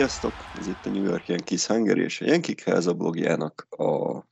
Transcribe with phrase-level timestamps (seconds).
[0.00, 0.32] Sziasztok!
[0.58, 4.22] Ez itt a New York Yankees Hungary és a Yankee Háza blogjának a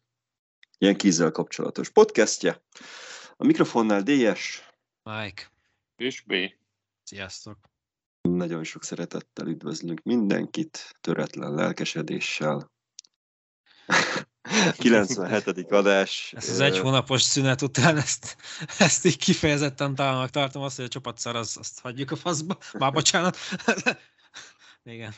[0.79, 2.63] Yankees-zel kapcsolatos podcastje.
[3.37, 4.63] A mikrofonnál DS,
[5.03, 5.53] Mike,
[5.97, 6.35] És B.
[7.03, 7.59] sziasztok.
[8.21, 12.73] nagyon sok szeretettel üdvözlünk mindenkit, töretlen lelkesedéssel.
[14.79, 15.73] 97.
[15.73, 16.33] adás.
[16.37, 18.37] Ezt az egy hónapos szünet után ezt,
[18.79, 22.59] ezt így kifejezetten találnak tartom azt, hogy a csapat szar, az, azt hagyjuk a faszba.
[22.79, 23.37] Már bocsánat.
[24.85, 25.15] Igen.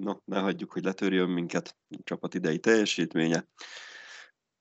[0.00, 3.48] No, ne hagyjuk, hogy letörjön minket a csapat idei teljesítménye.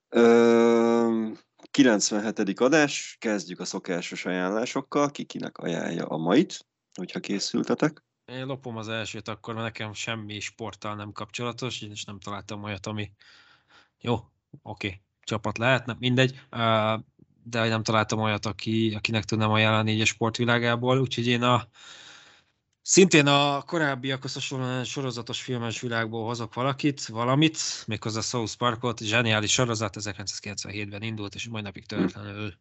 [0.10, 1.32] Ö,
[1.72, 2.60] 97.
[2.60, 8.04] adás, kezdjük a szokásos ajánlásokkal, ki kinek ajánlja a mait, hogyha készültetek.
[8.26, 12.86] Én lopom az elsőt akkor, mert nekem semmi sporttal nem kapcsolatos, és nem találtam olyat,
[12.86, 13.12] ami
[14.02, 14.20] jó,
[14.62, 16.42] oké, csapat lehetne, mindegy,
[17.44, 21.68] de nem találtam olyat, aki, akinek tudnám ajánlani így a sportvilágából, úgyhogy én a
[22.88, 29.96] Szintén a korábbiakhoz hasonlóan sorozatos filmes világból hozok valakit, valamit, méghozzá South Parkot, zseniális sorozat,
[30.00, 32.54] 1997-ben indult, és mai napig töretlenül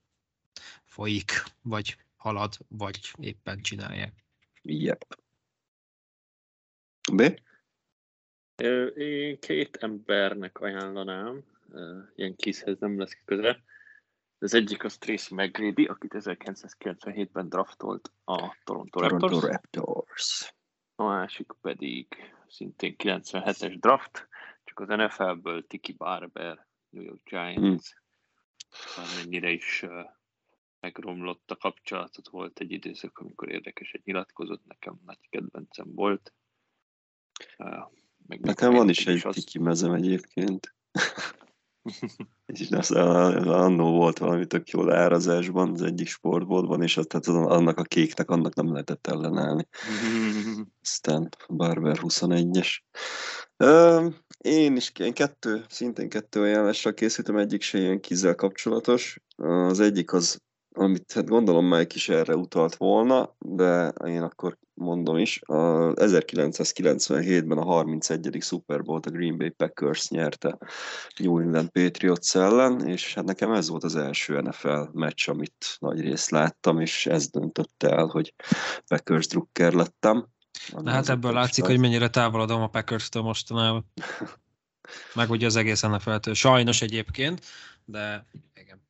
[0.84, 1.32] folyik,
[1.62, 4.12] vagy halad, vagy éppen csinálják.
[4.62, 5.18] Yep.
[7.12, 7.40] B?
[8.96, 11.44] Én két embernek ajánlanám,
[12.16, 13.62] ilyen készhez nem lesz köze.
[14.44, 19.20] Az egyik az Tracy McGrady, akit 1997-ben draftolt a Toronto Raptors.
[19.20, 20.54] Toronto Raptors.
[20.94, 22.06] A másik pedig
[22.48, 24.28] szintén 97-es draft,
[24.64, 27.88] csak az NFL-ből Tiki Barber, New York Giants,
[28.96, 29.90] már mennyire is uh,
[30.80, 36.32] megromlott a kapcsolatot, volt egy időszak, amikor érdekeset nyilatkozott, nekem nagy kedvencem volt.
[37.58, 37.92] Uh,
[38.26, 40.74] meg Nekem van is egy tiki mezem egyébként.
[42.46, 47.78] És az, annó volt valami tök jó leárazásban az egyik sportboltban, és azt, tehát annak
[47.78, 49.68] a kéknek annak nem lehetett ellenállni.
[50.82, 52.78] Aztán Barber 21-es.
[54.38, 59.20] Én is én kettő, szintén kettő ajánlással készítem, egyik se ilyen kizzel kapcsolatos.
[59.36, 60.42] Az egyik az,
[60.76, 65.40] amit hát gondolom Mike is erre utalt volna, de én akkor mondom is.
[65.42, 68.36] A 1997-ben a 31.
[68.40, 70.58] Super Bowl a Green Bay Packers nyerte
[71.16, 76.00] New England Patriots ellen, és hát nekem ez volt az első NFL meccs, amit nagy
[76.00, 78.34] részt láttam, és ez döntötte el, hogy
[78.86, 80.26] Packers drukker lettem.
[80.76, 83.84] Na hát ebből látszik, hogy mennyire távolodom a Packers-től mostanában.
[85.14, 86.34] Meg ugye az egész NFL-től.
[86.34, 87.44] Sajnos egyébként,
[87.84, 88.83] de igen.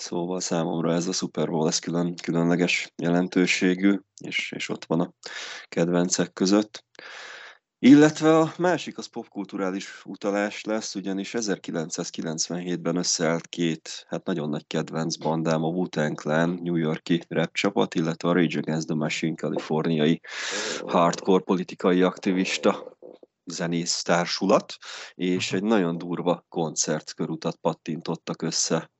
[0.00, 5.12] Szóval számomra ez a Super Bowl ez külön, különleges jelentőségű, és, és ott van a
[5.68, 6.84] kedvencek között.
[7.78, 15.16] Illetve a másik az popkulturális utalás lesz, ugyanis 1997-ben összeállt két, hát nagyon nagy kedvenc
[15.16, 20.20] bandám, a Wu-Tang Clan, New Yorki rap csapat, illetve a Rage Against the Machine, kaliforniai
[20.86, 22.98] hardcore politikai aktivista
[23.44, 24.74] zenész társulat,
[25.14, 28.90] és egy nagyon durva koncertkörutat pattintottak össze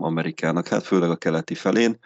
[0.00, 1.98] Amerikának, hát főleg a keleti felén,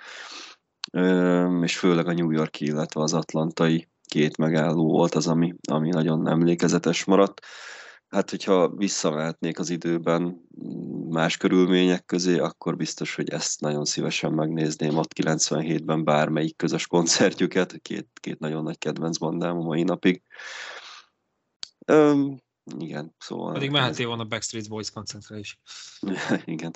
[1.63, 6.29] és főleg a New Yorki, illetve az atlantai két megálló volt az, ami, ami nagyon
[6.29, 7.41] emlékezetes maradt.
[8.09, 10.49] Hát, hogyha visszamehetnék az időben
[11.09, 17.79] más körülmények közé, akkor biztos, hogy ezt nagyon szívesen megnézném ott 97-ben bármelyik közös koncertjüket,
[17.83, 20.23] két, két nagyon nagy kedvenc bandám a mai napig.
[22.79, 23.53] Igen, szóval...
[23.53, 25.61] Pedig mehetél volna Backstreet Boys koncertre is.
[26.45, 26.71] igen.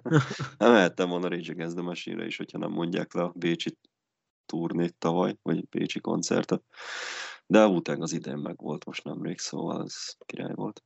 [0.58, 3.78] nem mehettem volna Rage Against the Machine-re is, hogyha nem mondják le a Bécsi
[4.46, 6.62] turnét tavaly, vagy Bécsi koncertet.
[7.46, 10.82] De a után az idén meg volt most nemrég, szóval ez király volt.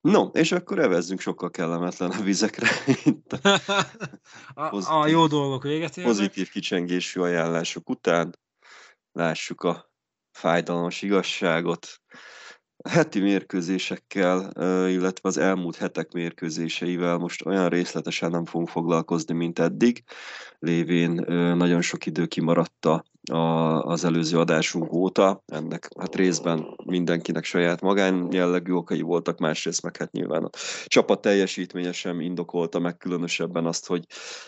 [0.00, 2.68] No, és akkor evezzünk sokkal kellemetlen vizekre.
[3.04, 3.60] Itt a,
[4.70, 6.12] a, a jó dolgok véget érnek.
[6.12, 8.38] Pozitív kicsengésű ajánlások után
[9.12, 9.87] lássuk a
[10.38, 11.86] fájdalmas igazságot.
[12.76, 14.50] A heti mérkőzésekkel,
[14.88, 20.02] illetve az elmúlt hetek mérkőzéseivel most olyan részletesen nem fogunk foglalkozni, mint eddig,
[20.58, 21.10] lévén
[21.56, 23.04] nagyon sok idő kimaradta
[23.80, 25.42] az előző adásunk óta.
[25.46, 30.50] Ennek hát részben mindenkinek saját magán jellegű okai voltak, másrészt meg hát nyilván a
[30.86, 34.04] csapat teljesítménye sem indokolta meg különösebben azt, hogy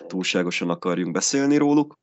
[0.06, 1.98] túlságosan akarjunk beszélni róluk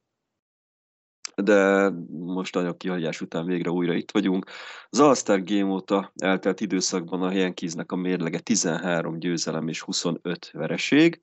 [1.43, 4.49] de most nagyon kihagyás után végre újra itt vagyunk.
[4.89, 11.21] Az All-Star Game óta eltelt időszakban a Yankeesnek a mérlege 13 győzelem és 25 vereség.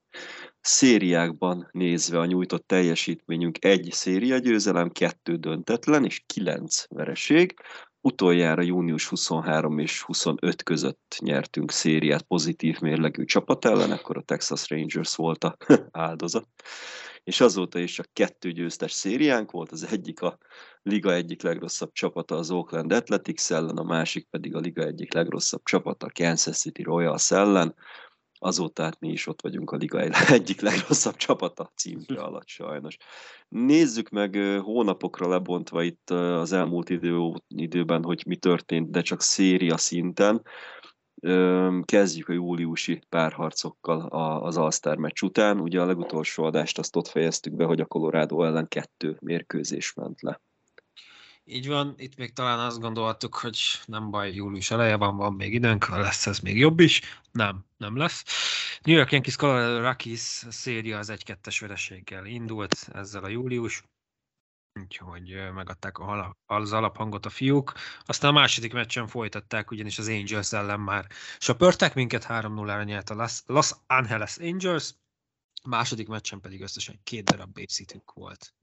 [0.60, 7.54] Szériákban nézve a nyújtott teljesítményünk egy széria győzelem, kettő döntetlen és 9 vereség.
[8.00, 14.68] Utoljára június 23 és 25 között nyertünk szériát pozitív mérlegű csapat ellen, akkor a Texas
[14.68, 15.56] Rangers volt a
[15.90, 16.48] áldozat
[17.24, 20.38] és azóta is csak kettő győztes szériánk volt, az egyik a
[20.82, 25.62] liga egyik legrosszabb csapata az Oakland Athletics ellen, a másik pedig a liga egyik legrosszabb
[25.62, 27.74] csapata a Kansas City Royals ellen.
[28.38, 30.00] Azóta hát mi is ott vagyunk a liga
[30.38, 32.96] egyik legrosszabb csapata címre alatt sajnos.
[33.48, 39.76] Nézzük meg hónapokra lebontva itt az elmúlt idő, időben, hogy mi történt, de csak széria
[39.76, 40.42] szinten.
[41.84, 44.00] Kezdjük a júliusi párharcokkal
[44.42, 45.60] az All-Star meccs után.
[45.60, 50.22] Ugye a legutolsó adást azt ott fejeztük be, hogy a Colorado ellen kettő mérkőzés ment
[50.22, 50.40] le.
[51.44, 55.54] Így van, itt még talán azt gondoltuk, hogy nem baj, július eleje van, van még
[55.54, 57.00] időnk, lesz ez még jobb is.
[57.32, 58.24] Nem, nem lesz.
[58.82, 63.82] New York Yankees Colorado Rockies széria az 1-2-es vereséggel indult ezzel a július
[64.80, 65.96] úgyhogy megadták
[66.46, 67.72] az alaphangot a fiúk.
[68.04, 71.06] Aztán a második meccsen folytatták, ugyanis az Angels ellen már
[71.38, 74.94] söpörtek minket, 3-0-ra nyert a Los Angeles Angels,
[75.62, 78.54] a második meccsen pedig összesen két darab base volt.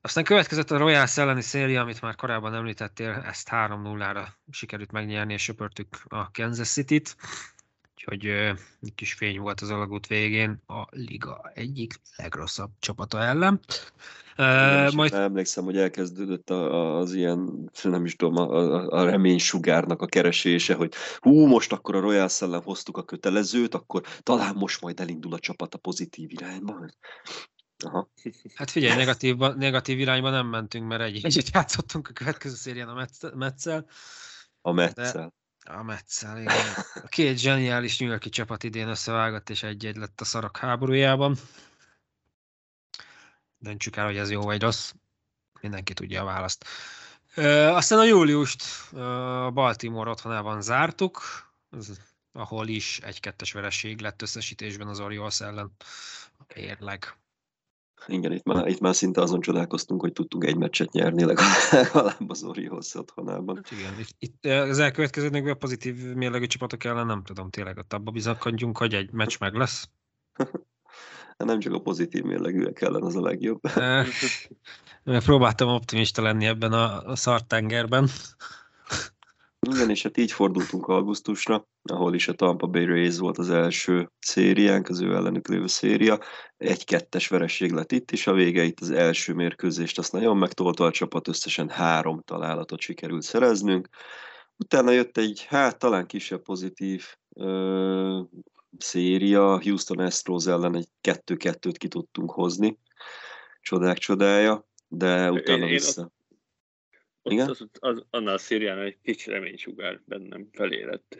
[0.00, 5.42] Aztán következett a Royals elleni széria, amit már korábban említettél, ezt 3-0-ra sikerült megnyerni, és
[5.42, 7.16] söpörtük a Kansas City-t.
[7.96, 8.26] Úgyhogy
[8.80, 13.60] egy kis fény volt az alagút végén a liga egyik legrosszabb csapata ellen.
[14.38, 15.12] Uh, majd...
[15.12, 21.46] Emlékszem, hogy elkezdődött az ilyen, nem is tudom, a, a reménysugárnak a keresése, hogy hú,
[21.46, 25.74] most akkor a Royal ellen hoztuk a kötelezőt, akkor talán most majd elindul a csapat
[25.74, 26.86] a pozitív irányba.
[27.84, 28.10] Aha.
[28.54, 32.94] Hát figyelj, negatív, negatív irányba nem mentünk, mert egy egyet játszottunk a következő szérián a
[33.34, 33.86] Metszel.
[34.60, 35.34] A Metszel.
[35.64, 36.74] A Metszel, igen.
[36.94, 41.36] A két zseniális New Yorki csapat idén összevágott, és egy-egy lett a szarok háborújában.
[43.58, 44.92] Döntsük el, hogy ez jó vagy rossz.
[45.60, 46.64] Mindenki tudja a választ.
[47.34, 51.22] Ö, aztán a júliust a Baltimore otthonában zártuk,
[52.32, 55.72] ahol is egy kettes vereség lett összesítésben az Orioles ellen.
[56.54, 57.16] Érleg.
[58.06, 62.42] Igen, itt már, itt már szinte azon csodálkoztunk, hogy tudtunk egy meccset nyerni legalább az
[62.42, 63.56] Orioles otthonában.
[63.56, 67.92] Hát igen, itt, itt az elkövetkezőnek a pozitív mérlegű csapatok ellen nem tudom, tényleg ott
[67.92, 69.88] abba bizakodjunk, hogy egy meccs meg lesz.
[71.36, 73.60] nem csak a pozitív mérlegűek ellen az a legjobb.
[75.24, 78.08] Próbáltam optimista lenni ebben a, a szartengerben.
[79.72, 84.10] Igen, és hát így fordultunk augusztusra, ahol is a Tampa Bay Rays volt az első
[84.18, 86.18] szériánk, az ő ellenük lévő széria.
[86.56, 90.90] Egy-kettes vereség lett itt is, a vége itt az első mérkőzést, azt nagyon megtolta a
[90.90, 93.88] csapat, összesen három találatot sikerült szereznünk.
[94.56, 97.04] Utána jött egy, hát talán kisebb pozitív
[97.36, 98.20] ö,
[98.78, 102.78] széria, Houston Astros ellen egy kettő-kettőt ki tudtunk hozni,
[103.60, 106.00] csodák csodája, de utána én, vissza.
[106.00, 106.13] Én
[107.30, 107.48] Igen?
[107.48, 111.18] Az, az, annál a szérián egy kicsi reménysugár bennem felérett.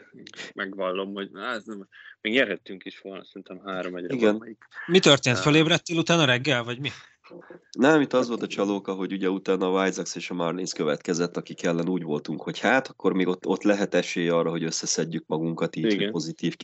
[0.54, 1.88] Megvallom, hogy na, ez nem,
[2.20, 4.26] még nyerhettünk is volna, szerintem három egyre Igen.
[4.26, 4.64] Valamelyik.
[4.86, 5.38] Mi történt?
[5.38, 6.88] Felébredtél utána reggel, vagy mi?
[7.78, 11.36] Nem, itt az volt a csalóka, hogy ugye utána a Sox és a Marlins következett,
[11.36, 15.24] akik ellen úgy voltunk, hogy hát, akkor még ott, ott lehet esély arra, hogy összeszedjük
[15.26, 16.56] magunkat így, hogy pozitív,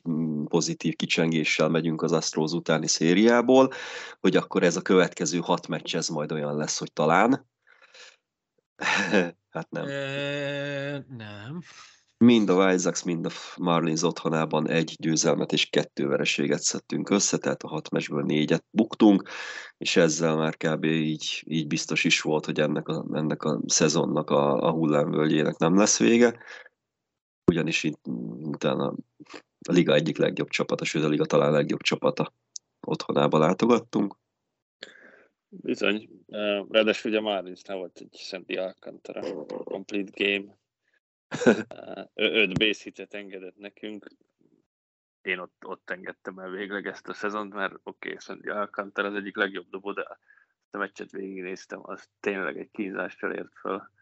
[0.49, 3.73] pozitív kicsengéssel megyünk az Astros utáni szériából,
[4.21, 7.50] hogy akkor ez a következő hat meccs ez majd olyan lesz, hogy talán,
[9.55, 9.87] hát nem.
[9.87, 11.61] E, nem.
[12.25, 17.63] Mind a Sox, mind a Marlins otthonában egy győzelmet és kettő vereséget szedtünk össze, tehát
[17.63, 19.29] a hat meccsből négyet buktunk,
[19.79, 20.85] és ezzel már kb.
[20.85, 25.77] így, így biztos is volt, hogy ennek a, ennek a szezonnak a, a hullámvölgyének nem
[25.77, 26.39] lesz vége,
[27.51, 28.01] ugyanis itt
[28.43, 28.95] utána
[29.69, 32.33] a liga egyik legjobb csapata, sőt a liga talán legjobb csapata
[32.81, 34.17] otthonába látogattunk,
[35.51, 36.09] Bizony.
[36.69, 40.59] Ráadásul ugye már is volt egy Sandy Alcantara complete game.
[42.15, 44.07] Öt base hitet engedett nekünk.
[45.23, 49.15] Én ott, ott engedtem el végleg ezt a szezont, mert oké, okay, Sandy Alcantara az
[49.15, 50.19] egyik legjobb dobó, de
[50.71, 53.93] a meccset végignéztem, az tényleg egy kínzással ért fel,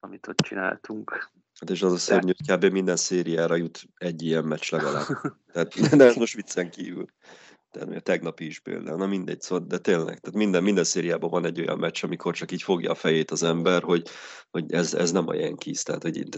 [0.00, 1.30] amit ott csináltunk.
[1.60, 2.72] Hát és az a szörnyű, hogy kb.
[2.72, 5.06] minden szériára jut egy ilyen meccs legalább.
[5.52, 7.06] Tehát, de ez most viccen kívül
[7.76, 11.60] a tegnapi is például, na mindegy, szóval, de tényleg, tehát minden, minden szériában van egy
[11.60, 14.08] olyan meccs, amikor csak így fogja a fejét az ember, hogy,
[14.50, 16.28] hogy ez, ez nem a Yankees, tehát hogy én,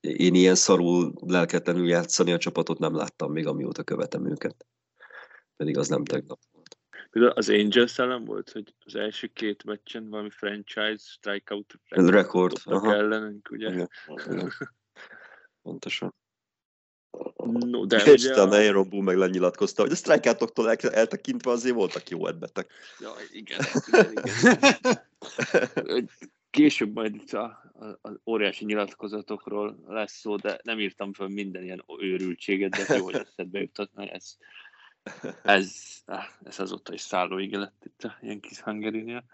[0.00, 4.66] én ilyen szarul lelketlenül játszani a csapatot nem láttam még, amióta követem őket.
[5.56, 6.76] Pedig az nem tegnap volt.
[7.34, 13.72] Az Angels ellen volt, hogy az első két meccsen valami franchise strikeout rekord ellenünk, ugye?
[13.72, 13.88] Igen.
[15.62, 16.14] Pontosan.
[17.44, 21.74] No, de és ugye a Aaron Boone meg lenyilatkozta, hogy a strikeoutoktól el, eltekintve azért
[21.74, 22.72] voltak jó edbetek.
[22.98, 23.60] Ja, igen.
[23.86, 26.08] igen, igen.
[26.50, 31.84] Később majd itt a, az óriási nyilatkozatokról lesz szó, de nem írtam fel minden ilyen
[31.98, 34.36] őrültséget, de jó, hogy eszedbe jutott, ez,
[35.42, 35.74] ez,
[36.44, 39.24] ez azóta is szálló lett itt a Yankees Hungary-nél.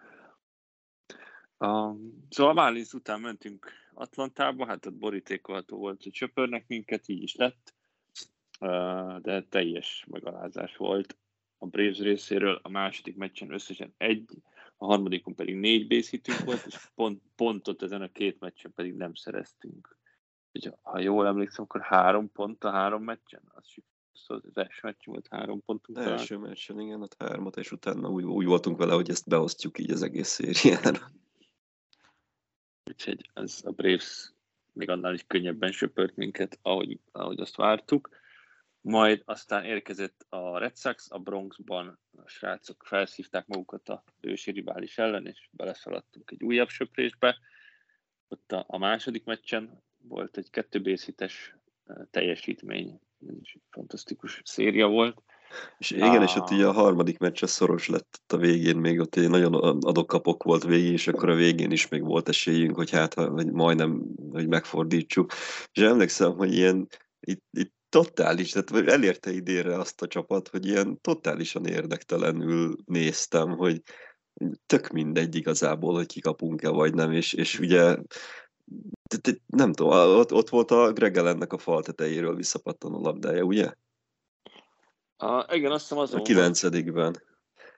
[1.58, 7.35] Um, szóval Marlins után mentünk Atlantába, hát ott borítékolható volt, hogy csöpörnek minket, így is
[7.35, 7.75] lett,
[9.21, 11.17] de teljes megalázás volt
[11.59, 12.61] a Braves részéről.
[12.62, 14.25] A második meccsen összesen egy,
[14.76, 19.14] a harmadikon pedig négy base volt, és pont, pontot ezen a két meccsen pedig nem
[19.14, 19.99] szereztünk.
[20.52, 23.64] És ha jól emlékszem, akkor három pont a három meccsen, az
[24.12, 25.99] szóval az első meccs volt három pontunk.
[25.99, 29.78] Az első meccsen, igen, ott hármat, és utána úgy, úgy voltunk vele, hogy ezt beosztjuk
[29.78, 30.99] így az egész szériára.
[32.88, 34.33] Úgyhogy ez a Braves
[34.73, 38.09] még annál is könnyebben söpört minket, ahogy, ahogy azt vártuk.
[38.80, 44.99] Majd aztán érkezett a Red Sox, a Bronxban a srácok felszívták magukat a ősi rivális
[44.99, 47.38] ellen, és beleszaladtunk egy újabb söprésbe.
[48.28, 51.57] Ott a, a második meccsen volt egy kettőbészites
[52.11, 55.23] teljesítmény, ez is egy fantasztikus széria volt.
[55.78, 56.23] És igen, ah.
[56.23, 60.43] és ott ugye a harmadik meccs szoros lett a végén, még ott egy nagyon adok-kapok
[60.43, 64.02] volt végén, és akkor a végén is még volt esélyünk, hogy hát, hogy majdnem,
[64.33, 65.33] hogy megfordítsuk.
[65.73, 66.88] És emlékszem, hogy ilyen,
[67.21, 73.83] itt, itt totális, tehát elérte idénre azt a csapat, hogy ilyen totálisan érdektelenül néztem, hogy
[74.67, 77.97] tök mindegy igazából, hogy kikapunk-e vagy nem, és, és ugye
[79.47, 83.73] nem tudom, ott, ott volt a Gregelennek a fal tetejéről visszapattanó labdája, ugye?
[85.20, 87.22] A, igen, azt hiszem azon A kilencedikben.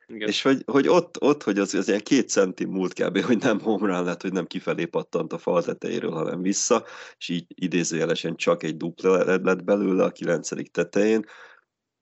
[0.07, 0.29] Igen.
[0.29, 3.61] És hogy, hogy ott, ott, hogy az, az ilyen két centi múlt kb., hogy nem
[3.61, 6.85] homrán lett, hogy nem kifelé pattant a fal tetejéről, hanem vissza,
[7.19, 11.25] és így idézőjelesen csak egy dupla lett belőle a kilencedik tetején,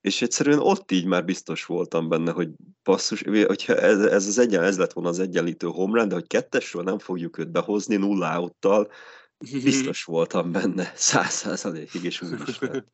[0.00, 2.48] és egyszerűen ott így már biztos voltam benne, hogy
[2.82, 6.82] basszus, hogyha ez, ez, az egyen, ez lett volna az egyenlítő homrán, de hogy kettesről
[6.82, 8.90] nem fogjuk őt behozni nulla outtal,
[9.62, 12.86] biztos voltam benne, száz százalékig, és úgy is lett.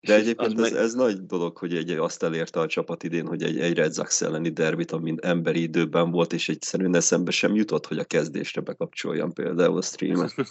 [0.00, 3.60] De egyébként ez, ez nagy dolog, hogy egy, azt elérte a csapat idén, hogy egy,
[3.60, 7.98] egy Red Sox elleni derbit, amin emberi időben volt, és egyszerűen eszembe sem jutott, hogy
[7.98, 10.34] a kezdésre bekapcsoljam például a streamet.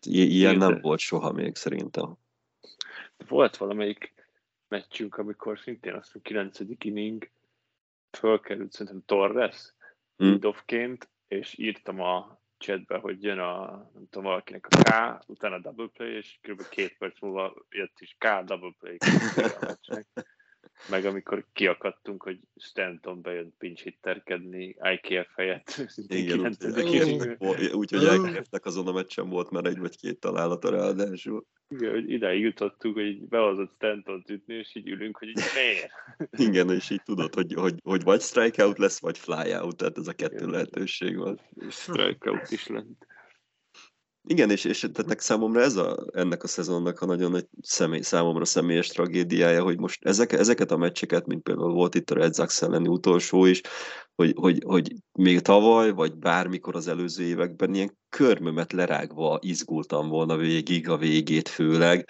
[0.00, 2.16] I- ilyen nem volt soha még szerintem.
[3.28, 4.14] Volt valamelyik
[4.68, 6.58] meccsünk, amikor szintén azt hiszem 9.
[6.78, 7.30] inning
[8.10, 9.74] fölkerült szerintem Torres
[10.16, 15.88] lead-offként, és írtam a chatbe, hogy jön a, nem tudom, valakinek a K, utána double
[15.92, 16.68] play, és kb.
[16.68, 18.96] két perc múlva jött is K double play.
[20.90, 25.82] Meg amikor kiakadtunk, hogy Stanton bejön pinch hitterkedni IKF helyett.
[26.06, 26.64] Igen, úgy- 9.
[26.64, 27.36] úgy- inningben.
[27.72, 31.46] úgyhogy elkértek azon a meccsen volt már egy vagy két találata ráadásul.
[31.68, 35.90] Igen, hogy idáig jutottunk, hogy így behozott Stanton ütni, és így ülünk, hogy így miért?
[36.48, 40.12] Igen, és így tudod, hogy, hogy, hogy vagy strikeout lesz, vagy flyout, tehát ez a
[40.12, 40.50] kettő Igen.
[40.50, 41.40] lehetőség van.
[41.68, 43.06] És strikeout is lett.
[44.28, 48.44] Igen, és, és tehát számomra ez a, ennek a szezonnak a nagyon nagy személy, számomra
[48.44, 52.62] személyes tragédiája, hogy most ezek, ezeket a meccseket, mint például volt itt a Red Sox
[52.62, 53.60] elleni utolsó is,
[54.14, 60.36] hogy, hogy, hogy még tavaly, vagy bármikor az előző években ilyen körmömet lerágva izgultam volna
[60.36, 62.08] végig, a végét főleg,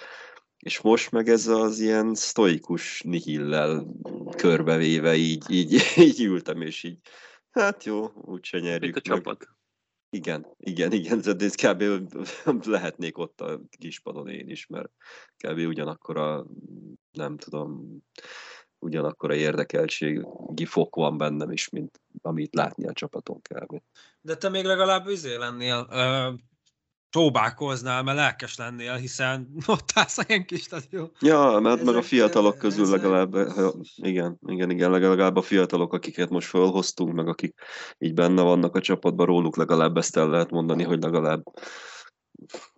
[0.58, 3.86] és most meg ez az ilyen sztoikus nihillel
[4.36, 6.98] körbevéve így, így, így ültem, és így,
[7.50, 9.16] hát jó, úgyse nyerjük Mint a meg.
[9.16, 9.55] csapat.
[10.10, 11.82] Igen, igen, igen, de kb.
[12.66, 14.90] lehetnék ott a kispadon én is, mert
[15.36, 15.58] kb.
[15.58, 16.46] ugyanakkor a,
[17.10, 17.98] nem tudom,
[18.78, 23.82] ugyanakkor a érdekeltségi fok van bennem is, mint amit látni a csapaton kb.
[24.20, 25.86] De te még legalább üzé lennél,
[27.10, 31.10] próbálkoznál, mert lelkes lennél, hiszen ott állsz a Yankee stadion.
[31.20, 35.92] Ja, mert meg a fiatalok közül ezek- legalább, ha- igen, igen, igen, legalább a fiatalok,
[35.92, 37.54] akiket most fölhoztunk, meg akik
[37.98, 41.42] így benne vannak a csapatban, róluk legalább ezt el lehet mondani, hogy legalább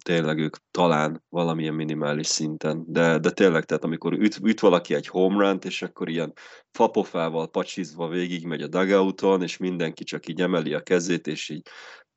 [0.04, 5.06] tényleg ők talán valamilyen minimális szinten, de, de tényleg, tehát amikor üt, üt valaki egy
[5.06, 6.32] home run és akkor ilyen
[6.70, 11.68] fapofával pacsizva végig megy a dugouton, és mindenki csak így emeli a kezét, és így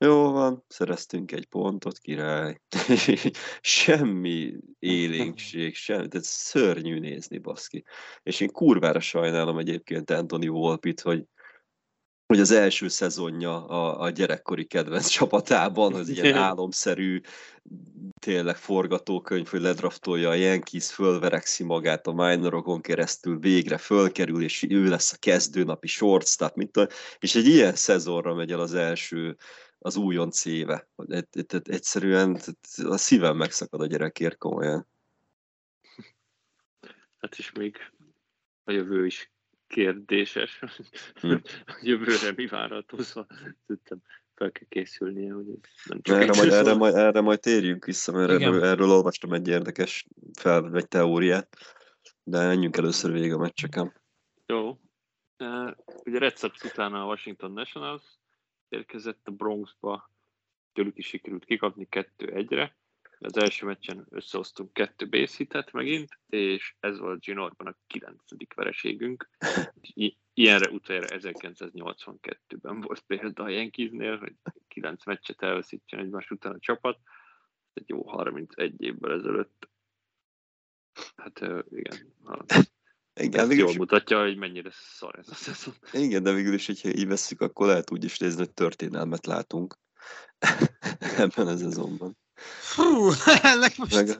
[0.04, 2.62] jó van, szereztünk egy pontot, király.
[3.62, 7.84] semmi élénkség, semmi, tehát szörnyű nézni, baszki.
[8.24, 11.26] És én kurvára sajnálom egyébként Anthony Volpit, hogy
[12.32, 17.20] hogy az első szezonja a, a gyerekkori kedvenc csapatában, az ilyen álomszerű,
[18.20, 24.88] tényleg forgatókönyv, hogy ledraftolja a Yankees, fölverekszi magát a minorokon keresztül, végre fölkerül, és ő
[24.88, 26.88] lesz a kezdőnapi shortstop, mint a,
[27.20, 29.38] és egy ilyen szezonra megy el az első,
[29.84, 30.88] az újonc éve.
[31.08, 32.40] Egy- egy- egy- Egyszerűen
[32.84, 34.88] a szívem megszakad a gyerekért komolyan.
[37.18, 37.78] Hát is még
[38.64, 39.32] a jövő is
[39.68, 40.64] kérdéses.
[41.22, 41.32] Hm.
[41.66, 43.28] a jövőre mi várható, szóval
[44.36, 45.46] fel kell készülnie, hogy
[45.86, 48.42] nem csak Erre majd, erre, majd, erre majd térjünk vissza, mert Igen.
[48.42, 50.08] erről, erről olvastam egy érdekes
[50.40, 51.58] fel, egy teóriát,
[52.24, 54.02] de menjünk először végig a meccseken.
[54.46, 54.80] Jó.
[55.38, 55.72] Uh,
[56.06, 58.04] ugye Red Sox után a Washington Nationals
[58.72, 60.12] érkezett a Bronxba,
[60.74, 62.76] tőlük is sikerült kikapni 2-1-re.
[63.20, 69.30] Az első meccsen összehoztunk kettő base hitet megint, és ez volt Ginorban a kilencedik vereségünk.
[69.82, 74.36] I- ilyenre utoljára 1982-ben volt példa a Yankeesnél, hogy
[74.68, 77.00] kilenc meccset elveszítsen egymás után a csapat.
[77.74, 79.70] Egy jó 31 évvel ezelőtt.
[81.16, 82.14] Hát igen,
[83.20, 85.74] Igen, ezt jól is, mutatja, hogy mennyire szar ez a szezon.
[85.92, 89.78] igen, de végül is, hogyha így veszük, akkor lehet úgy is nézni, hogy történelmet látunk
[91.18, 92.18] ebben a szezonban.
[92.76, 93.10] Hú,
[93.42, 94.20] ennek most Meg,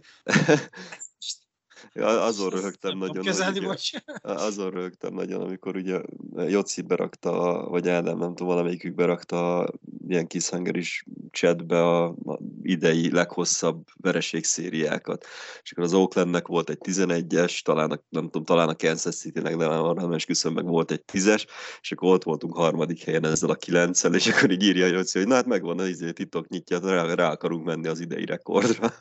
[1.94, 6.02] azon röhögtem nagyon, kezelni, ugye, azon röhögtem nagyon, amikor ugye
[6.48, 9.72] Joci berakta, vagy Ádám, nem tudom, valamelyikük berakta
[10.08, 15.26] ilyen kishangeris chatbe a, a idei leghosszabb vereségszériákat.
[15.64, 19.56] És akkor az Oaklandnek volt egy 11-es, talán a, nem tudom, talán a Kansas City-nek,
[19.56, 21.46] de arra nem esküszöm, meg volt egy 10-es,
[21.82, 25.28] és akkor ott voltunk harmadik helyen ezzel a 9 és akkor így írja Joci, hogy
[25.28, 28.94] na hát megvan az izé, titok nyitja, rá, rá akarunk menni az idei rekordra.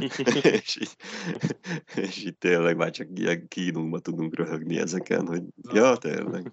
[0.00, 0.18] És,
[0.76, 0.96] így,
[2.04, 6.52] és így tényleg már csak ilyen kínunkba tudunk röhögni ezeken, hogy ja, tényleg,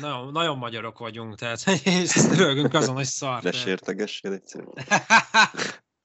[0.00, 3.42] Nagyon, nagyon magyarok vagyunk, tehát és rögünk azon, hogy szar.
[3.42, 4.72] ne sértegessél egyszerűen.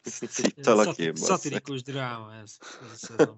[0.02, 1.16] Szittal a kép.
[1.16, 2.58] Szatirikus dráma ez.
[2.62, 3.36] ez a szezon.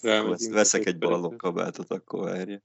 [0.00, 2.62] Vesz- Veszek egy ballon kabátot, akkor várja.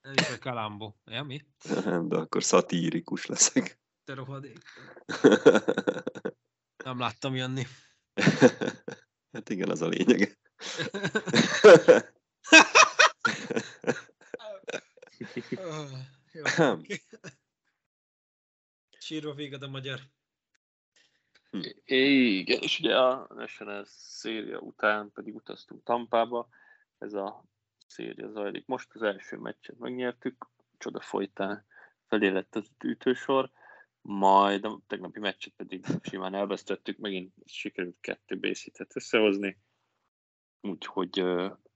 [0.00, 0.96] Ez a kalambó.
[1.04, 1.44] Ja, mi?
[1.82, 3.78] De akkor szatírikus leszek.
[4.04, 4.58] Te rohadék.
[6.86, 7.66] Nem láttam jönni.
[9.32, 10.38] hát igen, az a lényeg.
[18.98, 20.00] Sírva végad a magyar.
[21.84, 26.48] Igen, és ugye a National széria után pedig utaztunk Tampába,
[26.98, 27.44] ez a
[27.86, 28.66] széria zajlik.
[28.66, 30.46] Most az első meccset megnyertük,
[30.78, 31.66] csoda folytán
[32.08, 33.50] felé lett az ütősor,
[34.06, 39.58] majd a tegnapi meccset pedig simán elvesztettük, megint sikerült kettő base összehozni,
[40.60, 41.24] úgyhogy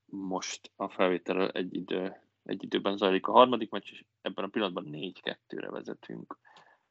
[0.05, 4.89] most a felvétel egy, idő, egy időben zajlik a harmadik meccs, és ebben a pillanatban
[4.91, 6.39] 4-2-re vezetünk.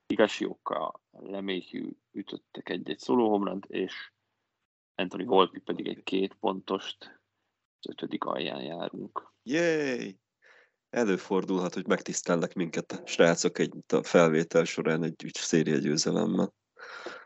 [0.08, 4.12] Igazioka, Leméhű ütöttek egy-egy szólóhomrant, és
[4.96, 7.20] Anthony Volpi pedig egy két pontost,
[7.80, 9.34] az ötödik alján járunk.
[9.44, 10.20] Jéj!
[10.90, 16.54] Előfordulhat, hogy megtisztelnek minket, srácok, egy a felvétel során egy ügy széria győzelemmel.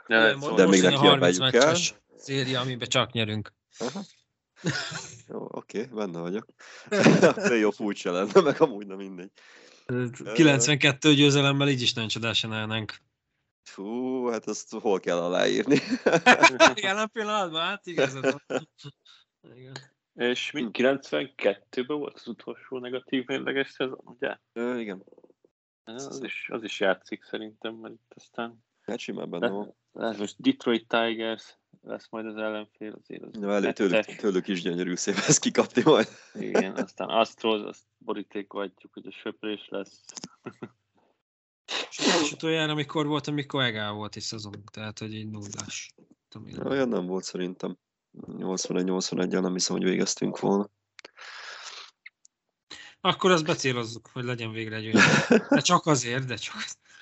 [0.08, 1.66] Most- szóval de még ne jön a 30 kiabáljuk el.
[1.66, 3.54] meccses Széria, amiben csak nyerünk.
[3.78, 4.02] Aha.
[5.30, 6.46] Jó, oké, benne vagyok.
[7.48, 9.32] De jó furcsa lenne, meg amúgy nem mindegy.
[10.34, 12.98] 92 győzelemmel így is nagyon csodásan állnánk.
[13.64, 15.80] Fú, hát azt hol kell aláírni?
[16.76, 18.70] Jelen pillanatban, hát igazad van.
[19.56, 19.74] Igen.
[20.16, 24.38] És mind 92-ben volt az utolsó negatív mérleges szezon, ugye?
[24.54, 25.04] Ö, igen,
[25.84, 29.76] Az is, az is játszik szerintem, mert itt aztán hát simán benne van.
[29.92, 34.62] lesz most Detroit Tigers lesz majd az ellenfél, azért az De elég tőlük, tőlük is
[34.62, 36.08] gyönyörű szép ezt kikapni majd.
[36.34, 40.04] Igen, aztán Astros, azt borítékolhatjuk, hogy a söprés lesz.
[41.90, 45.94] És utoljára, amikor volt, amikor egál volt is szezonunk, tehát hogy egy nullás.
[46.64, 47.78] Olyan nem volt szerintem.
[48.28, 50.70] 81-81-el nem hiszem, hogy végeztünk volna.
[53.02, 55.06] Akkor azt becélozzuk, hogy legyen végre egy olyan.
[55.50, 56.56] De csak azért, de csak.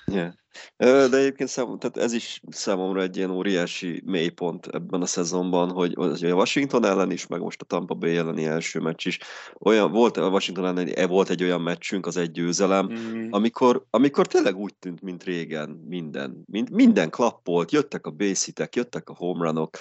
[0.06, 0.34] Yeah.
[0.78, 5.94] De egyébként szám, tehát ez is számomra egy ilyen óriási mélypont ebben a szezonban, hogy,
[5.94, 9.20] hogy a Washington ellen is, meg most a Tampa Bay elleni első meccs is.
[9.60, 14.28] Olyan, volt a Washington ellen volt egy olyan meccsünk, az egy győzelem, Mm, amikor, amikor
[14.28, 16.44] tényleg úgy tűnt, mint régen minden.
[16.46, 19.78] Mind, minden klappolt, jöttek a base jöttek a home runok.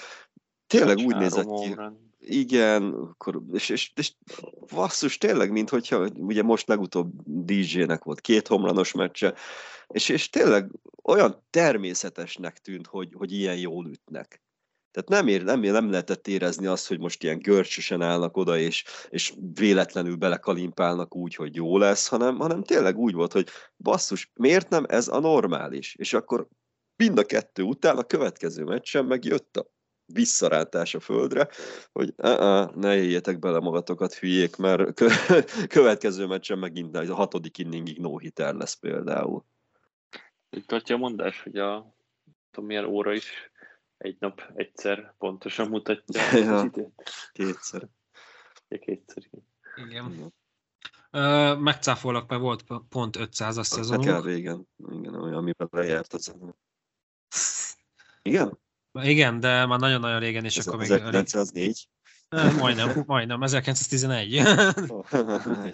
[0.71, 1.75] Tényleg úgy nézett ki,
[2.19, 4.13] igen, akkor, és, és, és
[4.73, 9.33] basszus, tényleg, mint hogyha, ugye most legutóbb DJ-nek volt két homlanos meccse,
[9.87, 10.71] és, és tényleg
[11.03, 14.41] olyan természetesnek tűnt, hogy, hogy ilyen jól ütnek.
[14.91, 18.83] Tehát nem, ér, nem, nem lehetett érezni azt, hogy most ilyen görcsösen állnak oda, és,
[19.09, 24.69] és véletlenül belekalimpálnak úgy, hogy jó lesz, hanem, hanem tényleg úgy volt, hogy basszus, miért
[24.69, 25.95] nem ez a normális?
[25.95, 26.47] És akkor
[26.95, 29.69] mind a kettő után a következő meccsen meg jött a
[30.13, 31.47] visszarántás a földre,
[31.91, 35.45] hogy uh-uh, ne éljetek bele magatokat hülyék, mert kö-
[35.75, 39.45] következő meccsen megint a hatodik inningig no hitter lesz például.
[40.49, 41.95] Itt tartja a mondás, hogy a
[42.51, 43.51] tudom, milyen óra is
[43.97, 46.55] egy nap egyszer pontosan mutatja Ja.
[46.55, 47.03] az időt.
[47.31, 47.87] Kétszer.
[48.67, 49.23] Ja, kétszer.
[49.75, 50.11] igen.
[50.11, 50.33] Igen.
[51.11, 54.25] Ö, megcáfolak, mert volt pont 500 a Hát kell szezonunk.
[54.25, 54.67] régen.
[54.91, 56.35] Igen, olyan, amiben lejárt az.
[58.21, 58.59] Igen?
[58.93, 60.91] Igen, de már nagyon-nagyon régen, és Ez akkor még...
[60.91, 61.87] 1904.
[62.29, 64.37] Ö, Majdnem, majdnem, 1911.
[64.87, 65.11] Oh,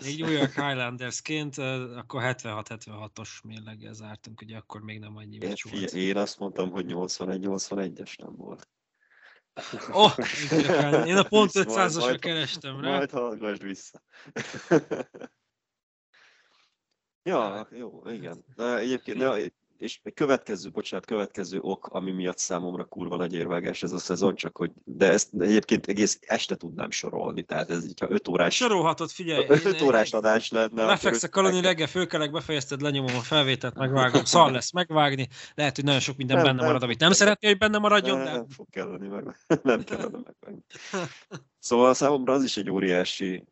[0.02, 5.92] Még New York Highlandersként, akkor 76-76-os mérleggel zártunk, ugye akkor még nem annyi meccs volt.
[5.94, 8.68] én azt mondtam, hogy 81-81-es nem volt.
[9.92, 10.12] Oh,
[11.08, 12.90] én a pont Majd- 500-asra majd- kerestem rá.
[12.98, 14.02] Majd hallgass vissza.
[17.24, 18.46] ja, jó, igen.
[18.56, 23.84] De egyébként, de, és egy következő, bocsánat, következő ok, ami miatt számomra kurva nagy érvágás
[23.84, 28.00] ez a szezon, csak hogy, de ezt egyébként egész este tudnám sorolni, tehát ez így,
[28.00, 29.46] ha 5 órás, Sorolhatod, figyelj.
[29.48, 30.86] 5 órás adás lenne.
[30.86, 36.00] Lefekszek Kaloni reggel, fölkelek, befejezted, lenyomom a felvételt, megvágom, szar lesz megvágni, lehet, hogy nagyon
[36.00, 38.50] sok minden Nem, benne nem marad, amit nem szeretné, hogy benne maradjon, Ne, de Nem
[38.50, 39.38] fog kelleni meg.
[39.64, 40.62] Nem kellene megvenni.
[41.60, 43.44] Szóval számomra az is egy óriási,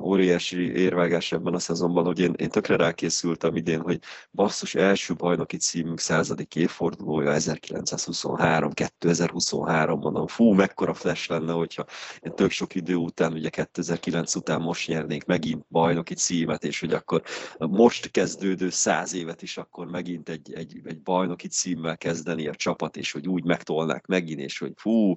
[0.00, 3.98] óriási érvágás ebben a szezonban, hogy én, én tökre rákészültem idén, hogy
[4.32, 11.84] basszus első bajnoki címünk századik évfordulója 1923, 2023 mondom, fú, mekkora flash lenne, hogyha
[12.20, 16.92] én tök sok idő után, ugye 2009 után most nyernénk megint bajnoki címet, és hogy
[16.92, 17.22] akkor
[17.58, 22.96] most kezdődő száz évet is akkor megint egy, egy, egy bajnoki címmel kezdeni a csapat,
[22.96, 25.14] és hogy úgy megtolnák megint, és hogy fú,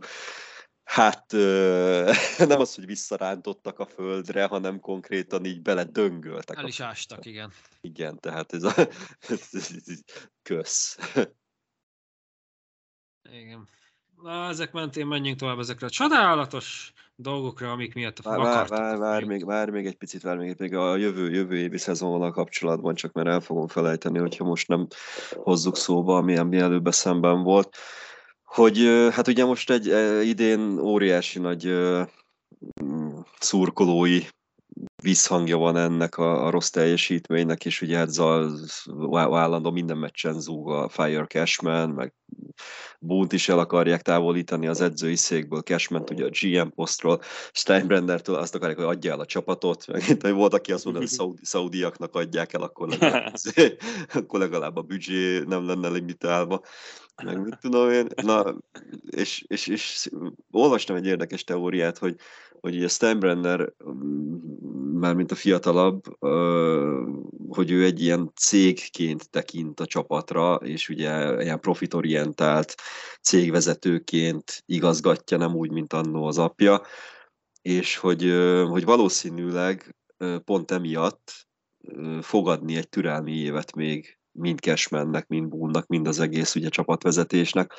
[0.92, 2.12] hát ö,
[2.52, 6.58] nem az, hogy visszarántottak a földre, hanem konkrétan így bele döngöltek.
[6.58, 7.52] el A, is ástak, igen.
[7.82, 8.74] igen, tehát ez a
[10.50, 10.98] kösz.
[13.32, 13.68] Igen.
[14.22, 19.24] Na, ezek mentén menjünk tovább ezekre a csodálatos dolgokra, amik miatt Vár, vár, vár, vár,
[19.24, 22.96] még, vár még egy picit, vár még, egy- még a jövő, jövő évi szezonnal kapcsolatban,
[22.96, 24.88] csak mert el fogom felejteni, hogyha most nem
[25.36, 27.78] hozzuk szóba, amilyen mielőbb eszemben volt,
[28.52, 29.86] hogy hát ugye most egy
[30.28, 31.66] idén óriási nagy
[32.84, 34.20] mm, szurkolói
[35.02, 38.58] visszhangja van ennek a, a rossz teljesítménynek, és ugye hát zal,
[39.14, 42.14] állandó minden meccsen zúg a Fire Cashman, meg
[43.00, 48.56] Boont is el akarják távolítani az edzői székből, Cashman ugye a GM posztról, Steinbrennertől azt
[48.56, 52.16] akarják, hogy adja el a csapatot, meg itt volt, aki azt mondta, hogy szaudi, szaudiaknak
[52.16, 53.34] adják el, akkor legalább,
[54.14, 56.62] akkor legalább a büdzsé nem lenne limitálva,
[57.24, 58.08] meg mit tudom én.
[58.24, 58.56] Na,
[59.10, 60.10] és, és, és
[60.52, 62.16] olvastam egy érdekes teóriát, hogy,
[62.62, 63.74] hogy ugye Steinbrenner,
[64.94, 66.04] már mint a fiatalabb,
[67.50, 72.76] hogy ő egy ilyen cégként tekint a csapatra, és ugye ilyen profitorientált
[73.22, 76.82] cégvezetőként igazgatja, nem úgy, mint annó az apja,
[77.62, 78.34] és hogy,
[78.70, 79.96] hogy valószínűleg
[80.44, 81.48] pont emiatt
[82.22, 87.74] fogadni egy türelmi évet még mind Cashmannek, mind Boone-nak, mind az egész ugye csapatvezetésnek.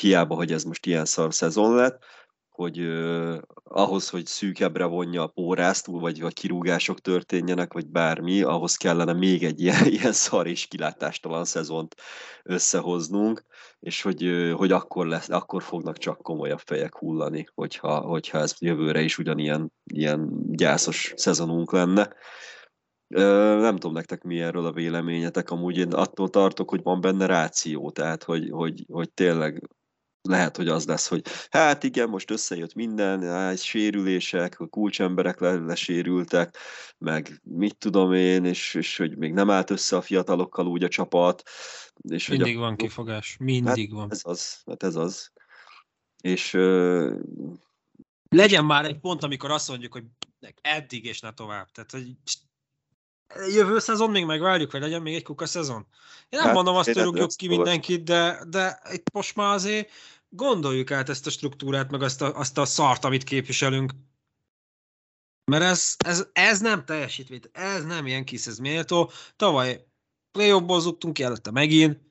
[0.00, 2.04] Hiába, hogy ez most ilyen szar szezon lett,
[2.56, 8.76] hogy uh, ahhoz, hogy szűkebbre vonja a pórázt, vagy, vagy kirúgások történjenek, vagy bármi, ahhoz
[8.76, 11.94] kellene még egy ilyen, ilyen szar és kilátástalan szezont
[12.42, 13.44] összehoznunk,
[13.80, 18.54] és hogy, uh, hogy akkor, lesz, akkor fognak csak komolyabb fejek hullani, hogyha, hogyha ez
[18.58, 22.12] jövőre is ugyanilyen ilyen gyászos szezonunk lenne.
[23.58, 27.90] Nem tudom nektek mi erről a véleményetek, amúgy én attól tartok, hogy van benne ráció,
[27.90, 29.68] tehát hogy, hogy, hogy tényleg
[30.26, 35.54] lehet, hogy az lesz, hogy hát igen, most összejött minden, hát, sérülések, a kulcsemberek le,
[35.54, 36.56] lesérültek,
[36.98, 40.88] meg mit tudom én, és, és hogy még nem állt össze a fiatalokkal úgy a
[40.88, 41.42] csapat.
[42.08, 44.10] És Mindig hogy a, van kifogás, mindig hát van.
[44.10, 45.32] Ez az, hát ez az.
[46.22, 47.14] És ö,
[48.28, 50.04] Legyen már egy pont, amikor azt mondjuk, hogy
[50.60, 51.70] eddig és ne tovább.
[51.70, 52.16] Tehát, hogy
[53.54, 55.86] jövő szezon még megvárjuk, hogy legyen még egy kuka szezon.
[56.28, 57.56] Én nem Hát, mondom azt, hogy rúgjuk ki olvastam.
[57.56, 59.90] mindenkit, de, de itt most már azért
[60.36, 63.92] gondoljuk át ezt a struktúrát, meg azt a, azt a szart, amit képviselünk.
[65.50, 69.10] Mert ez, ez, ez nem teljesítmény, ez nem ilyen kiszez méltó.
[69.36, 69.86] Tavaly
[70.30, 72.04] playoffból zugtunk ki, előtte megint.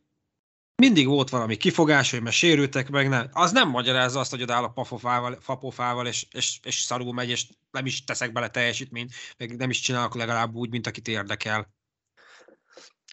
[0.76, 3.30] Mindig volt valami kifogás, hogy mert sérültek meg, nem.
[3.32, 7.48] Az nem magyarázza azt, hogy odáll a pafofával, fapofával, és, és, és szarul megy, és
[7.72, 11.74] nem is teszek bele teljesítményt, meg nem is csinálok legalább úgy, mint akit érdekel.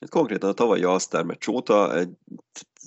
[0.09, 2.11] konkrétan a tavalyi All-Star meccs óta egy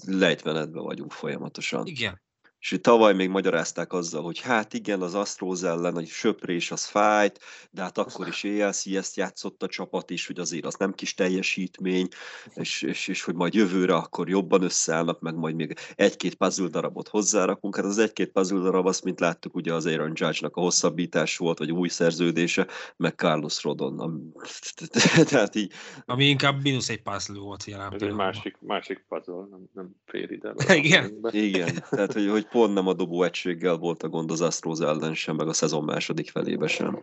[0.04, 1.86] lejtmenetben vagyunk folyamatosan.
[1.86, 2.22] Igen.
[2.66, 7.40] És tavaly még magyarázták azzal, hogy hát igen, az Astros ellen, hogy söprés az fájt,
[7.72, 12.08] de hát akkor is ALCS-t játszott a csapat is, hogy azért az nem kis teljesítmény,
[12.56, 17.08] és, és, és hogy majd jövőre akkor jobban összeállnak, meg majd még egy-két puzzle darabot
[17.08, 17.76] hozzárakunk.
[17.76, 21.58] Hát az egy-két puzzle darab, azt mint láttuk, ugye az Aaron Judge-nak a hosszabbítás volt,
[21.58, 24.34] vagy új szerződése, meg Carlos Rodon.
[25.30, 25.72] Tehát így,
[26.06, 30.32] Ami inkább mínusz egy puzzle volt jelen Ez egy másik, másik puzzle, nem, nem fér
[30.32, 30.54] ide.
[30.84, 31.20] Igen.
[31.32, 35.14] igen, tehát hogy, hogy pont nem a dobó egységgel volt a gond az Astros ellen
[35.14, 37.00] sem, meg a szezon második felébe sem,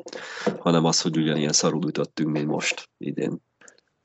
[0.59, 3.39] hanem az, hogy ugyanilyen szarul ütöttünk, mint most idén.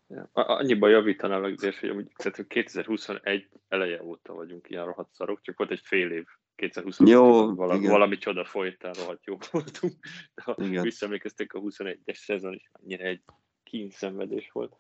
[0.08, 0.30] Ja.
[0.34, 5.58] Annyiban javítanálak, Dérs, hogy amúgy, tehát, hogy 2021 eleje óta vagyunk ilyen rohadt szarok, csak
[5.58, 7.92] volt egy fél év 2020 Jó, valami, igen.
[7.92, 9.94] valami csoda folytán rohadt jó voltunk.
[10.36, 10.84] De ha Igen.
[10.84, 13.22] visszaemlékeztek a 21-es szezon is annyira egy
[13.64, 14.76] kínszenvedés volt,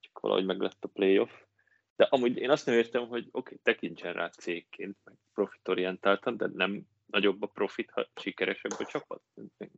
[0.00, 1.30] csak valahogy meg lett a playoff.
[2.00, 6.46] De amúgy én azt nem értem, hogy oké, okay, tekintsen rá cégként, meg profitorientáltan, de
[6.54, 9.22] nem nagyobb a profit, ha sikeresebb a csapat.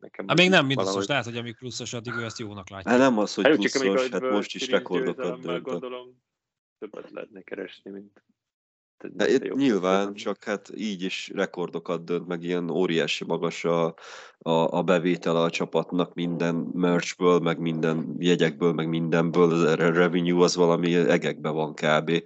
[0.01, 2.91] Nekem Hát még nem mínuszos, valahogy- lehet, hogy amíg pluszos, addig ő ezt jónak látja.
[2.91, 5.81] Hát nem az, hogy Hát pluszos, hát most is rekordokat Series győzelemmel dönt.
[5.81, 6.23] gondolom,
[6.79, 8.23] többet lehetne keresni, mint...
[9.13, 10.15] De a itt jobb nyilván, szezon.
[10.15, 13.85] csak hát így is rekordokat dönt, meg ilyen óriási magas a,
[14.39, 20.45] a, a bevétele a csapatnak minden merchből, meg minden jegyekből, meg mindenből, az re- revenue
[20.45, 22.23] az valami egekben van kb.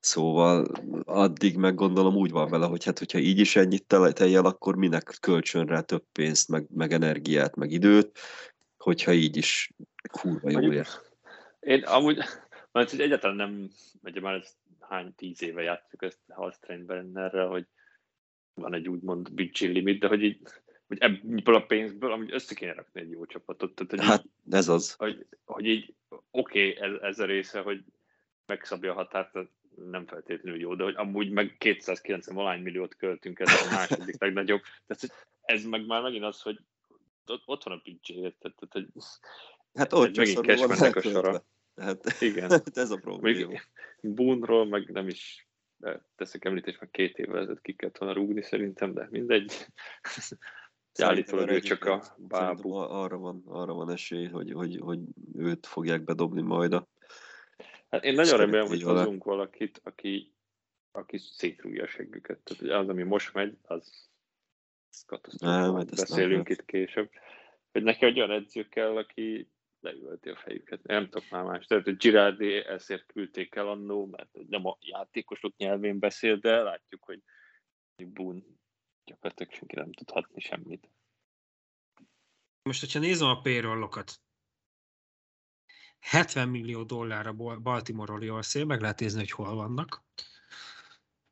[0.00, 0.66] Szóval
[1.04, 5.16] addig meg gondolom úgy van vele, hogy hát hogyha így is ennyit teljel, akkor minek
[5.20, 8.18] kölcsön rá több pénzt, meg, meg energiát, meg időt,
[8.76, 9.72] hogyha így is
[10.10, 10.88] kurva jó Mondjuk- ér.
[11.60, 12.18] Én amúgy,
[12.72, 13.70] mert egyáltalán nem,
[14.02, 14.48] ugye már ez
[14.88, 16.18] hány tíz éve játszuk ezt
[17.14, 17.66] erre, hogy
[18.54, 20.40] van egy úgymond budget limit, de hogy így,
[20.86, 23.74] hogy ebből a pénzből amúgy össze kéne rakni egy jó csapatot.
[23.74, 24.92] Tehát, hogy, Hát így, ez az.
[24.92, 25.94] hogy, hogy így
[26.30, 27.84] oké, okay, ez, ez, a része, hogy
[28.46, 29.38] megszabja a határt,
[29.76, 34.62] nem feltétlenül jó, de hogy amúgy meg 290 valány milliót költünk, ez a második legnagyobb.
[34.86, 36.58] Tehát ez meg már megint az, hogy
[37.26, 38.86] ott, van a budget, tehát, tehát hogy
[39.74, 41.44] Hát ott megint Cashmannek a sora.
[41.76, 42.50] Hát, igen.
[42.50, 43.48] hát ez a probléma.
[43.48, 43.60] Még
[44.14, 45.48] Boone-ról meg nem is
[46.16, 49.52] teszek említést, meg két évvel ezelőtt ki kellett volna rúgni szerintem, de mindegy.
[51.02, 52.72] Állítólag ő csak a szerintem bábú.
[52.72, 55.00] arra van, arra van esély, hogy, hogy, hogy
[55.34, 56.88] őt fogják bedobni majd a
[57.88, 60.34] Hát én nagyon remélem, hogy hozunk valakit, aki,
[60.90, 62.38] aki szétrúgja a seggüket.
[62.38, 64.08] Tehát az, ami most megy, az,
[64.90, 65.54] az Nem, katasztrófa.
[65.54, 66.48] hát nem Beszélünk lehet.
[66.48, 67.10] itt később.
[67.72, 69.50] Hogy neki olyan edző kell, aki
[69.86, 70.82] leüvölti a fejüket.
[70.82, 71.66] Nem tudok már más.
[71.66, 77.04] Tehát, hogy Girardi ezért küldték el annó, mert nem a játékosok nyelvén beszél, de látjuk,
[77.04, 77.22] hogy
[78.06, 78.42] Boone
[79.04, 80.90] gyakorlatilag senki nem tudhatni semmit.
[82.62, 84.20] Most, hogyha nézem a payrollokat,
[86.00, 90.04] 70 millió dollár a Bal- Baltimore orioles meg lehet nézni, hogy hol vannak.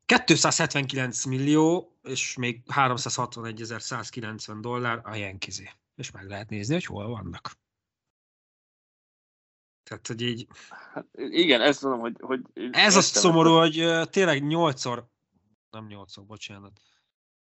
[0.04, 5.70] 279 millió, és még 361.190 dollár a Yankeesé.
[5.94, 7.63] És meg lehet nézni, hogy hol vannak.
[9.84, 10.46] Tehát, hogy így,
[10.92, 12.16] Hát, igen, ezt mondom, hogy...
[12.20, 15.08] hogy ez a értem, szomorú, hogy ö, tényleg nyolcszor,
[15.70, 16.80] nem nyolcszor, bocsánat,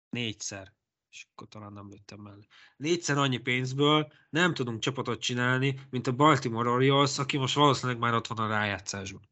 [0.09, 0.73] négyszer,
[1.09, 2.47] és akkor talán nem lőttem mellé.
[2.77, 8.13] Négyszer annyi pénzből nem tudunk csapatot csinálni, mint a Baltimore Orioles, aki most valószínűleg már
[8.13, 9.29] ott van a rájátszásban.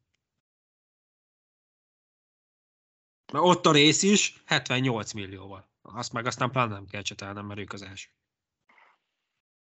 [3.32, 5.70] Mert ott a rész is 78 millióval.
[5.82, 8.08] Azt meg aztán pláne nem kell csetálnom, mert ők az első.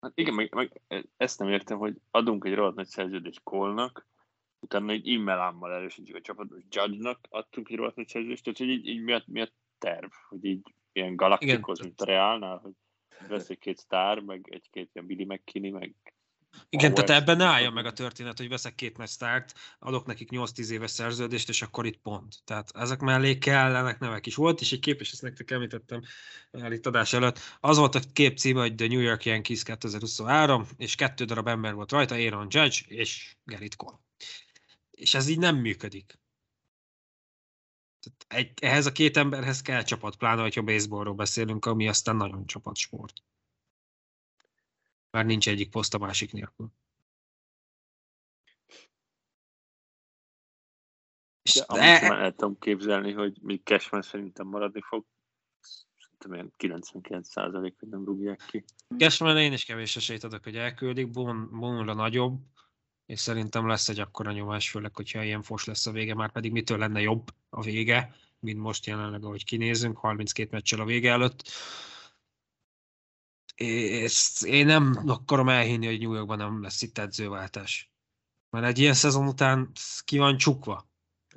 [0.02, 0.80] Hát igen, meg, meg
[1.16, 4.06] ezt nem értem, hogy adunk egy rohadt nagy szerződést Kolnak,
[4.60, 8.86] utána egy e-mailámmal erősítjük a csapatot, Judge-nak adtunk egy rohadt nagy szerződést, tehát hogy így,
[8.86, 11.88] így mi, a, mi a terv, hogy így ilyen galaktikhoz, Igen.
[11.88, 12.72] mint a Reálnál, hogy
[13.28, 15.94] vesz egy két sztár, meg egy-két ilyen Billy McKinney, meg
[16.68, 20.28] Igen, tehát ebben ne álljon meg a történet, hogy veszek két nagy sztárt, adok nekik
[20.30, 22.42] 8-10 éves szerződést, és akkor itt pont.
[22.44, 24.34] Tehát ezek mellé kellenek nevek is.
[24.34, 26.02] Volt is egy kép, és ezt nektek említettem
[26.50, 27.38] el itt adás előtt.
[27.60, 31.74] Az volt a kép címe, hogy The New York Yankees 2023, és kettő darab ember
[31.74, 34.00] volt rajta, Aaron Judge és Gerrit Cole.
[34.90, 36.20] És ez így nem működik.
[38.00, 42.46] Tehát egy, ehhez a két emberhez kell csapat, pláne, hogyha baseballról beszélünk, ami aztán nagyon
[42.46, 43.12] csapatsport.
[45.12, 46.72] Már nincs egyik poszt a másik nélkül.
[51.42, 55.04] De de- amit már el tudom képzelni, hogy még Cashman szerintem maradni fog,
[55.98, 58.64] szerintem ilyen 99% hogy nem rúgják ki.
[58.98, 62.40] Cashman én is kevés esélyt adok, hogy elküldik, Boone-ra nagyobb,
[63.06, 66.52] és szerintem lesz egy akkora nyomás, főleg, hogyha ilyen fos lesz a vége, már pedig
[66.52, 71.48] mitől lenne jobb a vége, mint most jelenleg, ahogy kinézünk, 32 meccsel a vége előtt.
[73.54, 77.92] És én nem akarom elhinni, hogy New Yorkban nem lesz itt edzőváltás.
[78.50, 79.72] Mert egy ilyen szezon után
[80.04, 80.90] ki van csukva.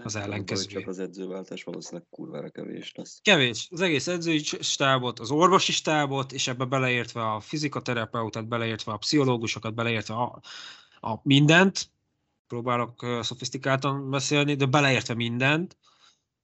[0.04, 0.80] Az Hát, ellenkezője.
[0.80, 3.19] Csak az edzőváltás valószínűleg kurvára kevés lesz.
[3.21, 3.67] Kevés.
[3.71, 9.73] Az egész edzői stábot, az orvosi stábot, és ebbe beleértve a fizikaterapeutát, beleértve a pszichológusokat,
[9.73, 10.41] beleértve a,
[10.99, 11.89] a mindent,
[12.47, 15.78] próbálok uh, szofisztikáltan beszélni, de beleértve mindent,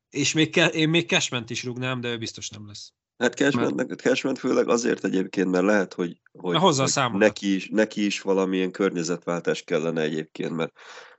[0.09, 2.93] és még ke- én még Cashment is rúgnám, de ő biztos nem lesz.
[3.21, 7.69] Hát Cashman, Cashman főleg azért egyébként, mert lehet, hogy, hogy, Mert a hogy neki, is,
[7.69, 10.71] neki is valamilyen környezetváltás kellene egyébként, mert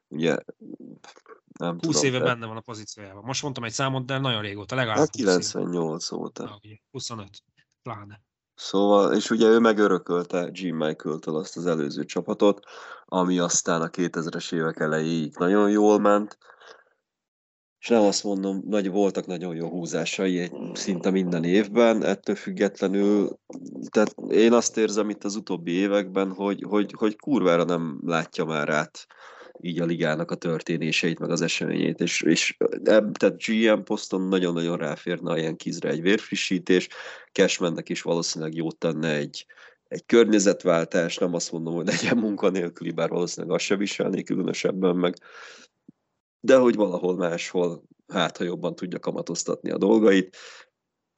[0.08, 0.36] ugye
[1.58, 3.24] nem 20 tudom, éve tehát- benne van a pozíciójában.
[3.24, 5.30] Most mondtam egy számot, de nagyon régóta, legalább Hát 20 éve.
[5.30, 6.44] 98 óta.
[6.44, 7.28] Na, ugye, 25,
[7.82, 8.20] pláne.
[8.54, 12.64] Szóval, és ugye ő megörökölte Jim Michael-től azt az előző csapatot,
[13.04, 16.38] ami aztán a 2000-es évek elejéig nagyon jól ment,
[17.82, 23.38] és nem azt mondom, nagy, voltak nagyon jó húzásai egy, szinte minden évben, ettől függetlenül,
[23.90, 28.68] tehát én azt érzem itt az utóbbi években, hogy, hogy, hogy kurvára nem látja már
[28.68, 29.06] át
[29.60, 34.76] így a ligának a történéseit, meg az eseményét, és, és ebb, tehát GM poszton nagyon-nagyon
[34.76, 36.88] ráférne a Yankeesre egy vérfrissítés,
[37.32, 39.46] Cashmannek is valószínűleg jót tenne egy,
[39.88, 45.14] egy környezetváltás, nem azt mondom, hogy legyen munkanélküli, bár valószínűleg azt se viselné különösebben meg,
[46.44, 50.36] de hogy valahol máshol hát, ha jobban tudja kamatoztatni a dolgait,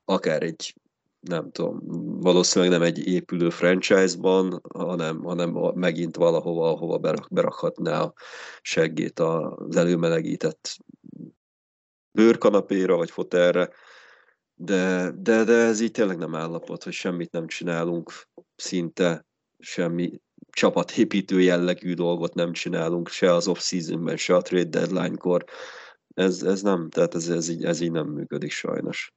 [0.04, 0.74] akár egy
[1.20, 1.80] nem tudom,
[2.20, 8.12] valószínűleg nem egy épülő franchise-ban, hanem, hanem megint valahova, ahova berak, berakhatná a
[8.62, 10.78] seggét az előmelegített
[12.12, 13.70] bőrkanapéra vagy fotelre,
[14.54, 18.12] de, de, de ez így tényleg nem állapot, hogy semmit nem csinálunk,
[18.56, 19.26] szinte
[19.58, 20.20] semmi
[20.54, 25.44] csapatépítő jellegű dolgot nem csinálunk, se az off-seasonben, se a trade deadline-kor.
[26.14, 29.12] Ez, ez nem, tehát ez, ez, így, ez így nem működik sajnos.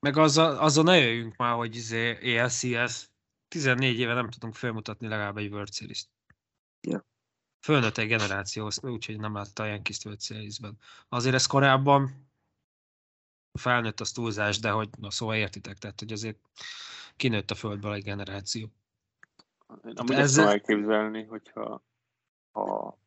[0.00, 3.08] Meg azzal, azzal ne jöjjünk már, hogy izé ALCS
[3.48, 6.08] 14 éve nem tudunk felmutatni legalább egy World Series-t.
[6.80, 7.06] Ja.
[7.60, 10.78] Fölnőtt egy generációhoz, úgyhogy nem látta a Yankees World Series-ben.
[11.08, 12.28] Azért ez korábban
[13.58, 16.38] felnőtt az túlzás, de hogy, na szóval értitek, tehát hogy azért
[17.16, 18.72] kinőtt a földből egy generáció.
[19.68, 21.84] Én amúgy ezzel- ezt tudom elképzelni, hogyha
[22.52, 22.98] ha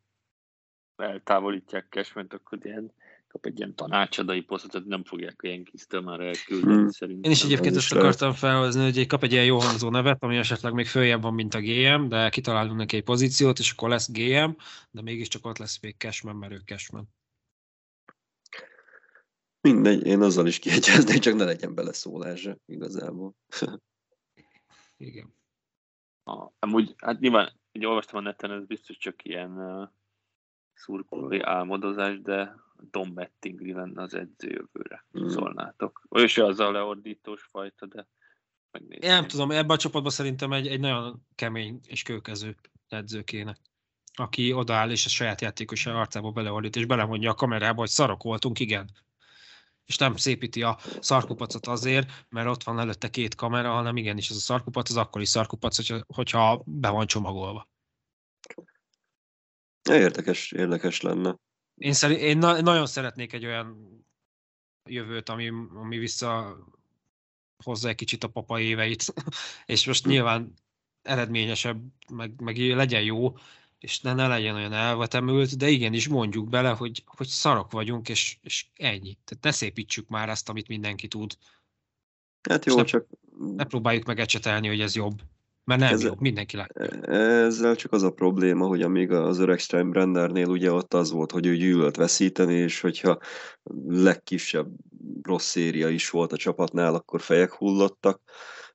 [0.95, 2.93] eltávolítják Cashment, akkor ilyen
[3.27, 6.89] kap egy ilyen tanácsadai posztot, tehát nem fogják a Yankees-től már elküldeni Hmm.
[6.89, 7.23] szerintem.
[7.23, 10.37] Én is egyébként ezt akartam felhozni, hogy egy kap egy ilyen jó hangzó nevet, ami
[10.37, 14.11] esetleg még följebb van, mint a GM, de kitalálunk neki egy pozíciót, és akkor lesz
[14.11, 14.51] GM,
[14.91, 17.07] de mégiscsak ott lesz még Cashman, mert ő Cashman.
[19.61, 23.33] Mindegy, én azzal is kiegyeznék, csak ne legyen beleszólása igazából.
[24.97, 25.35] Igen.
[26.27, 29.87] A, amúgy, hát nyilván, így olvastam a neten, ez biztos csak ilyen uh,
[30.73, 32.55] szurkolói álmodozás, de
[32.91, 35.05] Tom Bettingli lenne az edző jövőre.
[35.19, 35.27] Mm.
[35.27, 36.01] Szólnátok.
[36.09, 38.07] Ő se az a leordítós fajta, de
[38.71, 39.03] megnézzük.
[39.03, 42.55] Én nem tudom, ebben a csapatban szerintem egy, egy nagyon kemény és kőkező
[42.87, 43.57] edző kéne,
[44.13, 48.59] aki odaáll és a saját játékos arcába beleordít, és belemondja a kamerába, hogy szarok voltunk,
[48.59, 48.89] igen.
[49.87, 54.35] És nem szépíti a szarkupacot azért, mert ott van előtte két kamera, hanem igenis ez
[54.35, 57.69] a szarkupac, az akkori szarkupac, hogyha, hogyha be van csomagolva.
[59.89, 61.35] Érdekes, érdekes lenne.
[61.75, 63.87] Én, szerint, én na- nagyon szeretnék egy olyan
[64.89, 66.57] jövőt, ami, ami vissza
[67.63, 69.13] hozza egy kicsit a papa éveit,
[69.65, 70.53] és most nyilván
[71.01, 71.81] eredményesebb,
[72.11, 73.37] meg, meg legyen jó,
[73.79, 78.37] és ne, ne legyen olyan elvetemült, de igenis mondjuk bele, hogy, hogy szarok vagyunk, és,
[78.41, 79.17] és ennyi.
[79.25, 81.37] Tehát ne szépítsük már ezt, amit mindenki tud.
[82.49, 83.05] Hát És jó, nem- csak
[83.55, 85.21] Ne próbáljuk meg ecsetelni, hogy ez jobb.
[85.63, 86.83] Mert nem Ez- jobb, mindenki látja.
[87.45, 91.45] ezzel csak az a probléma, hogy amíg az öreg Steinbrennernél ugye ott az volt, hogy
[91.45, 93.17] ő gyűlölt veszíteni, és hogyha
[93.87, 94.67] legkisebb
[95.21, 98.21] rossz széria is volt a csapatnál, akkor fejek hullottak,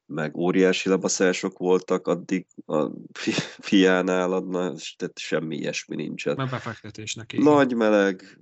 [0.06, 6.36] meg óriási lebaszások voltak, addig a fi- fiánál adna, tehát semmi ilyesmi nincsen.
[6.36, 7.32] Meg befektetésnek.
[7.32, 7.44] igen.
[7.44, 8.40] Nagy meleg,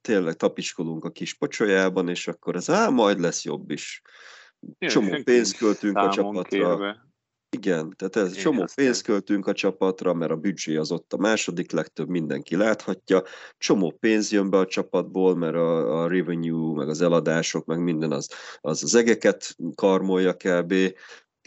[0.00, 4.02] tényleg tapicskolunk a kis pocsolyában, és akkor ez, á, majd lesz jobb is.
[4.78, 6.42] Csomó pénzt költünk a csapatra.
[6.48, 7.06] kérve.
[7.50, 11.12] Igen, tehát ez Igen, csomó aztán- pénzt költünk a csapatra, mert a büdzsé az ott
[11.12, 13.22] a második legtöbb, mindenki láthatja.
[13.58, 18.12] Csomó pénz jön be a csapatból, mert a, a revenue, meg az eladások, meg minden
[18.12, 18.28] az
[18.60, 20.74] az, az egeket karmolja kb.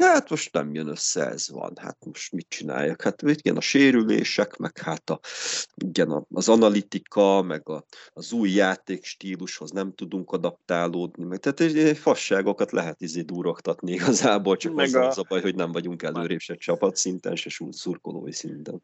[0.05, 1.73] Hát most nem jön össze, ez van.
[1.75, 3.01] Hát most mit csináljak?
[3.01, 5.19] Hát igen, a sérülések, meg hát a,
[5.75, 12.71] igen, az analitika, meg a, az új játékstílushoz nem tudunk adaptálódni, meg tehát egy- fasságokat
[12.71, 16.39] lehet izé durogtatni igazából, csak Meg azzal a- az a baj, hogy nem vagyunk előrébb
[16.39, 18.81] se csapatszinten, se szurkolói szinten.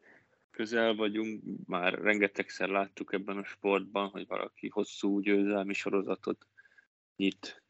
[0.50, 6.46] közel vagyunk, már rengetegszer láttuk ebben a sportban, hogy valaki hosszú győzelmi sorozatot
[7.16, 7.62] nyit.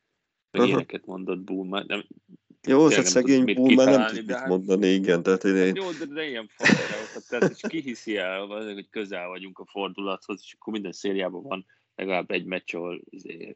[0.51, 0.71] Meg Aha.
[0.71, 1.83] ilyeneket mondott Bulma.
[1.83, 2.07] Nem,
[2.67, 5.91] Jó, hát nem szegény már nem tud mit hát- mondani, igen, tehát én, én jó,
[5.91, 10.41] de, de ilyen fasságokat, tehát és ki hiszi el, vagy, hogy közel vagyunk a fordulathoz,
[10.45, 13.01] és akkor minden szériában van legalább egy meccs, ahol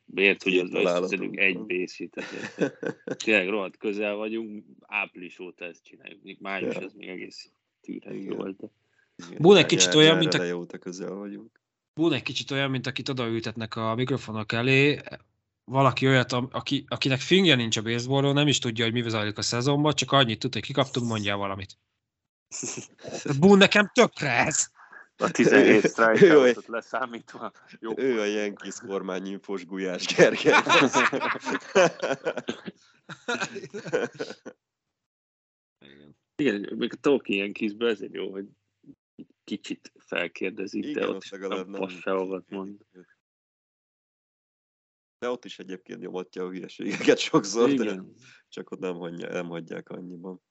[0.05, 2.11] bért, hogy az összeszedünk egy bészit.
[2.57, 6.23] Tehát tényleg rohadt közel vagyunk, április óta ezt csináljuk.
[6.23, 6.81] Még május Ja.
[6.81, 7.51] ez még egész
[7.81, 8.57] tűrhető volt.
[8.57, 8.67] De...
[9.39, 11.61] Bull egy kicsit olyan, mint a- eleje óta közel vagyunk.
[11.95, 15.01] Bull egy kicsit olyan, mint akit odaültetnek a mikrofonok elé,
[15.71, 19.43] valaki olyat, aki, akinek fingja nincs a baseballról, nem is tudja, hogy mi zajlik a
[19.43, 21.79] szezonban, csak annyit tud, hogy kikaptunk, mondjál valamit.
[23.41, 24.68] Bull nekem tökre ez.
[25.16, 27.53] A 17 Ő- strikeoutot leszámítva.
[27.81, 27.93] Jó.
[27.97, 30.55] Ő a Yankees kormányinfos Gulyás Gergely.
[36.37, 38.47] Igen, még a Tolkien kizből ezért jó, hogy
[39.45, 42.77] kicsit felkérdezik, Igen, de ott ott is legalább nem nem- mond.
[45.21, 48.14] De ott is egyébként nyomatja a hülyeségeket sokszor, de Igen.
[48.49, 50.43] csak ott nem, hagyja, nem hagyják annyiban.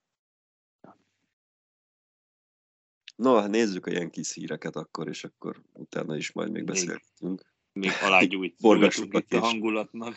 [3.15, 6.71] No, hát nézzük a Yankees híreket akkor, és akkor utána is majd még Még.
[6.71, 7.53] beszélgetünk.
[7.71, 9.43] Még alágyújt Forgassuk a itt a kést.
[9.43, 10.15] hangulatnak.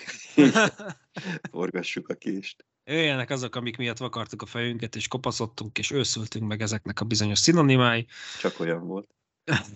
[1.50, 2.66] Forgassuk a kést.
[2.84, 7.38] Jöjjenek azok, amik miatt vakartuk a fejünket, és kopaszodtunk, és őszültünk meg ezeknek a bizonyos
[7.38, 8.06] szinonimái.
[8.40, 9.14] Csak olyan volt.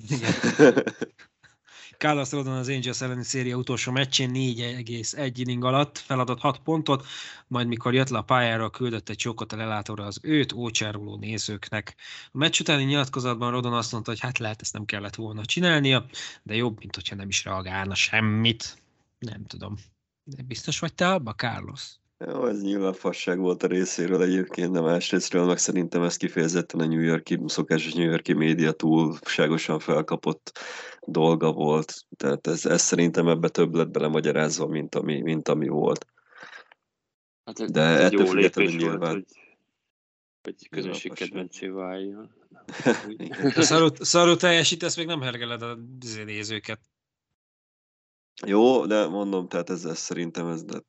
[0.09, 0.33] Igen.
[1.99, 7.07] Carlos Rodon az Angels elleni széria utolsó meccsén 4,1 inning alatt feladott 6 pontot,
[7.47, 11.94] majd mikor jött le a pályára, küldött egy csókot a lelátóra az őt ócsároló nézőknek.
[12.32, 16.07] A meccs utáni nyilatkozatban Rodon azt mondta, hogy hát lehet ezt nem kellett volna csinálnia,
[16.42, 18.82] de jobb, mint hogyha nem is reagálna semmit.
[19.18, 19.76] Nem tudom.
[20.24, 21.94] De biztos vagy te abba, Carlos?
[22.19, 26.87] Jó, ez nyilván fasság volt a részéről egyébként, de másrésztről meg szerintem ez kifejezetten a
[26.87, 30.59] New Yorki, szokásos New Yorki média túlságosan felkapott
[31.01, 31.95] dolga volt.
[32.17, 36.07] Tehát ez, ez szerintem ebbe több lett belemagyarázva, mint ami, mint ami volt.
[37.45, 39.25] Hát ez De ez egy ettől jó függetlenül lépés volt, nyilván- hogy,
[40.43, 42.35] hogy közönség kedvencé váljon.
[44.01, 46.81] Szarul teljesítesz, még nem hergeled a izé nézőket.
[48.45, 50.82] Jó, de mondom, tehát ez, ez szerintem ez, de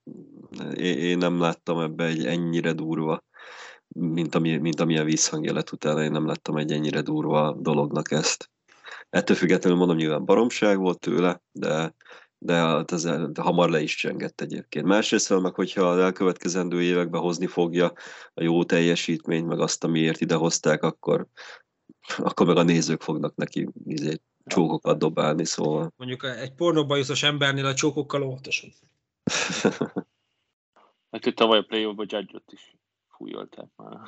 [0.75, 3.23] én, nem láttam ebbe egy ennyire durva,
[3.87, 8.49] mint, ami, mint amilyen visszhangja lett utána, én nem láttam egy ennyire durva dolognak ezt.
[9.09, 11.95] Ettől függetlenül mondom, nyilván baromság volt tőle, de
[12.39, 14.85] de, hát ez, de hamar le is csengett egyébként.
[14.85, 17.93] Másrészt meg, hogyha az elkövetkezendő években hozni fogja
[18.33, 21.27] a jó teljesítményt, meg azt, amiért idehozták, akkor,
[22.17, 25.91] akkor meg a nézők fognak neki izé, csókokat dobálni, szóval.
[25.95, 28.69] Mondjuk egy pornóbajuszos embernél a csókokkal óvatosan.
[31.11, 32.75] Hát ő tavaly a play off judge is
[33.07, 33.99] fújolták már.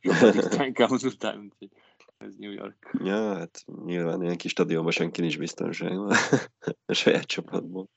[0.00, 1.70] Zsolt után, úgyhogy
[2.16, 2.96] ez New York.
[3.04, 6.16] Ja, hát nyilván ilyen kis stadionban senki nincs biztonságban.
[6.86, 7.88] a saját csapatból.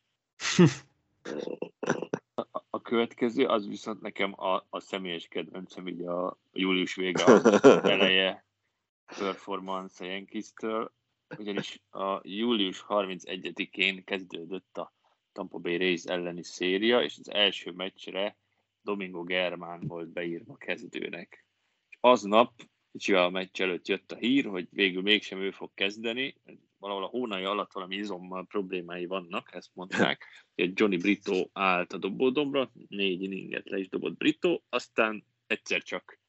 [2.34, 7.90] A, a következő, az viszont nekem a, a személyes kedvencem, így a július vége a
[7.90, 8.46] eleje
[9.06, 10.92] performance a Yankees-től,
[11.38, 14.94] ugyanis a július 31-én kezdődött a
[15.32, 18.38] Tampa Bay Rays elleni széria, és az első meccsre
[18.82, 21.46] Domingo Germán volt beírva kezdőnek.
[21.90, 22.54] És aznap,
[22.92, 26.36] kicsivel a meccs előtt jött a hír, hogy végül mégsem ő fog kezdeni,
[26.78, 30.26] valahol a hónai alatt valami izommal problémái vannak, ezt mondták,
[30.56, 36.20] hogy Johnny Brito állt a dobódomra, négy inninget le is dobott Brito, aztán egyszer csak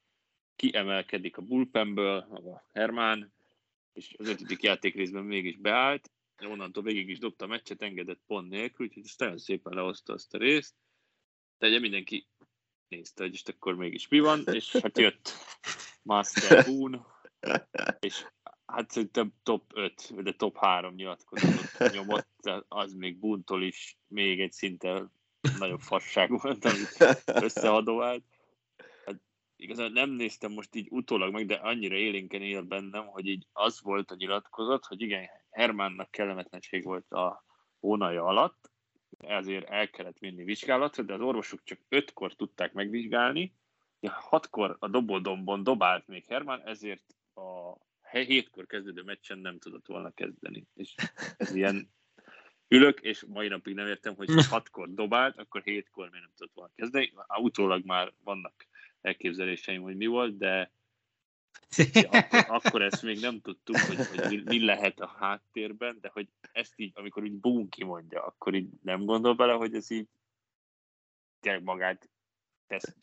[0.56, 3.32] kiemelkedik a bullpenből, a Hermán,
[3.92, 6.10] és az ötödik játék részben mégis beállt,
[6.46, 10.34] onnantól végig is dobta a meccset, engedett pont nélkül, úgyhogy ezt nagyon szépen lehozta azt
[10.34, 10.74] a részt.
[11.58, 12.28] De ugye mindenki
[12.88, 15.32] nézte, hogy akkor mégis mi van, és hát jött
[16.02, 17.06] Master Boone,
[18.00, 18.26] és
[18.66, 24.52] hát szerintem top 5, de top 3 nyilatkozatot nyomott, az még Buntól is még egy
[24.52, 25.10] szinte
[25.58, 28.24] nagyobb fasság volt, amit összeadovált.
[29.62, 33.80] Igazán nem néztem most így utólag meg, de annyira élénken él bennem, hogy így az
[33.82, 37.44] volt a nyilatkozat, hogy igen, Hermánnak kellemetlenség volt a
[37.80, 38.70] hónaja alatt,
[39.18, 43.54] ezért el kellett vinni vizsgálatra, de az orvosok csak ötkor tudták megvizsgálni,
[44.00, 47.76] ja, hatkor a dobódombon dobált még Herman, ezért a
[48.10, 50.66] hétkor kezdődő meccsen nem tudott volna kezdeni.
[50.74, 50.94] És
[51.36, 51.90] ez ilyen
[52.68, 56.72] ülök, és mai napig nem értem, hogy hatkor dobált, akkor hétkor miért nem tudott volna
[56.76, 57.12] kezdeni.
[57.40, 58.66] Utólag már vannak
[59.02, 60.72] elképzeléseim, hogy mi volt, de
[62.10, 66.28] akkor, akkor ezt még nem tudtuk, hogy, hogy mi, mi lehet a háttérben, de hogy
[66.52, 70.08] ezt így, amikor úgy bún kimondja, akkor így nem gondol bele, hogy ez így
[71.40, 72.10] tényleg magát
[72.66, 72.96] tesz,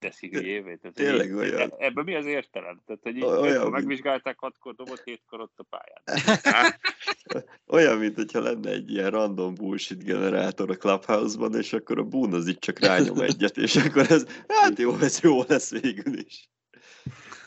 [0.00, 0.76] teszi hülyévé.
[0.76, 1.70] Tehát, Tényleg olyan.
[1.70, 2.82] E- Ebben mi az értelem?
[2.86, 6.74] Tehát, hogy így, Olyan, megvizsgálták, hatkor dobott, hétkor ott a pályán.
[7.66, 12.34] Olyan, mint hogyha lenne egy ilyen random bullshit generátor a Clubhouse-ban, és akkor a bún
[12.34, 16.48] az így csak rányom egyet, és akkor ez, hát jó, ez jó lesz végül is.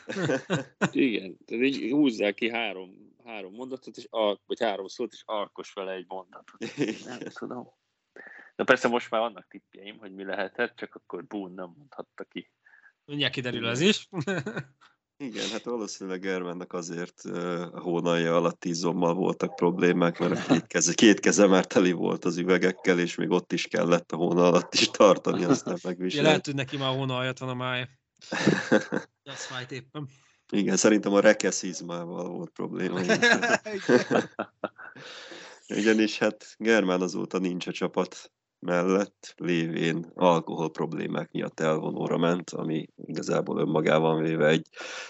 [0.92, 5.72] Igen, tehát így húzzák ki három, három mondatot, és al- vagy három szót, és alkos
[5.72, 6.76] vele egy mondatot.
[7.04, 7.68] Nem tudom.
[8.56, 12.50] De persze most már vannak tippjeim, hogy mi lehetett, csak akkor Boone nem mondhatta ki.
[13.04, 14.08] Mindjárt kiderül az is.
[15.16, 17.20] Igen, hát valószínűleg Germennek azért
[17.72, 22.24] a hónalja alatt izommal voltak problémák, mert a két keze, két keze már teli volt
[22.24, 26.26] az üvegekkel, és még ott is kellett a hóna alatt is tartani, aztán Ugye megviselni.
[26.26, 27.88] lehet, hogy neki már a hóna alatt van a mája.
[29.22, 30.08] Az fájt éppen.
[30.52, 33.00] Igen, szerintem a rekeszizmával volt probléma.
[35.66, 38.32] Igen, és hát Germán azóta nincs a csapat
[38.64, 44.66] mellett, lévén alkohol problémák miatt elvonóra ment, ami igazából önmagában véve egy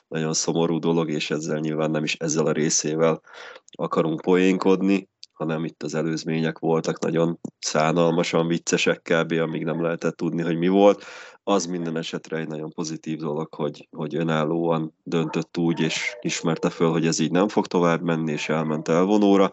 [0.09, 3.21] nagyon szomorú dolog, és ezzel nyilván nem is ezzel a részével
[3.67, 10.43] akarunk poénkodni, hanem itt az előzmények voltak nagyon szánalmasan viccesek kb., amíg nem lehetett tudni,
[10.43, 11.05] hogy mi volt.
[11.43, 16.91] Az minden esetre egy nagyon pozitív dolog, hogy, hogy önállóan döntött úgy, és ismerte föl,
[16.91, 19.53] hogy ez így nem fog tovább menni, és elment elvonóra.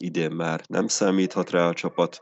[0.00, 2.20] Idén már nem számíthat rá a csapat,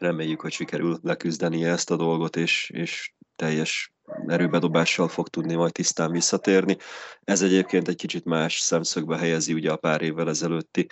[0.00, 3.92] reméljük, hogy sikerül leküzdeni ezt a dolgot, és, és teljes
[4.26, 6.76] erőbedobással fog tudni majd tisztán visszatérni.
[7.24, 10.86] Ez egyébként egy kicsit más szemszögbe helyezi ugye a pár évvel ezelőtti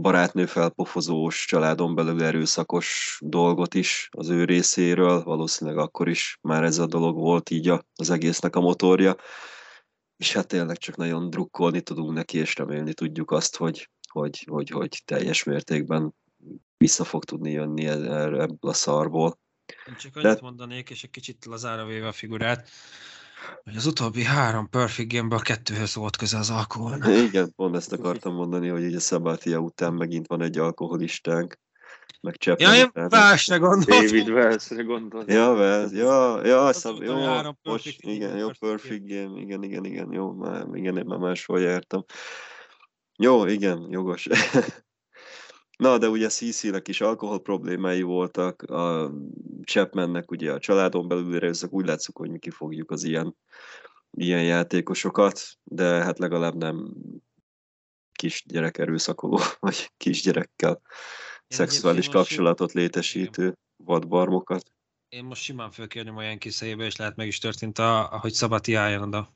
[0.00, 5.22] barátnő felpofozós, családon belül erőszakos dolgot is az ő részéről.
[5.22, 9.16] Valószínűleg akkor is már ez a dolog volt így a- az egésznek a motorja.
[10.16, 14.68] És hát tényleg csak nagyon drukkolni tudunk neki, és remélni tudjuk azt, hogy, hogy, hogy,
[14.70, 16.14] hogy teljes mértékben
[16.76, 19.38] vissza fog tudni jönni e- erre- ebből a szarból.
[19.88, 22.68] Én csak De- annyit mondanék, és egy kicsit lazára véve a figurát,
[23.64, 27.08] hogy az utóbbi három Perfect Game-ből kettőhöz volt köze az alkoholnak.
[27.08, 31.58] Igen, pont ezt akartam mondani, hogy ugye Szabátia után megint van egy alkoholistánk,
[32.20, 34.06] meg Chapman Ja, én másra gondoltam.
[34.06, 35.36] David Wellsre gondoltam.
[35.36, 39.40] Ja, vel, ja, ja, Az szab, jó, most, perfect game, igen, jó, perfect perfect game,
[39.40, 42.04] igen, igen, igen, jó, már, igen, én már máshol jártam.
[43.18, 44.26] Jó, igen, jogos.
[45.82, 49.12] Na, de ugye CC-nek is alkohol problémái voltak, a
[49.64, 53.36] Chapmannek ugye a családon belül erőszak, úgy látszik, hogy mi kifogjuk az ilyen,
[54.10, 56.94] ilyen játékosokat, de hát legalább nem
[58.12, 60.80] kisgyerek erőszakoló, vagy kisgyerekkel
[61.48, 64.72] szexuális egyébként most- kapcsolatot létesítő vadbarmokat.
[65.08, 68.74] Én most simán fölkérném a Yankees helyébe, és lehet meg is történt, a, ahogy Szabati
[68.74, 69.32] álljon oda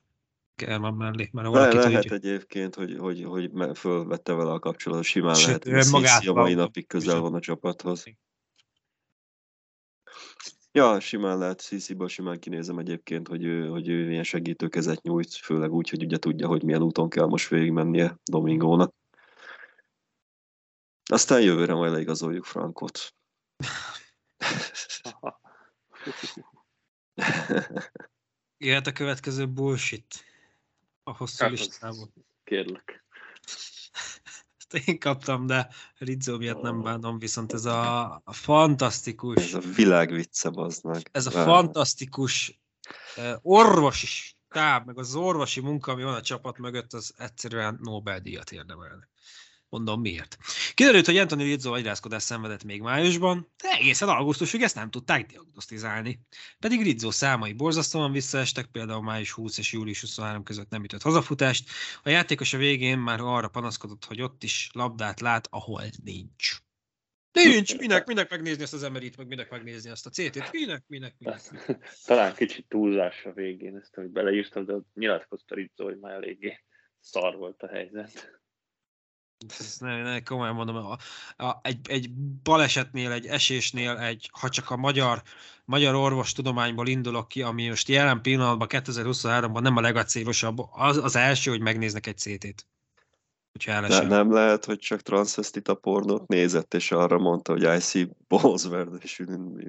[0.57, 2.17] German mellé, mert Le, valaki lehet tudja.
[2.17, 6.29] egyébként, hogy, hogy, hogy fölvette vele a kapcsolatot, simán Sőt, lehet, hogy a magát CC
[6.29, 8.05] a mai napig közel van a csapathoz.
[10.73, 15.73] Ja, simán lehet, CC-ből simán kinézem egyébként, hogy ő, hogy ő ilyen segítőkezet nyújt, főleg
[15.73, 18.95] úgy, hogy ugye tudja, hogy milyen úton kell most végigmennie Domingónak.
[21.05, 23.15] Aztán jövőre majd leigazoljuk Frankot.
[28.59, 30.25] Jöhet a következő bullshit.
[31.09, 32.13] A hosszú Hát, listából.
[32.45, 33.05] Kérlek.
[34.59, 39.61] Ezt én kaptam, de Rizzo miatt nem bánom, viszont ez a, a fantasztikus, Ez a
[39.75, 41.01] világ vicce, baznak.
[41.13, 42.61] ez a fantasztikus
[43.17, 48.51] eh, orvosi stáb, meg az orvosi munka, ami van a csapat mögött, az egyszerűen Nobel-díjat
[48.51, 49.09] érdemelne.
[49.77, 50.39] Mondom miért.
[50.75, 56.21] Kiderült, hogy Anthony Rizzo agyrázkodás szenvedett még májusban, de egészen augusztusig ezt nem tudták diagnosztizálni.
[56.59, 61.71] Pedig Rizzo számai borzasztóan visszaestek, például május 20 és július 23 között nem ütött hazafutást.
[62.03, 66.59] A játékos a végén már arra panaszkodott, hogy ott is labdát lát, ahol nincs.
[67.33, 71.15] Nincs, minek, minek megnézni ezt az emerit, meg minek megnézni ezt a CT-t, minek, minek,
[71.19, 71.41] minek.
[72.07, 76.61] Talán kicsit túlzás a végén ezt, hogy beleírtam, de nyilatkozta Rizzo, hogy már eléggé
[77.01, 78.45] szar volt a helyzet.
[79.59, 80.97] Ezt ne, ne, komolyan mondom, a,
[81.45, 82.11] a, egy, egy
[82.43, 85.23] balesetnél, egy esésnél, egy, ha csak a magyar,
[85.65, 91.51] magyar orvostudományból indulok ki, ami most jelen pillanatban 2023-ban nem a legacélosabb, az, az első,
[91.51, 92.67] hogy megnéznek egy CT-t.
[93.67, 98.65] Ne, nem lehet, hogy csak transvestita pornót nézett, és arra mondta, hogy I see balls
[98.65, 99.65] where they shouldn't be,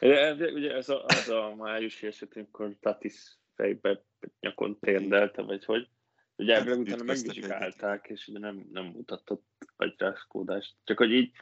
[0.54, 4.04] ugye ez a, az a májusi eset, amikor Tatis fejbe
[4.40, 5.88] nyakon térdelte, vagy hogy,
[6.36, 10.74] ugye Hát, hát, utána megvizsgálták, és ugye nem, nem mutatott agyrázkódást.
[10.84, 11.32] Csak hogy így,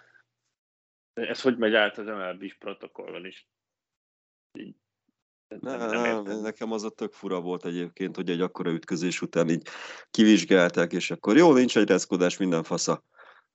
[1.13, 3.49] ez hogy megy át az MLB-s protokollon is.
[4.59, 4.77] Így,
[5.61, 9.49] Ne, nem, nem, nekem az a tök fura volt egyébként, hogy egy akkora ütközés után
[9.49, 9.69] így
[10.11, 13.05] kivizsgálták, és akkor jó, nincs egy reszkodás, minden fasza.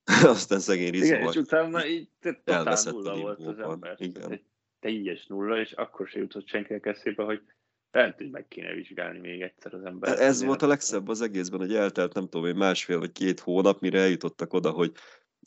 [0.34, 3.94] Aztán szegény Rizzo Igen, és utána így totál nulla volt az ember.
[3.98, 4.32] Igen.
[4.32, 4.44] Egy
[4.78, 7.42] teljes nulla, és akkor se jutott senkinek eszébe, hogy
[7.90, 10.20] lehet, hogy meg kéne vizsgálni még egyszer az ember.
[10.20, 13.80] Ez volt a legszebb az egészben, hogy eltelt nem tudom én másfél vagy két hónap,
[13.80, 14.92] mire eljutottak oda, hogy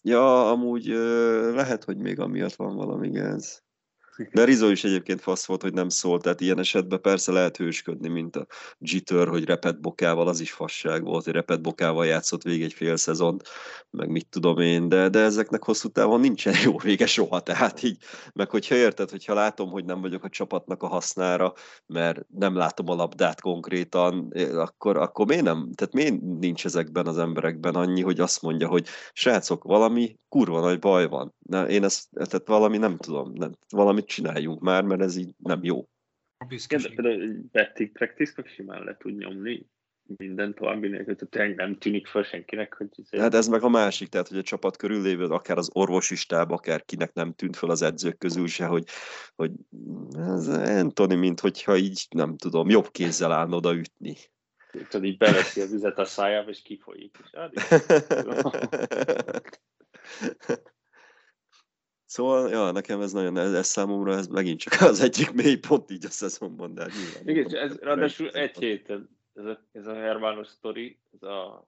[0.03, 0.85] ja, amúgy
[1.53, 3.63] lehet, hogy még amiatt van valami gáz.
[4.33, 8.07] De Rizzo is egyébként fasz volt, hogy nem szólt, tehát ilyen esetben persze lehet hősködni,
[8.07, 8.45] mint a
[8.79, 12.95] Jitter, hogy repet bokával, az is fasság volt, hogy repet bokával játszott végig egy fél
[12.95, 13.43] szezont,
[13.89, 17.97] meg mit tudom én, de, de ezeknek hosszú távon nincsen jó vége soha, tehát így,
[18.33, 21.53] meg hogyha érted, hogyha látom, hogy nem vagyok a csapatnak a hasznára,
[21.85, 27.17] mert nem látom a labdát konkrétan, akkor, akkor miért nem, tehát miért nincs ezekben az
[27.17, 31.33] emberekben annyi, hogy azt mondja, hogy srácok, valami kurva nagy baj van.
[31.39, 33.51] Na, én ezt, tehát valami nem tudom, nem,
[34.01, 35.89] valamit csináljunk már, mert ez így nem jó.
[36.37, 39.69] A de például betting practice simán le tud nyomni
[40.17, 43.69] minden további nélkül, tehát tényleg nem tűnik fel senkinek, hogy ez Hát ez meg a
[43.69, 47.55] másik, tehát hogy a csapat körül lévő, akár az orvosi stáb, akár kinek nem tűnt
[47.55, 48.83] fel az edzők közül se, hogy,
[49.35, 49.51] hogy
[50.17, 54.15] ez Anthony, mint hogyha így, nem tudom, jobb kézzel állna oda ütni.
[54.89, 57.17] tudod, így beveszi a vizet a szájába, és kifolyik.
[57.23, 57.29] És
[62.11, 65.91] Szóval, ja, nekem ez nagyon, ez, ez számomra ez megint csak az egyik mély pont
[65.91, 67.27] így a szezonban, de hát nyilván.
[67.27, 71.67] igen, ez, ráadásul egy héten, ez a, ez a Hermanos sztori, ez a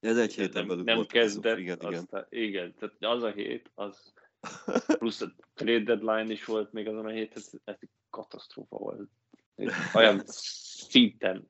[0.00, 1.12] Ez egy héten nem, belül nem volt.
[1.12, 1.92] kezdett, igen, igen.
[1.92, 4.12] aztán, igen, tehát az a hét, az
[4.98, 9.10] plusz a trade deadline is volt még azon a héten, ez, ez egy katasztrófa volt.
[9.94, 11.48] Olyan szinten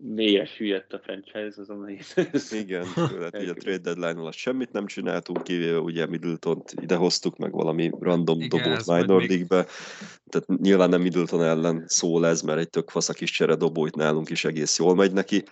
[0.00, 1.88] mélyre süllyedt a franchise azon a
[2.54, 7.52] Igen, főleg ugye a trade deadline alatt semmit nem csináltunk, kivéve ugye Middleton-t idehoztuk, meg
[7.52, 9.66] valami random Igen, dobót minor még- league-be.
[10.28, 13.96] Tehát nyilván nem Middleton ellen szól ez, mert egy tök fasz a kis csere dobóit
[13.96, 15.44] nálunk is egész jól megy neki,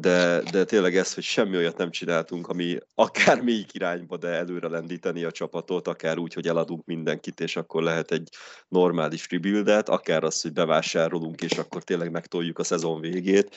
[0.00, 4.68] de, de tényleg ez, hogy semmi olyat nem csináltunk, ami akár melyik irányba, de előre
[4.68, 8.28] lendíteni a csapatot, akár úgy, hogy eladunk mindenkit, és akkor lehet egy
[8.68, 13.56] normális rebuildet, akár az, hogy bevásárolunk, és akkor tényleg megtoljuk a szezon végét.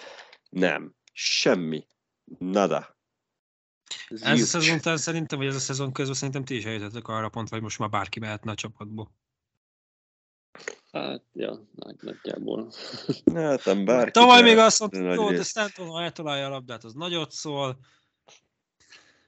[0.49, 0.95] Nem.
[1.13, 1.87] Semmi.
[2.37, 2.97] Nada.
[4.09, 7.25] Ez a szezon után szerintem, vagy ez a szezon közben szerintem ti is eljutottatok arra
[7.25, 9.11] a pontra, hogy most már bárki mehetne a csapatból.
[10.91, 12.71] Hát, ja, nagy, nagyjából.
[13.33, 14.11] Hát nem bárki.
[14.11, 15.47] Tavaly még azt de rész.
[15.47, 17.79] Stanton, ha eltalálja a labdát, az nagyot szól.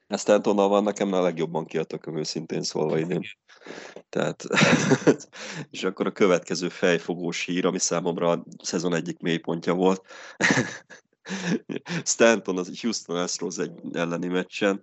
[0.07, 3.21] Ezt Antonnal van nekem a legjobban ki a tököm őszintén szólva idén.
[4.09, 4.43] Tehát,
[5.71, 10.05] és akkor a következő fejfogós hír, ami számomra a szezon egyik mélypontja volt.
[12.03, 14.79] Stanton az Houston Astros egy elleni meccsen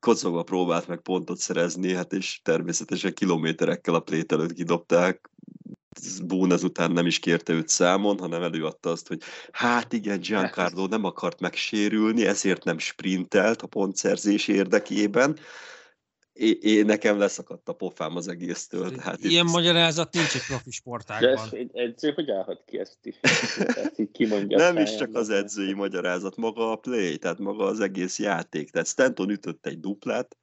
[0.00, 5.30] kocogva próbált meg pontot szerezni, hát és természetesen kilométerekkel a plét előtt kidobták.
[6.26, 9.22] Boone ezután nem is kérte őt számon, hanem előadta azt, hogy
[9.52, 15.38] hát igen, Giancarlo nem akart megsérülni, ezért nem sprintelt a pontszerzés érdekében.
[16.40, 18.90] É, é, nekem leszakadt a pofám az egésztől.
[18.90, 21.44] Tehát Ilyen itt- magyarázat nincs egy profi De sportágban.
[21.44, 23.16] ez egy edző hogy állhat ki ezt is?
[23.82, 27.64] Ezt így kimondja Nem is csak az de- edzői magyarázat, maga a play, tehát maga
[27.64, 28.70] az egész játék.
[28.70, 30.36] Tehát Stanton ütött egy duplát,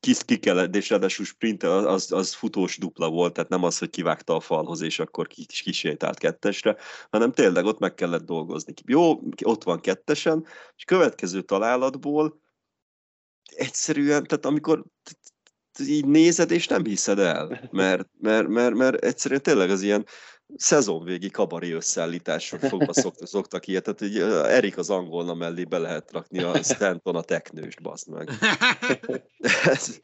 [0.00, 3.90] ki, ki kellett, és ráadásul sprint az, az futós dupla volt, tehát nem az, hogy
[3.90, 6.76] kivágta a falhoz, és akkor ki- kisétált kettesre,
[7.10, 8.72] hanem tényleg ott meg kellett dolgozni.
[8.86, 10.46] Jó, ott van kettesen,
[10.76, 12.40] és következő találatból
[13.56, 14.84] egyszerűen, tehát amikor
[15.86, 20.06] így nézed, és nem hiszed el, mert, mert, mert, mert egyszerűen tényleg az ilyen
[20.56, 24.18] szezonvégi kabari összeállítások fogva szoktak, szoktak ilyet, tehát így
[24.50, 28.30] Erik az angolna mellé be lehet rakni a Stanton a teknőst, baszd meg.
[29.64, 30.00] Ez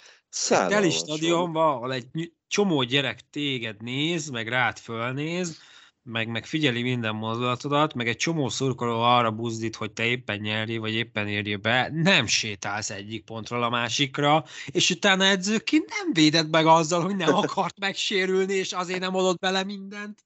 [0.49, 5.59] Teli stadionban, ahol egy csomó gyerek téged néz, meg rád fölnéz,
[6.05, 10.81] meg, meg figyeli minden mozdulatodat, meg egy csomó szurkoló arra buzdít, hogy te éppen nyerjél,
[10.81, 16.51] vagy éppen érjél be, nem sétálsz egyik pontról a másikra, és utána edzőként nem véded
[16.51, 20.25] meg azzal, hogy nem akart megsérülni, és azért nem adott bele mindent.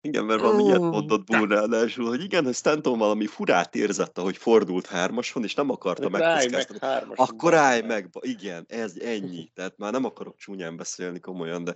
[0.00, 4.86] Igen, mert valami ilyet mondott ráadásul, hogy igen, hogy Stanton valami furát érzett, hogy fordult
[4.86, 6.86] hármason, és nem akarta meg megkockáztatni.
[6.86, 7.88] hármason, Akkor állj meg.
[7.88, 9.50] meg, igen, ez ennyi.
[9.54, 11.74] Tehát már nem akarok csúnyán beszélni komolyan, de,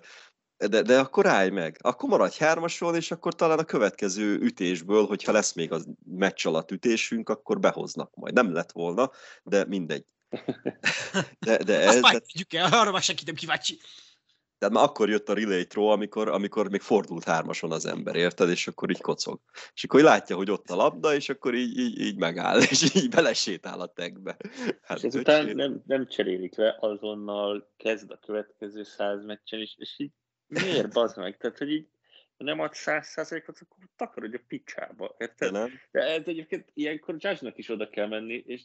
[0.69, 1.77] de, de akkor állj meg.
[1.81, 6.71] Akkor maradj hármason, és akkor talán a következő ütésből, hogyha lesz még az meccs alatt
[6.71, 8.35] ütésünk, akkor behoznak majd.
[8.35, 9.11] Nem lett volna,
[9.43, 10.05] de mindegy.
[11.39, 13.79] De, de Azt ez, majd de, tudjuk el, arra már senki nem kíváncsi.
[14.59, 18.49] tehát már akkor jött a relay throw, amikor, amikor még fordult hármason az ember, érted?
[18.51, 19.41] És akkor így kocog.
[19.75, 22.95] És akkor így látja, hogy ott a labda, és akkor így, így, így megáll, és
[22.95, 24.37] így belesétál a tegbe.
[24.83, 29.95] Hát, És ezután nem, nem cserélik le, azonnal kezd a következő száz meccsen is, és
[29.97, 30.13] így
[30.53, 31.37] miért bazd meg?
[31.37, 31.89] Tehát, hogy így
[32.37, 35.15] nem ad száz százalékot, akkor takarodj a picsába.
[35.19, 35.53] De Érted?
[35.53, 35.71] nem?
[35.91, 38.63] De ez egyébként ilyenkor Judge-nak is oda kell menni, és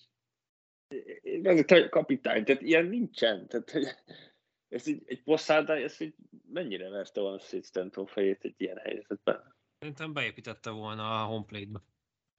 [1.42, 3.48] meg a kapitány, tehát ilyen nincsen.
[3.48, 3.86] Tehát, hogy
[4.70, 6.16] ez így, egy poszáda, ez így
[6.52, 9.56] mennyire verte volna szét Stanton fejét egy ilyen helyzetben?
[9.80, 11.80] Szerintem beépítette volna a homeplate-be.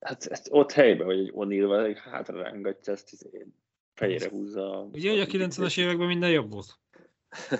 [0.00, 3.28] Hát ezt ott helyben, hogy egy O'Neill hátra rángatja, ezt
[3.94, 4.78] fejére húzza.
[4.78, 6.78] a- Ugye, hogy a 90-es években minden jobb volt.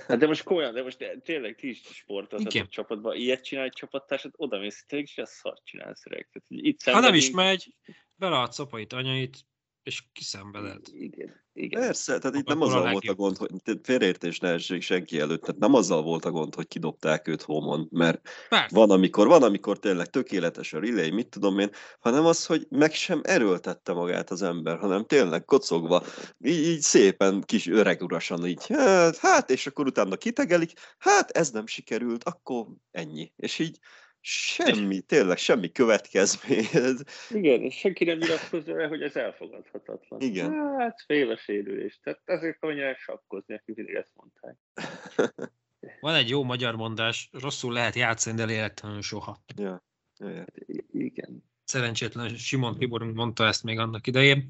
[0.07, 2.69] Hát de most komolyan, de most tényleg ti is sportoltatok Igen.
[2.69, 6.29] csapatban, ilyet csinál egy csapattársad, oda mész tényleg, és ezt szart csinálsz reg.
[6.49, 7.75] Itt Ha nem is megy,
[8.15, 9.47] belead szapait anyait,
[9.89, 10.81] és kiszenveded.
[10.93, 11.81] Igen, igen.
[11.81, 13.51] Persze, tehát itt Akkor nem azzal a volt a gond, hogy
[13.83, 17.89] félreértés ne essék senki előtt, tehát nem azzal volt a gond, hogy kidobták őt homon,
[17.91, 18.75] mert Persze.
[18.75, 21.71] van amikor, van amikor tényleg tökéletes a relay, mit tudom én,
[22.01, 26.03] hanem az, hogy meg sem erőltette magát az ember, hanem tényleg kocogva,
[26.39, 31.67] így, így szépen kis öregurasan így, hát, hát, és akkor utána kitegelik, hát ez nem
[31.67, 33.33] sikerült, akkor ennyi.
[33.37, 33.79] És így
[34.21, 36.65] semmi, tényleg semmi következmény.
[36.73, 40.21] Ez- Igen, és senki nem nyilatkozza el, hogy ez elfogadhatatlan.
[40.21, 40.77] Igen.
[40.79, 42.01] Hát, fél a sérülés.
[42.03, 44.57] Tehát ezért mennyire sakkozni, akik mindig ezt mondták.
[46.01, 49.43] Van egy jó magyar mondás, rosszul lehet játszani, de lélektelenül soha.
[49.57, 49.85] Ja,
[50.19, 50.45] ja, ja.
[50.67, 51.45] I- Igen.
[51.65, 54.49] Szerencsétlen Simon Tiborunk mondta ezt még annak idején.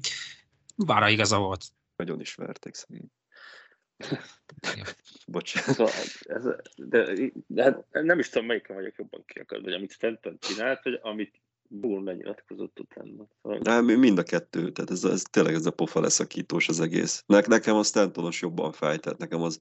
[0.85, 1.65] Bára igaza volt.
[1.95, 3.07] Nagyon ismertek szegény.
[4.73, 4.85] Igen.
[5.27, 5.75] Bocsánat.
[5.75, 5.93] Szóval
[6.23, 6.43] ez,
[6.75, 7.13] de,
[7.47, 11.41] de hát nem is tudom, melyiken vagyok jobban kiakadva, vagy amit Stanton csinált, vagy amit
[11.71, 13.27] Bull megnyilatkozott utána.
[13.41, 17.23] Szóval, Nem, mind a kettő, tehát ez, ez tényleg ez a pofa leszakítós az egész.
[17.25, 19.59] Ne, nekem a Stantonos jobban fáj, tehát nekem az,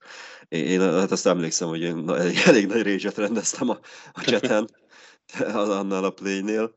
[0.48, 2.10] én, én hát azt emlékszem, hogy én
[2.46, 3.78] elég nagy rézset rendeztem a,
[4.12, 4.68] a cseten,
[5.54, 6.76] annál a playnél,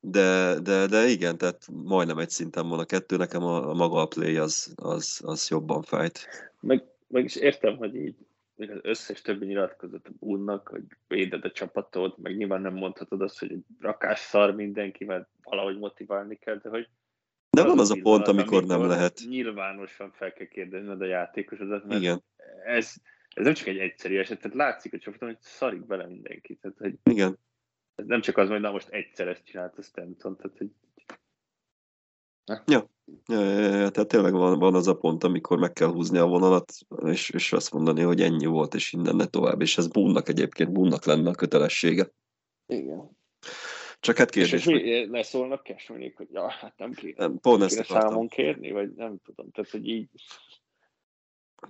[0.00, 4.00] de, de, de igen, tehát majdnem egy szinten van a kettő, nekem a, a maga
[4.00, 6.28] a play az, az, az jobban fájt.
[6.60, 8.16] meg, meg is értem, hogy így
[8.54, 13.38] még az összes többi nyilatkozott unnak, hogy véded a csapatod, meg nyilván nem mondhatod azt,
[13.38, 16.88] hogy rakás szar mindenki, mert valahogy motiválni kell, de hogy
[17.50, 19.20] De van az a pillanat, pont, amikor nem lehet.
[19.28, 22.22] Nyilvánosan fel kell kérdezned a játékosodat, mert Igen,
[22.64, 22.94] ez,
[23.34, 26.54] ez nem csak egy egyszerű eset, tehát látszik a csapaton, hogy szarik bele mindenki.
[26.54, 27.38] Tehát, hogy igen.
[27.94, 30.70] ez nem csak az, hogy na most egyszer ezt csinált a Stanton, tehát hogy
[32.46, 32.88] Ja, ja,
[33.26, 36.72] ja, ja, tehát tényleg van, van az a pont, amikor meg kell húzni a vonalat,
[37.04, 39.60] és, és azt mondani, hogy ennyi volt, és innen ne tovább.
[39.60, 42.10] És ez Bunnak egyébként, Bunnak lenne a kötelessége.
[42.66, 43.14] igen.
[44.00, 47.38] Csak hát És kérdés, hogy mi, ne szólnak Cashmanék, hogy ja, hát nem kéne, nem,
[47.38, 50.08] pont ezt számon kérni, vagy nem tudom, tehát hogy így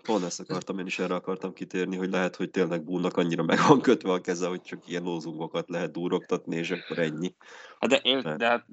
[0.03, 3.59] Pont ezt akartam, én is erre akartam kitérni, hogy lehet, hogy tényleg Búnak annyira meg
[3.69, 7.35] van kötve a keze, hogy csak ilyen lózungokat lehet durogtatni, és akkor ennyi.
[7.79, 8.67] Hát de, én, de hát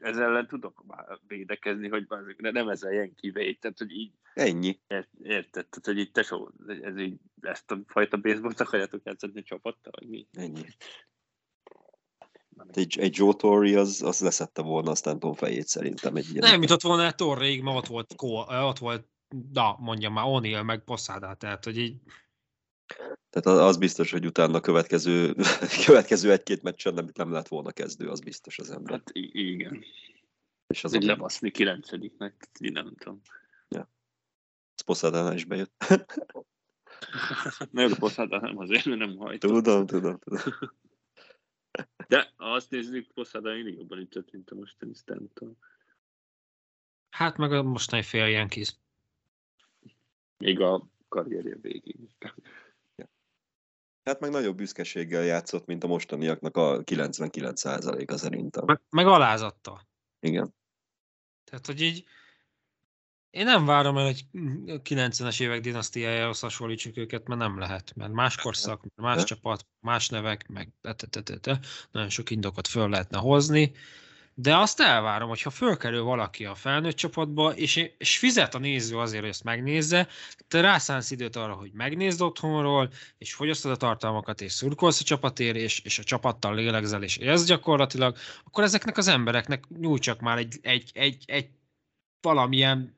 [0.00, 2.06] ezzel ellen tudok már védekezni, hogy
[2.36, 4.80] de nem ez a ilyen kivégy, tehát hogy így Ennyi.
[4.86, 6.50] ért, érted, tehát hogy így tesó,
[6.82, 10.26] ez így, ezt a fajta baseballt akarjátok játszani csapattal, vagy mi?
[10.32, 10.64] Ennyi.
[12.72, 16.50] Egy, egy Joe Torre az, az leszette volna a Stanton fejét szerintem egy ilyen.
[16.50, 20.64] Nem jutott volna el Torréig, mert ott volt, Ko- ott volt da, mondjam már, O'Neill
[20.64, 21.96] meg Posada, tehát hogy így
[23.30, 25.34] Tehát az- biztos, hogy utána a következő,
[25.86, 28.92] következő egy-két meccsen nem, nem lett volna kezdő, az biztos az ember.
[28.92, 29.84] Hát igen.
[30.66, 33.20] És az Ez a lebaszni kilencediknek, nem tudom.
[34.84, 35.84] Posada is bejött.
[37.70, 39.50] Na jó, Poszádán nem azért, mert nem hajtott.
[39.50, 40.40] tudom, tudom, tudom.
[42.08, 45.58] De ha azt nézzük, Poszádán mindig jobban ütött, mint a mostani Stanton.
[47.10, 48.76] hát meg a mostani fél Yankees.
[50.38, 51.96] Még a karrierje végig.
[54.04, 58.64] Hát meg nagyobb büszkeséggel játszott, mint a mostaniaknak a 99%-a szerintem.
[58.64, 59.86] Meg, meg alázattal.
[60.20, 60.54] Igen.
[61.44, 62.04] Tehát, hogy így
[63.30, 64.24] én nem várom el, hogy
[64.66, 70.48] 90-es évek dinasztiájához hasonlítsuk őket, mert nem lehet, mert más korszak, más csapat, más nevek,
[70.48, 71.60] meg te, te, te, te,
[71.90, 73.72] nagyon sok indokot föl lehetne hozni,
[74.34, 78.98] de azt elvárom, hogy ha fölkerül valaki a felnőtt csapatba, és, és fizet a néző
[78.98, 80.08] azért, hogy ezt megnézze,
[80.48, 85.56] te rászánsz időt arra, hogy megnézd otthonról, és fogyasztod a tartalmakat, és szurkolsz a csapatért,
[85.56, 90.58] és, és a csapattal lélegzel, és élsz gyakorlatilag, akkor ezeknek az embereknek nyújtsak már egy,
[90.62, 91.48] egy, egy, egy
[92.20, 92.96] valamilyen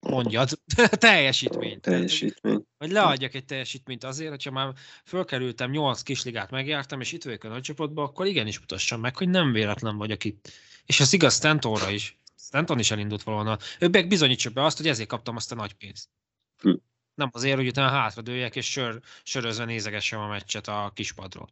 [0.00, 0.48] mondjad,
[0.90, 1.80] teljesítményt.
[1.80, 2.64] Teljesítmény.
[2.78, 4.72] Vagy leadjak egy teljesítményt azért, hogyha már
[5.04, 9.52] fölkerültem, 8 kisligát megjártam, és itt vagyok a nagycsoportban, akkor igenis mutassam meg, hogy nem
[9.52, 10.50] véletlen vagyok itt.
[10.88, 12.18] És ez igaz Stantonra is.
[12.36, 13.58] Stanton is elindult volna.
[13.78, 16.08] Ő meg bizonyítsa be azt, hogy ezért kaptam azt a nagy pénzt.
[16.58, 16.74] Hm.
[17.14, 21.48] Nem azért, hogy utána hátradőljek, és sör, sörözve nézegessem a meccset a kispadról.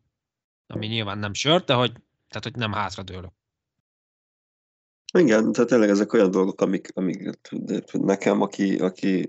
[0.66, 1.93] Ami nyilván nem sör, de hogy,
[2.28, 3.32] tehát, hogy nem hátradőlök.
[5.18, 7.30] Igen, tehát tényleg ezek olyan dolgok, amik, amik
[7.93, 9.28] nekem, aki, aki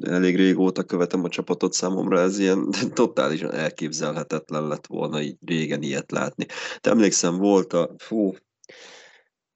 [0.00, 6.10] elég régóta követem a csapatot, számomra ez ilyen totálisan elképzelhetetlen lett volna így régen ilyet
[6.10, 6.46] látni.
[6.80, 8.34] De emlékszem, volt a, fú,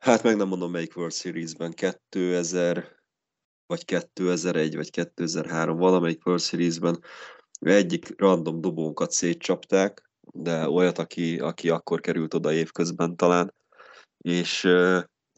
[0.00, 2.98] hát meg nem mondom melyik World Series-ben, 2000,
[3.66, 6.98] vagy 2001, vagy 2003, valamelyik World Series-ben
[7.60, 13.54] egyik random dobónkat szétcsapták, de olyat, aki, aki akkor került oda évközben talán,
[14.18, 14.68] és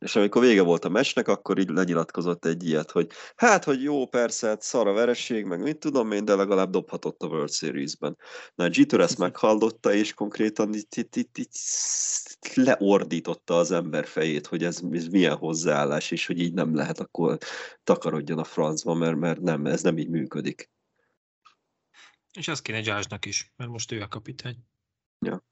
[0.02, 4.06] és amikor vége volt a meccsnek, akkor így lenyilatkozott egy ilyet, hogy hát, hogy jó,
[4.06, 8.16] persze, hát szar a vereség, meg mit tudom én, de legalább dobhatott a World Series-ben.
[8.54, 14.64] Na, Jeter ezt meghallotta, és konkrétan itt, itt, itt, itt leordította az ember fejét, hogy
[14.64, 17.38] ez, ez milyen hozzáállás, és hogy így nem lehet, akkor
[17.84, 20.70] takarodjon a francba, mert, mert nem, ez nem így működik.
[22.32, 24.56] És ez kéne Joshnak is, mert most ő a kapitány.
[25.18, 25.44] Ja.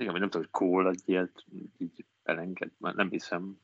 [0.00, 1.44] Igen, vagy nem tudom, hogy Cole egy ilyet
[1.78, 3.58] így elenged, már nem hiszem.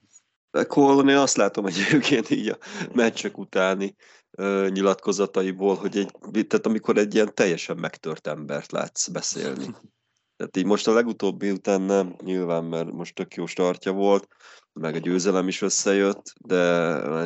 [0.66, 2.58] Cole, én azt látom egyébként így a
[2.92, 3.94] meccsek utáni
[4.30, 9.64] ö, nyilatkozataiból, hogy egy, tehát amikor egy ilyen teljesen megtört embert látsz beszélni.
[10.36, 14.28] Tehát így most a legutóbbi után nem, nyilván, mert most tök jó startja volt,
[14.72, 16.60] meg a győzelem is összejött, de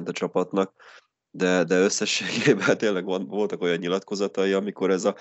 [0.07, 0.72] a csapatnak,
[1.30, 5.16] de, de összességében tényleg van, voltak olyan nyilatkozatai, amikor ez a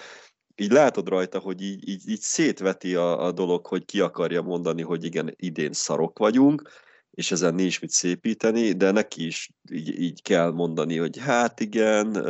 [0.56, 4.82] így látod rajta, hogy így, így, így szétveti a, a dolog, hogy ki akarja mondani,
[4.82, 6.70] hogy igen, idén szarok vagyunk,
[7.12, 12.28] és ezen nincs mit szépíteni, de neki is így, így kell mondani, hogy hát igen,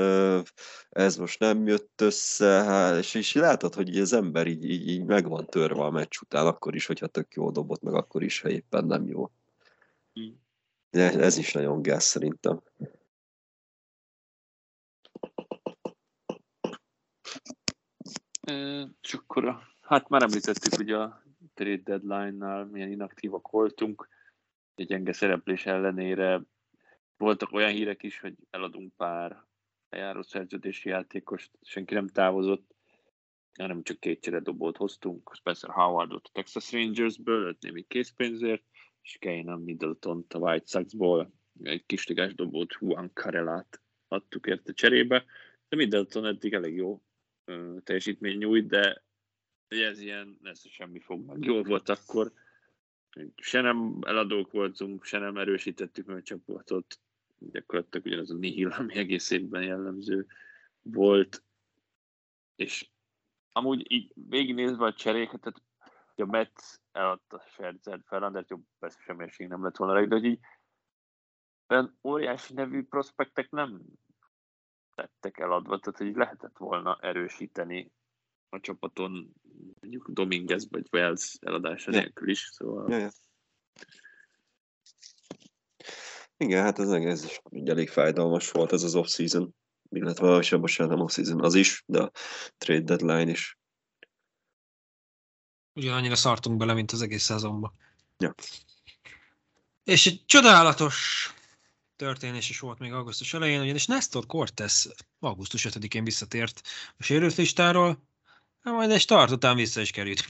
[0.90, 5.04] ez most nem jött össze, hát, és, és látod, hogy az ember így, így, így
[5.04, 8.42] meg van törve a meccs után, akkor is, hogyha tök jól dobott, meg akkor is,
[8.42, 9.32] ha éppen nem jó.
[10.90, 12.62] De ez is nagyon gáz szerintem.
[19.02, 21.24] És akkor, hát már említettük, hogy a
[21.54, 24.10] trade deadline-nál milyen inaktívak voltunk,
[24.76, 26.42] egy gyenge szereplés ellenére
[27.18, 29.44] voltak olyan hírek is, hogy eladunk pár
[29.90, 32.76] lejáró szerződési játékost, senki nem távozott,
[33.58, 38.64] hanem csak két cseredobót hoztunk, Spencer Howardot a Texas Rangersből, öt némi készpénzért,
[39.02, 41.32] és Kane middleton a White Soxból,
[41.64, 45.26] egy kisligás dobót, Juan Carelát adtuk érte cserébe,
[45.70, 47.02] de Middleton eddig elég jó
[47.84, 49.04] teljesítmény nyújt, de
[49.68, 51.44] ez ilyen, ez semmi fog meg.
[51.44, 52.32] Jól volt akkor,
[53.36, 57.00] se nem eladók voltunk, se nem erősítettük meg a csapatot,
[57.40, 60.28] gyakorlatilag ugyanaz a nihil, ami egész évben jellemző
[60.82, 61.44] volt,
[62.56, 62.90] és
[63.52, 65.62] amúgy így végignézve a cseréket, tehát
[66.16, 70.26] a Metz eladta Scherzert, Ferrandert, jobb persze semmi esély nem lett volna rá, de hogy
[70.26, 70.40] így
[71.68, 73.82] olyan óriási nevű prospektek nem
[74.96, 77.92] lettek eladva, tehát hogy lehetett volna erősíteni
[78.50, 79.34] a csapaton
[79.80, 82.00] mondjuk Dominguez vagy Wells eladása Ja.
[82.00, 83.12] nélkül is, szóval Ja, ja.
[86.38, 89.56] Igen, hát ez egész is elég fájdalmas volt ez az off-season,
[89.90, 92.12] illetve sem most nem off-season, az is, de a
[92.58, 93.58] trade deadline is.
[95.74, 97.72] Ugyanannyira szartunk bele, mint az egész szezonban.
[98.18, 98.34] Ja.
[99.84, 101.30] És egy csodálatos
[102.04, 106.62] történés is volt még augusztus elején, ugyanis Nestor Cortez augusztus 5-én visszatért
[106.98, 108.04] a sérült listáról,
[108.62, 110.26] majd egy start után vissza is került.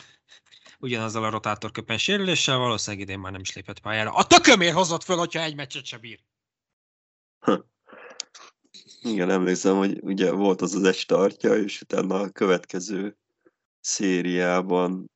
[0.79, 4.13] Ugyanazzal a rotátorköpen sérüléssel valószínűleg idén már nem is lépett pályára.
[4.13, 6.19] A tökömér hozott föl, hogyha egy meccset se bír.
[9.01, 13.17] Igen, emlékszem, hogy ugye volt az az egy startja, és utána a következő
[13.79, 15.11] szériában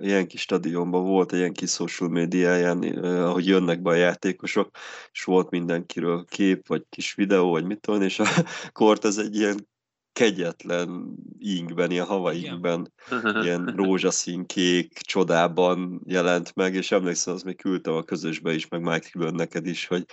[0.00, 4.70] ilyen kis stadionban volt egy ilyen kis social médiáján, eh, ahogy jönnek be a játékosok,
[5.12, 8.26] és volt mindenkiről kép, vagy kis videó, vagy mit tudom, és a
[8.72, 9.68] Cortez egy ilyen
[10.12, 12.52] kegyetlen ingben, ilyen havai Igen.
[12.52, 12.92] ingben,
[13.44, 18.80] ilyen rózsaszín kék csodában jelent meg, és emlékszem, azt még küldtem a közösbe is, meg
[18.80, 20.04] Mike külön neked is, hogy,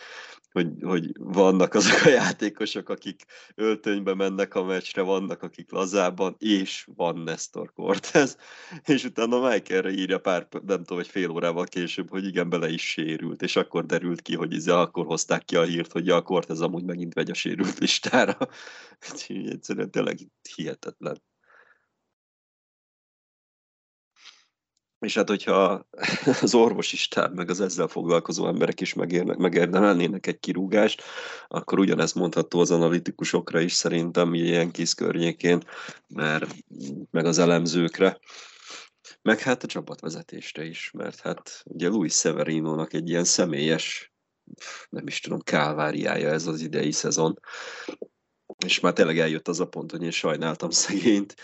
[0.56, 3.26] hogy, hogy vannak azok a játékosok, akik
[3.56, 8.38] öltönybe mennek a meccsre, vannak, akik lazában, és van Nestor Cortez,
[8.86, 12.70] és utána Mike erre írja pár, nem tudom, hogy fél órával később, hogy igen, bele
[12.70, 16.16] is sérült, és akkor derült ki, hogy izé, akkor hozták ki a hírt, hogy ja,
[16.16, 18.38] a Cortez amúgy megint vegy a sérült listára.
[19.12, 20.18] Úgyhogy egyszerűen tényleg
[20.56, 21.22] hihetetlen.
[25.00, 25.88] És hát, hogyha
[26.41, 31.04] az orvosi stáb, meg az ezzel foglalkozó emberek is megérnek, megérdemelnének egy kirúgást,
[31.48, 35.64] akkor ugyanez mondható az analitikusokra is szerintem, ilyen kis környékén,
[36.08, 36.56] mert
[37.12, 38.20] meg az elemzőkre,
[39.22, 44.14] meg hát a csapatvezetésre is, mert hát ugye Luis Severinónak egy ilyen személyes,
[44.89, 47.39] nem is tudom, káváriája ez az idei szezon,
[48.66, 51.36] és már tényleg eljött az a pont, hogy én sajnáltam szegényt,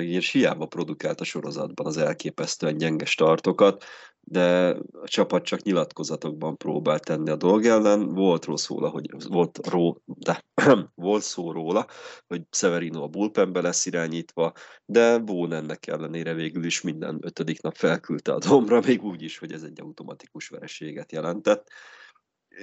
[0.00, 3.84] és hiába produkált a sorozatban az elképesztően gyenge startokat,
[4.26, 8.08] de a csapat csak nyilatkozatokban próbált tenni a dolg ellen.
[8.08, 10.44] Volt ró szóla, hogy volt, ró, de,
[10.94, 11.86] volt szó róla,
[12.26, 14.52] hogy Severino a bullpenbe lesz irányítva,
[14.84, 19.38] de Vón ennek ellenére végül is minden ötödik nap felküldte a dombra, még úgy is,
[19.38, 21.68] hogy ez egy automatikus vereséget jelentett.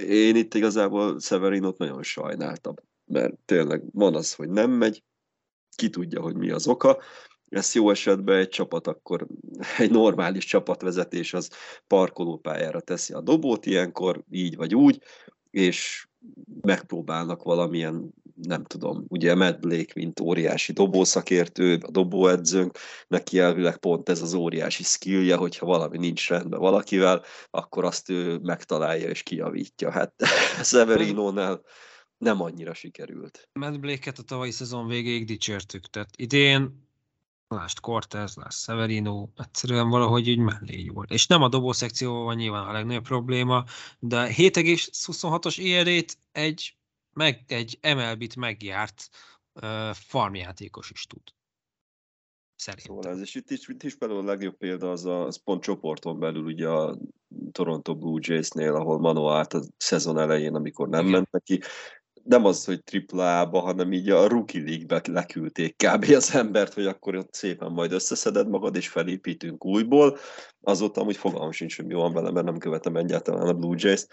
[0.08, 2.74] Én itt igazából Severinot nagyon sajnáltam
[3.12, 5.04] mert tényleg van az, hogy nem megy,
[5.76, 7.02] ki tudja, hogy mi az oka.
[7.50, 9.28] Ezt jó esetben egy csapat, akkor
[9.78, 11.50] egy normális csapatvezetés az
[11.88, 15.04] parkolópályára teszi a dobót ilyenkor, így vagy úgy,
[15.50, 16.08] és
[16.62, 24.10] megpróbálnak valamilyen, nem tudom, ugye Matt Blake, mint óriási dobószakértő, a dobóedzőnk, neki elvileg pont
[24.10, 29.92] ez az óriási skillje, hogyha valami nincs rendben valakivel, akkor azt ő megtalálja és kijavítja.
[29.92, 30.14] Hát
[30.64, 31.62] Severinónál
[32.22, 33.50] nem annyira sikerült.
[33.54, 36.90] Matt Blake-et a tavalyi szezon végéig dicsértük, tehát idén
[37.48, 41.12] lásd Cortez, lásd Severino, egyszerűen valahogy úgy mellé volt.
[41.12, 43.64] És nem a dobószekcióval van nyilván a legnagyobb probléma,
[44.00, 46.76] de 7,26-os ERA-t egy,
[47.14, 49.10] meg, egy MLB-t megjárt
[49.62, 51.24] uh, farmjátékos is tud.
[52.56, 52.96] Szerintem.
[52.96, 55.64] Szóval ez, és itt is, itt is például a legjobb példa az a az pont
[55.64, 56.98] csoporton belül ugye a
[57.52, 61.12] Toronto Blue Jays-nél, ahol Mano állt a szezon elején, amikor nem Igen.
[61.12, 61.60] ment neki,
[62.24, 66.06] nem az, hogy triplába, hanem így a rookie league-be leküldték kb.
[66.16, 70.18] az embert, hogy akkor ott szépen majd összeszeded magad, és felépítünk újból.
[70.62, 74.08] Azóta amúgy fogalmam sincs, hogy mi van vele, mert nem követem egyáltalán a Blue Jays-t.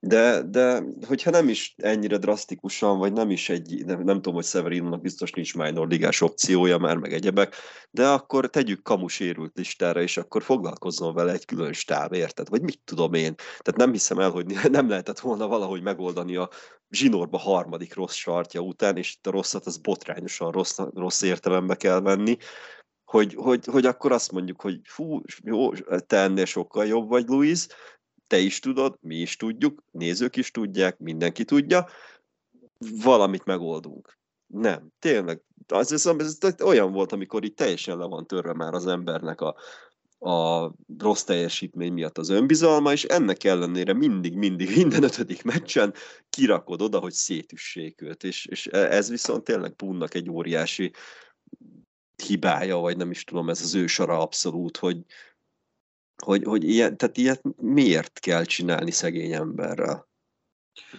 [0.00, 4.44] De, de hogyha nem is ennyire drasztikusan, vagy nem is egy, nem, nem tudom, hogy
[4.44, 7.54] Severinónak biztos nincs minor ligás opciója már, meg egyebek,
[7.90, 12.48] de akkor tegyük kamu sérült listára, és akkor foglalkozzon vele egy külön stáb, érted?
[12.48, 13.34] Vagy mit tudom én?
[13.34, 16.50] Tehát nem hiszem el, hogy nem lehetett volna valahogy megoldani a
[16.92, 22.00] zsinórba harmadik rossz sartja után, és itt a rosszat az botrányosan rossz, rossz értelembe kell
[22.00, 22.36] venni,
[23.04, 25.72] hogy, hogy, hogy akkor azt mondjuk, hogy fú, jó,
[26.06, 27.66] te ennél sokkal jobb vagy, Luis,
[28.26, 31.88] te is tudod, mi is tudjuk, nézők is tudják, mindenki tudja,
[33.02, 34.18] valamit megoldunk.
[34.46, 35.42] Nem, tényleg.
[35.68, 39.54] Az, ez, ez olyan volt, amikor itt teljesen le van törve már az embernek a,
[40.22, 45.94] a rossz teljesítmény miatt az önbizalma, és ennek ellenére mindig, mindig, minden ötödik meccsen
[46.30, 50.92] kirakod oda, hogy szétüssék őt, és, és ez viszont tényleg Punnak egy óriási
[52.26, 54.98] hibája, vagy nem is tudom, ez az ő sara abszolút, hogy,
[56.24, 60.10] hogy, hogy ilyen, tehát ilyet miért kell csinálni szegény emberrel?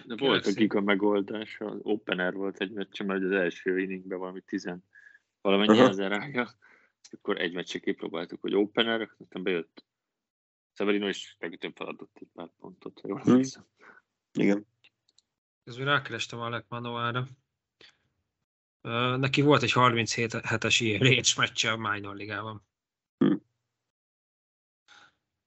[0.04, 4.40] De volt a giga megoldás, az opener volt egy meccsem, hogy az első inningben valami
[4.40, 4.84] tizen
[5.40, 5.88] valamennyi Aha.
[5.88, 6.48] ezer rája,
[7.12, 9.84] akkor egy meccse kipróbáltuk, hogy opener, aztán bejött
[10.72, 13.30] Severino is legutóbb feladott egy pár pontot, ha jól Hm.
[13.30, 13.66] emlékszem.
[14.32, 14.66] Igen.
[15.64, 17.26] Közben rákerestem Alec Manoára.
[19.16, 22.66] Neki volt egy 37-es IRH meccse a Minor Ligában.
[23.18, 23.34] Hm.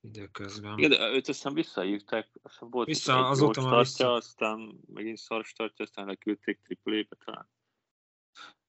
[0.02, 0.78] Időközben.
[0.78, 4.14] Igen, de őt aztán visszahívták, aztán volt Vissza, azóta már vissza.
[4.14, 7.50] aztán megint szar startja, aztán leküldték AAA-be talán.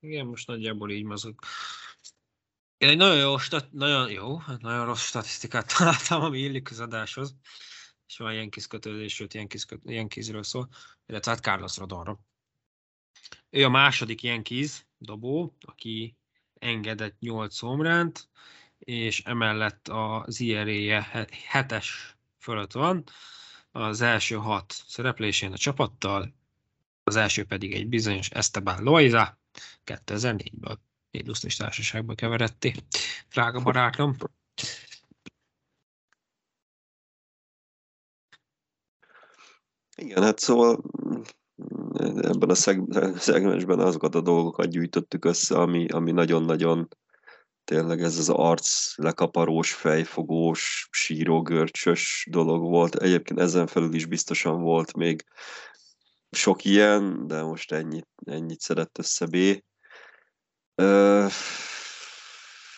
[0.00, 1.38] Igen, most nagyjából így mozog.
[2.78, 6.80] Én egy nagyon jó, stat, nagyon jó, hát nagyon rossz statisztikát találtam, ami illik az
[6.80, 7.34] adáshoz.
[8.06, 10.68] És van Yankees kötődés, sőt Yankees, köt, Yankeesről szól,
[11.06, 12.20] illetve hát Carlos Rodonról.
[13.50, 16.16] Ő a második Yankees dobó, aki
[16.58, 18.28] engedett 8 homránt,
[18.78, 21.86] és emellett az IRA-je 7-es
[22.38, 23.04] fölött van.
[23.70, 26.34] Az első hat szereplésén a csapattal,
[27.04, 29.38] az első pedig egy bizonyos Esteban Loaiza
[29.84, 30.76] 2004-ből
[31.10, 32.74] Illusztris társaságba keveredti.
[33.30, 34.16] Drága barátom.
[39.96, 46.12] Igen, hát szóval mm, ebben a szeg- szegmensben azokat a dolgokat gyűjtöttük össze, ami, ami
[46.12, 46.88] nagyon-nagyon
[47.64, 52.94] tényleg ez az arc lekaparós, fejfogós, sírógörcsös dolog volt.
[52.94, 55.24] Egyébként ezen felül is biztosan volt még
[56.30, 59.36] sok ilyen, de most ennyit, ennyit szedett össze B.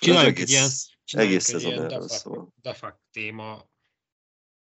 [0.01, 0.51] Csináljuk egy egész-
[1.13, 2.53] ilyen, egész egy szezon ilyen erről szól.
[2.61, 3.69] defak téma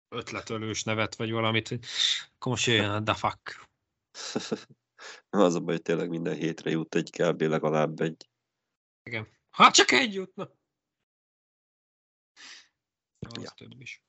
[0.10, 1.86] ötletölős nevet, vagy valamit, hogy
[2.36, 3.68] akkor most jöjjön a defak.
[5.30, 7.42] Az a baj, hogy tényleg minden hétre jut egy kb.
[7.42, 8.30] legalább egy.
[9.04, 9.28] Igen.
[9.50, 10.52] Ha csak egy jutna.
[13.20, 13.50] Az Ja.
[13.50, 14.02] több is.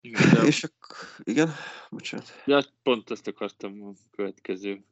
[0.00, 1.52] Igen, de, És akkor, igen,
[1.90, 2.42] bocsánat.
[2.46, 4.84] de hát pont ezt akartam a következő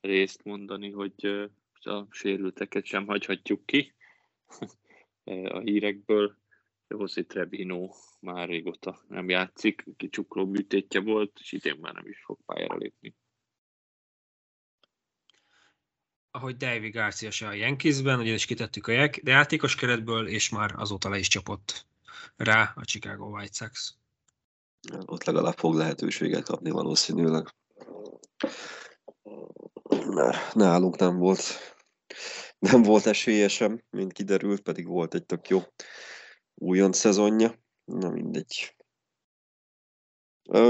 [0.00, 1.50] részt mondani, hogy
[1.86, 3.94] a sérülteket sem hagyhatjuk ki
[5.48, 6.36] a hírekből.
[6.88, 12.22] José Trebino már régóta nem játszik, ki csukló műtétje volt, és idén már nem is
[12.24, 13.14] fog pályára lépni.
[16.30, 20.74] Ahogy Davy Garcia se a Yankeesben, ugyanis kitettük a ják- de játékos keretből, és már
[20.76, 21.86] azóta le is csapott
[22.36, 23.96] rá a Chicago White Sox.
[25.06, 27.54] Ott legalább fog lehetőséget kapni valószínűleg.
[30.06, 31.76] Mert nálunk nem volt
[32.58, 35.60] nem volt esélye sem, mint kiderült, pedig volt egy tök jó
[36.54, 37.54] újon szezonja.
[37.84, 38.76] Na mindegy.
[40.50, 40.60] Ö,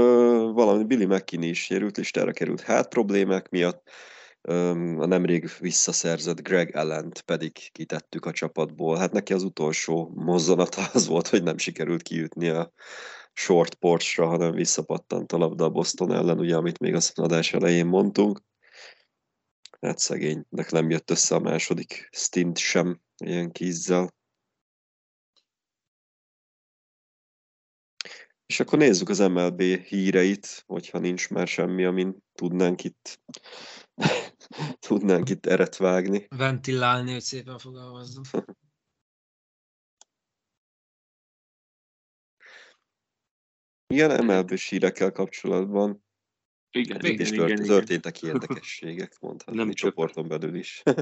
[0.53, 3.89] valami Billy McKinney is sérült, listára került hát problémák miatt.
[4.41, 8.97] Ö, a nemrég visszaszerzett Greg Allent pedig kitettük a csapatból.
[8.97, 12.71] Hát neki az utolsó mozzanata az volt, hogy nem sikerült kijutni a
[13.33, 17.85] short porchra, hanem visszapattant a labda a Boston ellen, ugye, amit még az adás elején
[17.85, 18.41] mondtunk.
[19.79, 24.17] Hát szegénynek nem jött össze a második stint sem ilyen kízzel.
[28.45, 33.21] És akkor nézzük az MLB híreit, hogyha nincs már semmi, amin tudnánk itt
[34.87, 36.27] tudnánk itt eret vágni.
[36.35, 38.23] Ventilálni, hogy szépen fogalmazzam.
[43.87, 46.03] Igen, MLB hírekkel kapcsolatban
[46.71, 47.65] Igen, és igen, tört, igen, igen.
[47.65, 50.83] történtek érdekességek, mondhatni Nem nem csak- csoporton belül is.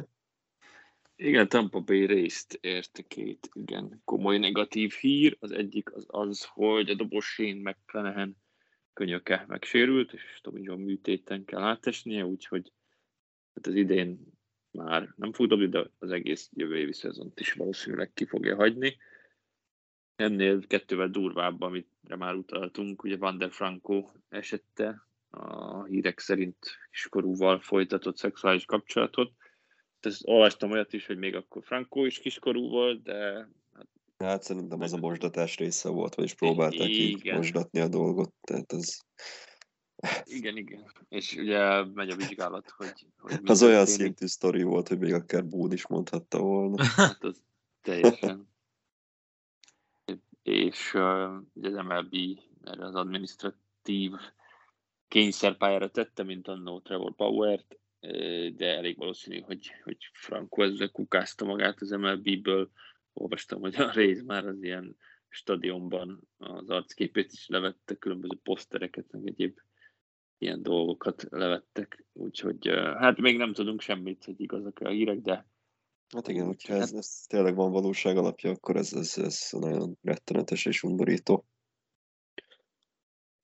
[1.20, 5.38] Igen, Tampa Bay részt érte két igen komoly negatív hír.
[5.40, 8.38] Az egyik az az, hogy a dobos Shane McClanahan
[8.94, 12.72] könyöke megsérült, és Tommy John műtéten kell átesnie, úgyhogy
[13.54, 14.20] hát az idén
[14.72, 18.98] már nem fog dobni, de az egész jövő évi szezont is valószínűleg ki fogja hagyni.
[20.16, 26.58] Ennél kettővel durvább, amire már utaltunk, ugye Van der Franco esette a hírek szerint
[26.92, 29.32] kiskorúval folytatott szexuális kapcsolatot.
[30.00, 33.50] Ezt olvastam olyat is, hogy még akkor Franco is kiskorú volt, de
[34.18, 37.36] Hát szerintem az a mosdatás része volt, vagyis próbálták így Igen.
[37.36, 39.06] mosdatni a dolgot, tehát az,
[40.24, 40.92] igen, igen.
[41.10, 45.48] És ugye megy a vizsgálat, hogy, hogy az olyan szintű sztori volt, hogy még akár
[45.48, 46.84] Boone is mondhatta volna.
[46.96, 47.44] Hát az
[47.82, 48.50] teljesen.
[50.44, 52.16] És uh, ugye az MLB
[52.64, 54.12] erre az administratív
[55.08, 57.14] kényszerpályára tette, mint annó Trevor
[58.00, 62.70] ö, de elég valószínű, hogy, hogy Franco ezzel kukázta magát az MLB-ből.
[63.14, 64.96] Olvastam, hogy a rész már az ilyen
[65.30, 69.58] stadionban az arcképét is levette, különböző posztereket, meg egyéb
[70.38, 72.06] ilyen dolgokat levettek.
[72.14, 72.68] Úgyhogy
[72.98, 75.48] hát még nem tudunk semmit, hogy igazak-e a hírek, de
[76.16, 80.66] Hát igen, hogyha ez, ez tényleg van valóság alapja, akkor ez, ez, ez nagyon rettenetes
[80.66, 81.46] és undorító.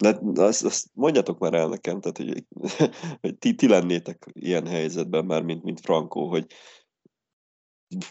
[0.03, 2.45] De azt, azt mondjatok már el nekem, tehát, hogy,
[3.21, 6.45] hogy ti, ti lennétek ilyen helyzetben már, mint, mint Franco, hogy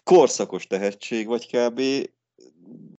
[0.03, 1.81] korszakos tehetség vagy kb.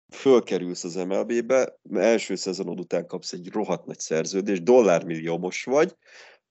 [0.09, 5.95] Fölkerülsz az MLB-be, első szezonod után kapsz egy rohadt nagy szerződést, dollármilliómos vagy,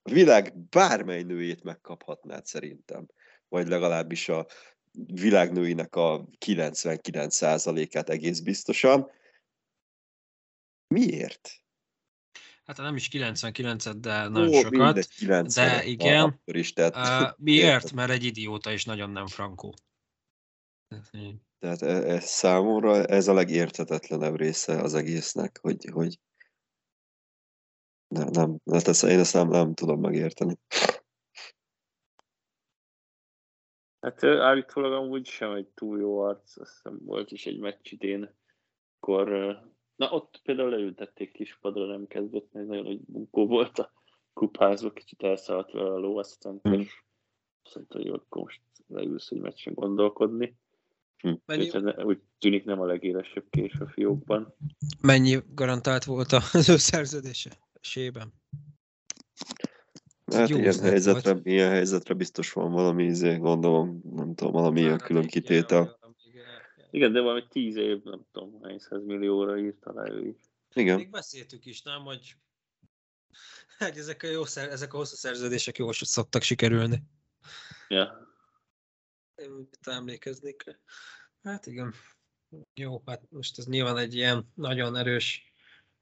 [0.02, 3.06] a világ bármely nőjét megkaphatnád szerintem.
[3.48, 4.46] vagy legalábbis a
[5.12, 9.10] világnőinek a 99%-át egész biztosan.
[10.86, 11.61] Miért?
[12.76, 14.70] Hát nem is 99-et, de nagyon Ó, sokat.
[14.70, 16.22] mindegy, 90 de igen.
[16.22, 17.92] Akkor is, tehát, Uh, miért?
[17.92, 19.74] Mert egy idióta és nagyon nem frankó.
[21.58, 26.18] tehát e- ez számomra ez a legérthetetlenebb része az egésznek, hogy, hogy
[28.08, 30.56] nem, nem, hát ezt, én ezt nem, nem tudom megérteni.
[34.00, 38.36] Hát állítólag amúgy sem egy túl jó arc, azt hiszem volt is egy meccs idén,
[39.00, 39.58] akkor,
[40.02, 43.92] na ott például leültették kispadra, nem kezdett, mert nagyon nagy bunkó volt a
[44.32, 46.72] kupázba, kicsit elszállt vele a ló, aztán Hmm.
[46.72, 47.02] és
[47.74, 50.56] mondta, hogy akkor most leülsz egy meccsen gondolkodni.
[51.46, 54.54] Mennyi, ne- úgy tűnik nem a legélesebb kés a fiókban.
[55.00, 57.50] mennyi garantált volt az ő szerződése?
[57.80, 58.32] Sében.
[60.32, 61.46] Hát Jó ilyen helyzetre, volt.
[61.46, 65.98] ilyen helyzetre biztos van valami, izé, gondolom, nem tudom, valami ilyen külön kitétel.
[66.92, 70.36] Igen, de valami 10 év, nem tudom, hány millióra írt alá ő is.
[70.74, 72.36] Igen, Még beszéltük is, nem, hogy
[73.78, 77.02] hogy ezek a, jó szer, ezek a hosszú szerződések jól szoktak sikerülni.
[77.88, 78.28] Ja.
[79.34, 80.64] Én emlékeznék.
[81.42, 81.94] Hát igen.
[82.74, 85.52] Jó, hát most ez nyilván egy ilyen nagyon erős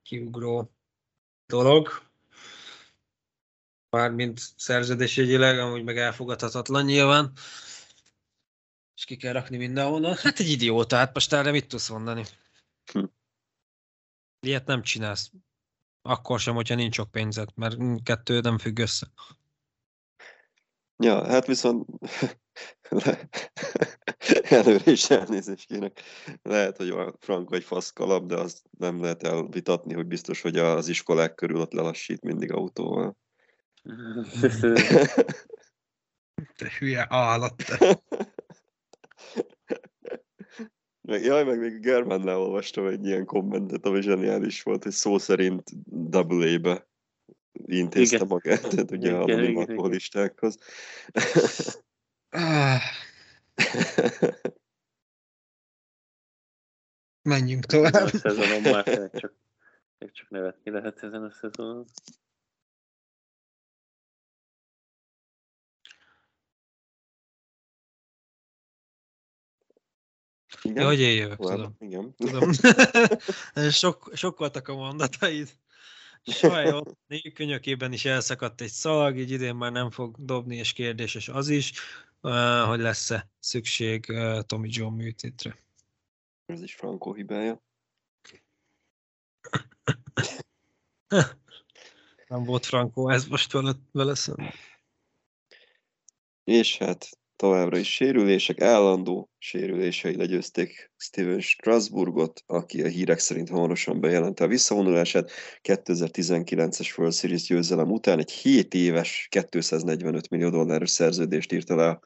[0.02, 0.72] kiugró
[1.46, 1.88] dolog.
[3.90, 7.32] Mármint szerződésjegyileg, amúgy meg elfogadhatatlan nyilván.
[9.00, 10.14] És ki kell rakni mindenhonnan.
[10.16, 12.24] Hát egy idióta, hát most erre mit tudsz mondani?
[12.92, 13.04] Hm.
[14.40, 15.30] Ilyet nem csinálsz.
[16.02, 19.06] Akkor sem, hogyha nincs sok pénzed, mert kettő nem függ össze.
[20.96, 21.88] ja, hát viszont
[24.42, 26.00] előre is elnézést kérek.
[26.42, 30.56] Lehet, hogy a Frank vagy fasz kalap, de azt nem lehet elvitatni, hogy biztos, hogy
[30.56, 33.16] az iskolák körül ott lelassít mindig autóval.
[36.56, 38.02] Te hülye állat, te.
[41.02, 45.70] Jaj, meg még Germánnál olvastam egy ilyen kommentet, ami zseniális volt, hogy szó szerint
[46.10, 46.88] double A-be
[47.52, 48.26] intézte Igen.
[48.28, 50.58] magát, tehát ugye Igen, anonim igen, alkoholistákhoz.
[57.22, 57.94] Menjünk tovább.
[57.94, 59.34] a szezonon már csak,
[59.98, 61.86] csak nevetni lehet ezen a szezonon.
[70.62, 70.82] Igen?
[70.82, 71.56] Ja, hogy én jövök, Tovább?
[71.56, 71.76] tudom.
[71.78, 72.14] Igen.
[72.16, 72.50] tudom.
[73.70, 75.48] Sok, sok voltak a mondataid.
[76.22, 76.82] Sajnos
[77.34, 81.72] könyökében is elszakadt egy szalag, így idén már nem fog dobni, és kérdéses az is,
[82.66, 84.06] hogy lesz-e szükség
[84.46, 85.56] Tommy John műtétre.
[86.46, 87.62] Ez is Franco hibája.
[92.28, 94.52] Nem volt Franco, ez most vele, vele szemben.
[96.44, 104.00] És hát továbbra is sérülések, állandó sérülései legyőzték Steven Strasburgot, aki a hírek szerint hamarosan
[104.00, 105.30] bejelenti a visszavonulását.
[105.62, 112.00] 2019-es World Series győzelem után egy 7 éves, 245 millió dolláros szerződést írta le a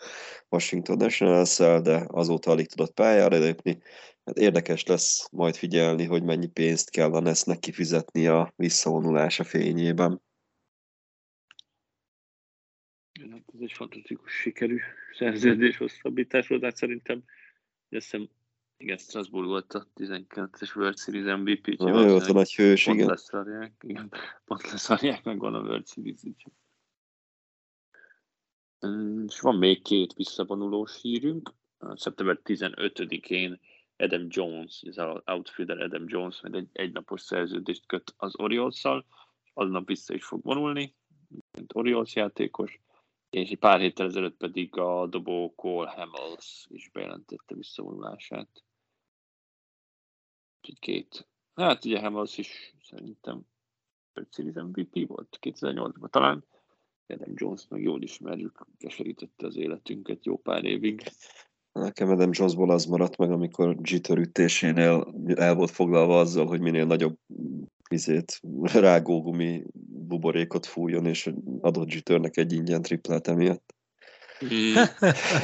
[0.49, 3.79] Washington nationals de azóta alig tudott pályára lépni.
[4.25, 10.23] Hát érdekes lesz majd figyelni, hogy mennyi pénzt kell a Nesznek kifizetni a visszavonulása fényében.
[13.31, 14.79] Hát ez egy fantasztikus sikerű
[15.17, 17.23] szerződés hosszabbítás volt, hát szerintem
[17.91, 18.29] azt hiszem,
[18.77, 22.97] igen, Strasbourg volt a 19-es World Series MVP, úgyhogy Na, volt a nagy hős, pont
[22.97, 23.09] igen.
[23.09, 24.13] leszarják, igen,
[24.45, 26.53] pont leszarják, meg van a World Series, úgyhogy.
[28.87, 31.53] Mm, És van még két visszavonulós hírünk.
[31.95, 33.61] Szeptember 15-én
[33.97, 39.07] Adam Jones, az outfielder Adam Jones, meg egy egynapos szerződést köt az Orioles-szal,
[39.45, 40.95] és aznap vissza is fog vonulni,
[41.53, 42.81] mint Orioles játékos,
[43.35, 48.65] és egy pár héttel ezelőtt pedig a dobó Cole Hamels is bejelentette visszavonulását.
[50.61, 51.29] Úgyhogy két.
[51.55, 53.47] Hát ugye Hamels is szerintem
[54.15, 56.45] World Series MVP volt 2008-ban talán.
[57.07, 61.03] Adam Jones meg jól ismerjük, keserítette az életünket jó pár évig.
[61.73, 66.85] Nekem Adam Jonesból az maradt meg, amikor Jeter ütésénél el volt foglalva azzal, hogy minél
[66.85, 67.19] nagyobb
[67.91, 69.65] izét, rágógumi
[70.07, 73.75] buborékot fújjon, és adott Jeternek egy ingyen triplát emiatt.
[74.45, 74.75] Mm.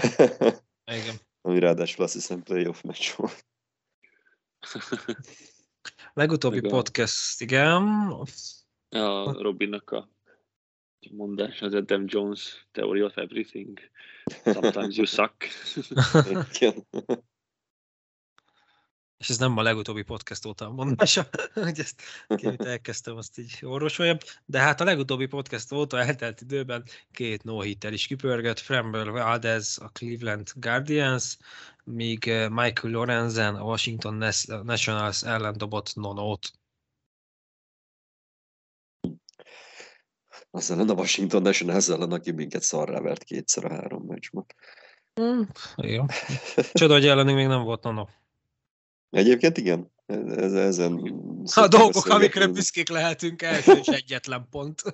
[1.00, 1.14] Igen.
[1.40, 3.46] Ami ráadásul azt hiszem playoff meccs volt.
[6.14, 6.70] Legutóbbi Igen.
[6.70, 7.82] podcast, igen.
[8.88, 10.08] A Robinnak a
[11.10, 13.78] mondás az Adam Jones Theory of Everything.
[14.44, 15.34] Sometimes you suck.
[19.20, 22.02] És ez nem a legutóbbi podcast óta a mondása, hogy ezt
[22.36, 27.62] két elkezdtem, azt így orvosoljam, de hát a legutóbbi podcast óta eltelt időben két no
[27.62, 31.36] is kipörgött, Framber Valdez a Cleveland Guardians,
[31.84, 34.14] míg eh, Michael Lorenzen a Washington
[34.62, 36.50] Nationals ellen dobott nonót.
[40.50, 44.46] Az ellen a Washington Nationals ellen, aki minket szarrá vert kétszer a három meccsben.
[45.20, 45.42] Mm,
[45.76, 46.04] jó.
[46.72, 48.08] Csoda, hogy ellenünk még nem volt nonó.
[49.10, 49.90] Egyébként igen.
[50.06, 50.92] Ez, ezen
[51.54, 54.82] a dolgok, amikre büszkék lehetünk, első és egyetlen pont.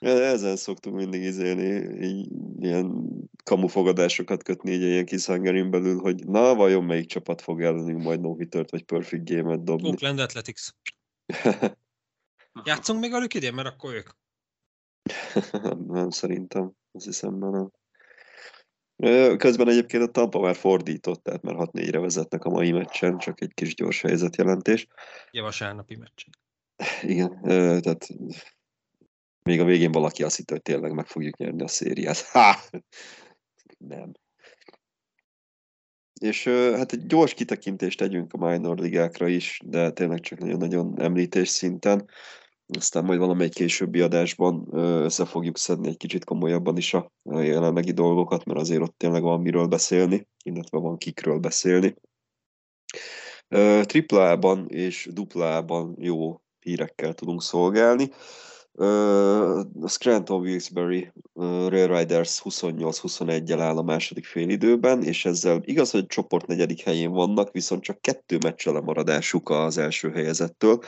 [0.00, 2.28] Ezen szoktunk mindig izélni, így,
[2.58, 3.08] ilyen
[3.44, 8.20] kamufogadásokat kötni így ilyen kis hangerin belül, hogy na, vajon melyik csapat fog ellenünk majd
[8.20, 8.36] no
[8.70, 9.88] vagy perfect game-et dobni.
[9.88, 10.68] Oakland Athletics.
[12.64, 14.08] Játszunk még velük idén, mert akkor ők.
[15.86, 16.72] nem, szerintem.
[16.92, 17.70] Azt hiszem, nem.
[19.36, 23.54] Közben egyébként a Tampa már fordított, tehát már 6-4-re vezetnek a mai meccsen, csak egy
[23.54, 24.86] kis gyors helyzetjelentés.
[25.30, 26.30] Ja, vasárnapi meccsen.
[27.02, 27.40] Igen,
[27.82, 28.08] tehát
[29.42, 32.20] még a végén valaki azt hitte, hogy tényleg meg fogjuk nyerni a szériát.
[32.20, 32.54] Ha!
[33.78, 34.12] Nem.
[36.20, 41.48] És hát egy gyors kitekintést tegyünk a minor ligákra is, de tényleg csak nagyon-nagyon említés
[41.48, 42.08] szinten
[42.76, 48.44] aztán majd valamelyik későbbi adásban össze fogjuk szedni egy kicsit komolyabban is a jelenlegi dolgokat,
[48.44, 51.96] mert azért ott tényleg van miről beszélni, illetve van kikről beszélni.
[53.82, 58.10] Triplában és duplában jó hírekkel tudunk szolgálni.
[59.80, 61.12] A Scranton Wilkes-Barre
[61.68, 67.52] Rail Riders 28-21-el áll a második félidőben, és ezzel igaz, hogy csoport negyedik helyén vannak,
[67.52, 70.78] viszont csak kettő meccs maradásuk az első helyezettől,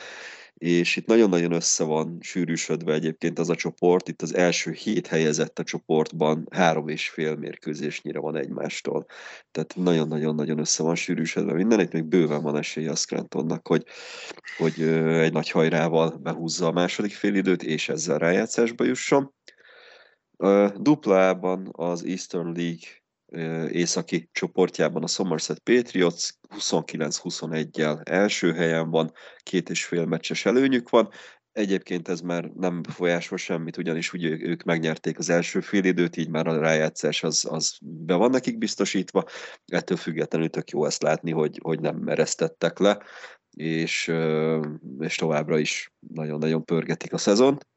[0.57, 5.59] és itt nagyon-nagyon össze van sűrűsödve egyébként az a csoport, itt az első hét helyezett
[5.59, 9.05] a csoportban három és fél mérkőzésnyire van egymástól.
[9.51, 13.85] Tehát nagyon-nagyon-nagyon össze van sűrűsödve minden, itt még bőven van esélye a Scrantonnak, hogy,
[14.57, 19.33] hogy egy nagy hajrával behúzza a második félidőt, és ezzel rájátszásba jusson.
[20.75, 23.00] Duplában az Eastern League
[23.69, 31.09] északi csoportjában a Somerset Patriots 29-21-jel első helyen van, két és fél meccses előnyük van.
[31.51, 36.47] Egyébként ez már nem befolyásol semmit, ugyanis ugye ők megnyerték az első időt, így már
[36.47, 39.23] a rájátszás az, az be van nekik biztosítva.
[39.65, 43.03] Ettől függetlenül tök jó ezt látni, hogy, hogy nem mereztettek le,
[43.57, 44.11] és,
[44.99, 47.67] és továbbra is nagyon-nagyon pörgetik a szezont.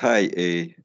[0.00, 0.81] High A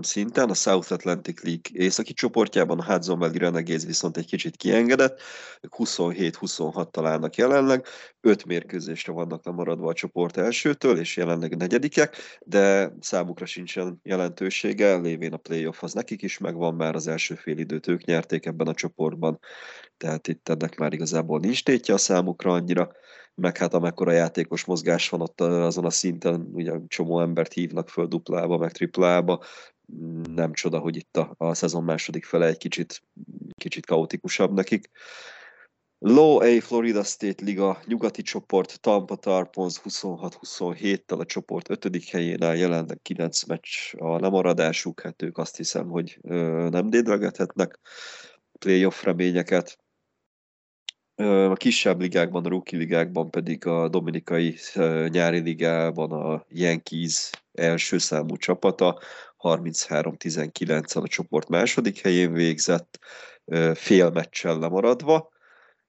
[0.00, 5.20] szinten, a South Atlantic League északi csoportjában, a Hudson Valley Renegades viszont egy kicsit kiengedett,
[5.68, 7.86] 27-26 találnak jelenleg,
[8.20, 15.32] 5 mérkőzésre vannak lemaradva a csoport elsőtől, és jelenleg negyedikek, de számukra sincsen jelentősége, lévén
[15.32, 18.74] a playoff az nekik is megvan, már az első fél időt ők nyerték ebben a
[18.74, 19.38] csoportban,
[19.96, 22.90] tehát itt ennek már igazából nincs tétje a számukra annyira
[23.36, 28.06] meg hát amekkora játékos mozgás van ott azon a szinten, ugye csomó embert hívnak föl
[28.06, 29.42] duplába, meg triplába,
[30.34, 33.02] nem csoda, hogy itt a, a szezon második fele egy kicsit,
[33.54, 34.90] kicsit kaotikusabb nekik.
[35.98, 42.04] Low A Florida State Liga nyugati csoport Tampa Tarpons 26-27-tel a csoport 5.
[42.10, 47.78] helyén áll jelenleg 9 meccs a lemaradásuk, hát ők azt hiszem, hogy ö, nem dédregethetnek
[48.58, 49.78] playoff reményeket.
[51.16, 54.56] A kisebb ligákban, a rookie ligákban pedig a dominikai
[55.08, 59.00] nyári ligában a Yankees első számú csapata
[59.38, 62.98] 33-19-en a csoport második helyén végzett,
[63.74, 65.28] fél meccsel lemaradva.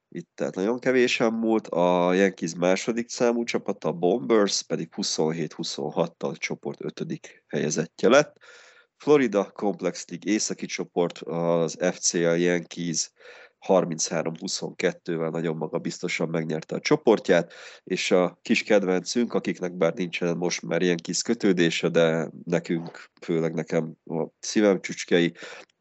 [0.08, 1.66] Itt tehát nagyon kevésen múlt.
[1.66, 8.36] A Yankees második számú csapata, a Bombers pedig 27-26-tal a csoport ötödik helyezettje lett.
[8.96, 13.10] Florida Complex League északi csoport, az FCL Yankees
[13.66, 17.52] 33-22-vel nagyon maga biztosan megnyerte a csoportját,
[17.84, 23.54] és a kis kedvencünk, akiknek bár nincsen most már ilyen kis kötődése, de nekünk, főleg
[23.54, 25.34] nekem a szívem csücskei,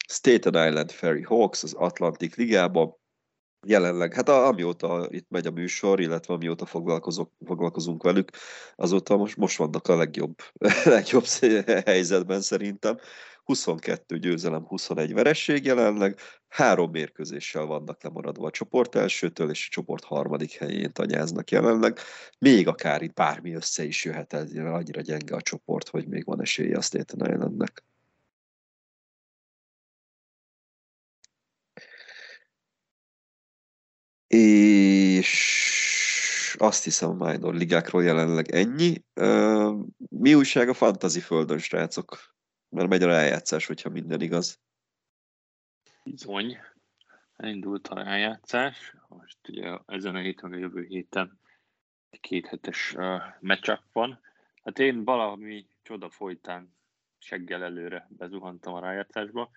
[0.10, 2.96] Staten Island Ferry Hawks az Atlantik Ligában,
[3.66, 8.30] jelenleg, hát amióta itt megy a műsor, illetve amióta foglalkozok, foglalkozunk velük,
[8.76, 10.36] azóta most, most vannak a legjobb,
[10.84, 11.26] legjobb
[11.86, 12.98] helyzetben szerintem.
[13.48, 20.04] 22 győzelem, 21 veresség jelenleg, három mérkőzéssel vannak lemaradva a csoport elsőtől, és a csoport
[20.04, 22.00] harmadik helyén tanyáznak jelenleg.
[22.40, 26.42] Még akár itt bármi össze is jöhet, ez annyira gyenge a csoport, hogy még van
[26.42, 27.84] esélye a Staten Islandnek.
[34.28, 35.30] És
[36.60, 39.04] azt hiszem a minor ligákról jelenleg ennyi.
[40.10, 42.37] Mi újság a fantasy földön, srácok?
[42.70, 44.60] Mert megy a rájátszás, hogyha minden igaz.
[46.04, 46.58] Bizony.
[47.36, 51.40] Elindult a rájátszás, most ugye ezen a héten, a jövő héten
[52.10, 54.20] egy kéthetes uh, matchup van.
[54.64, 56.76] Hát én valami csoda folytán
[57.20, 59.52] seggel előre bezuhantam a rájátszásba.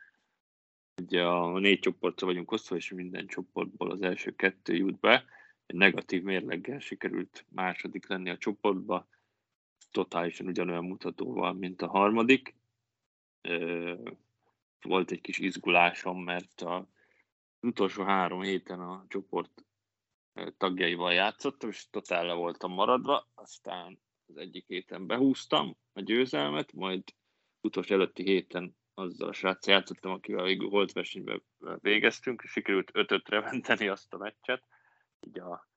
[1.03, 5.25] Ugye a négy csoportra vagyunk osztva, és minden csoportból az első kettő jut be.
[5.67, 9.09] Egy negatív mérleggel sikerült második lenni a csoportba,
[9.91, 12.55] totálisan ugyanolyan mutatóval, mint a harmadik.
[14.81, 16.85] Volt egy kis izgulásom, mert az
[17.61, 19.65] utolsó három héten a csoport
[20.57, 27.03] tagjaival játszottam, és totál le voltam maradva, aztán az egyik héten behúztam a győzelmet, majd
[27.61, 31.43] utolsó előtti héten azzal a srác játszottam, akivel végül volt versenyben
[31.79, 34.65] végeztünk, és sikerült 5-5-re menteni azt a meccset.
[35.21, 35.69] Így a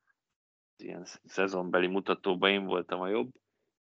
[0.77, 3.31] ilyen szezonbeli mutatóban én voltam a jobb,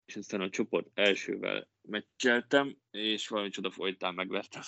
[0.04, 4.62] és aztán a csoport elsővel meccseltem, és valami csoda folytán megvertem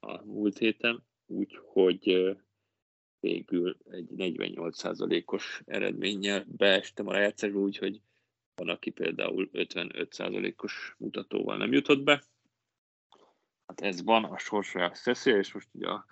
[0.00, 2.36] a múlt héten, úgyhogy
[3.20, 8.00] végül egy 48%-os eredménnyel beestem a rájátszásba, úgyhogy
[8.54, 12.22] van, aki például 55%-os mutatóval nem jutott be.
[13.66, 16.06] Hát ez van a sorsolás szeszély, és most ugye a,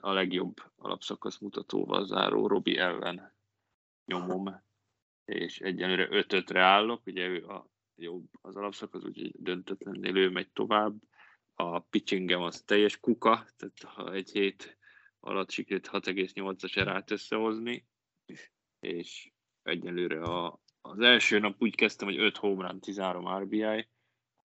[0.00, 3.34] a legjobb alapszakasz mutatóval záró Robi ellen
[4.04, 4.62] nyomom,
[5.24, 10.94] és egyenlőre 5-5-re állok, ugye ő a jobb az alapszakasz, úgyhogy döntetlennél ő megy tovább.
[11.54, 14.78] A pitchingem az teljes kuka, tehát ha egy hét
[15.20, 17.86] alatt sikerült 6,8-as erát összehozni,
[18.80, 23.88] és egyelőre a, az első nap úgy kezdtem, hogy 5 home run, 13 RBI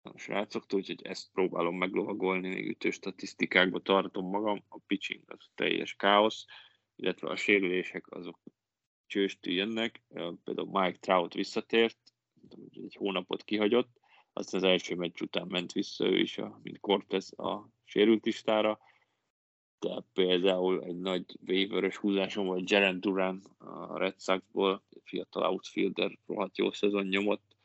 [0.02, 5.94] a srácoktól, úgyhogy ezt próbálom meglovagolni, még ütő statisztikákba tartom magam, a pitching az teljes
[5.94, 6.44] káosz,
[6.96, 8.40] illetve a sérülések azok
[9.06, 10.02] csőstű jönnek,
[10.44, 11.98] például Mike Trout visszatért,
[12.70, 14.00] egy hónapot kihagyott,
[14.32, 18.78] aztán az első meccs után ment vissza ő is, a, mint Cortez a sérült listára,
[19.78, 26.58] de például egy nagy waivers húzásom volt Jaren Duran a Red Soxból, fiatal outfielder, rohadt
[26.58, 27.56] jó szezon nyomott.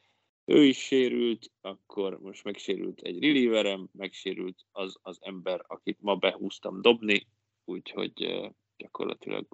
[0.46, 6.82] Ő is sérült, akkor most megsérült egy relieverem, megsérült az az ember, akit ma behúztam
[6.82, 7.28] dobni,
[7.66, 8.44] úgyhogy
[8.78, 9.48] gyakorlatilag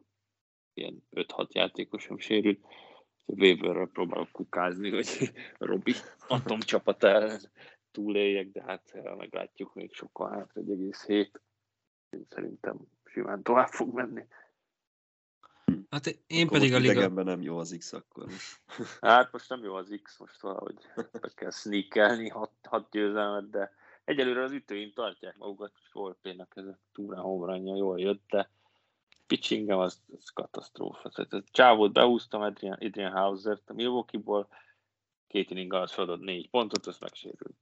[0.74, 2.66] ilyen 5-6 játékosom sérült.
[3.38, 5.94] Waiverrel próbálok kukázni, hogy Robi
[6.28, 7.40] atomcsapata ellen
[7.92, 11.30] túléljek, de hát meglátjuk még sokkal hát 1,7
[12.10, 14.26] én szerintem simán tovább fog menni.
[15.90, 17.24] Hát én akkor pedig a liga...
[17.24, 18.30] nem jó az X akkor.
[19.02, 23.72] Hát most nem jó az X, most valahogy be kell sneakelni hat, hat győzelmet, de
[24.04, 28.50] egyelőre az ütőim tartják magukat, és Volpénak ez a túrán homranja jól jött, de
[29.30, 31.10] pitchingem az, az katasztrófa.
[31.10, 34.48] Tehát a csávót behúztam Adrian, Adrian Hauser-t a Milwaukee-ból,
[35.28, 37.58] két inning alatt feladott négy pontot, az megsérült.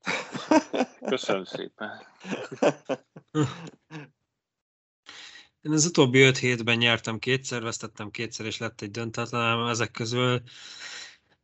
[1.05, 1.89] Köszönöm szépen.
[5.61, 10.41] Én az utóbbi öt hétben nyertem kétszer, vesztettem kétszer, és lett egy döntetlenem ezek közül.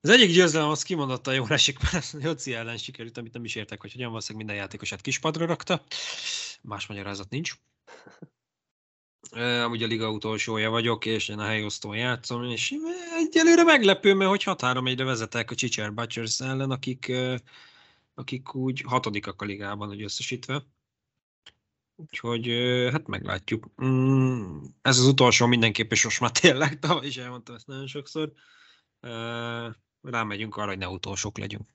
[0.02, 0.86] Az egyik győzelem az
[1.24, 4.64] a jól esik, mert Jóci ellen sikerült, amit nem is értek, hogy hogyan valószínűleg minden
[4.64, 5.84] játékosát kispadra rakta.
[6.62, 7.54] Más magyarázat nincs.
[9.32, 12.74] Amúgy a liga utolsója vagyok, és én a helyosztón játszom, és
[13.18, 17.12] egyelőre meglepő, mert hogy 6-3-1-re vezetek a Csicser Butchers ellen, akik,
[18.14, 20.66] akik úgy hatodikak a ligában, hogy összesítve.
[21.96, 22.48] Úgyhogy
[22.92, 23.68] hát meglátjuk.
[23.84, 28.32] Mm, ez az utolsó mindenképp, és most már tényleg, tavaly is elmondtam ezt nagyon sokszor.
[30.02, 31.74] Rámegyünk arra, hogy ne utolsók legyünk.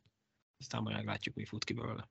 [0.59, 2.09] Aztán majd meglátjuk, mi fut ki belőle.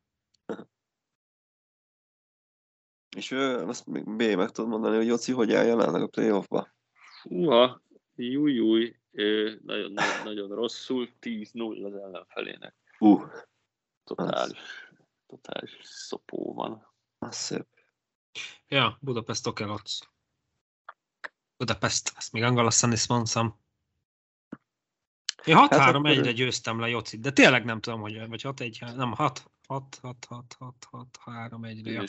[3.15, 6.67] És azt még B meg tudod mondani, hogy Joci hogy áll jelenleg a playoffba?
[7.21, 7.81] Húha,
[8.15, 8.95] júj, júj,
[9.61, 12.75] nagyon, nagyon, nagyon rosszul, 10-0 az ellenfelének.
[12.99, 13.23] Uh,
[14.03, 14.59] totális,
[15.25, 16.93] totális szopó van.
[17.17, 17.65] Az szép.
[18.67, 19.99] Ja, Budapest Okeloc.
[21.57, 23.59] Budapest, ezt még angolosan is mondtam.
[25.45, 28.59] Én 6 3 1 re győztem le Jocit, de tényleg nem tudom, hogy vagy 6
[28.59, 32.07] 1 nem 6 6 6 6 6 6 3 1 re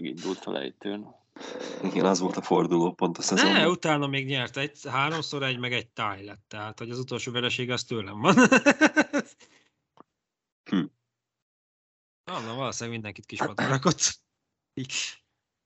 [0.00, 1.14] Megindult a lejtőn.
[1.82, 3.54] Igen, az volt a forduló pont a szezonban.
[3.54, 7.32] Ne, utána még nyert egy, háromszor egy, meg egy táj lett, tehát hogy az utolsó
[7.32, 8.34] vereség az tőlem van.
[10.70, 10.84] hm.
[12.24, 14.20] Na, valószínűleg mindenkit kis rakott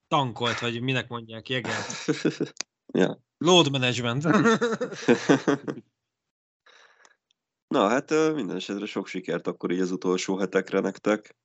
[0.09, 2.05] tankolt, vagy minek mondják, jegelt.
[3.01, 3.20] ja.
[3.39, 4.23] Load management.
[7.74, 11.36] Na, hát minden esetre sok sikert akkor így az utolsó hetekre nektek.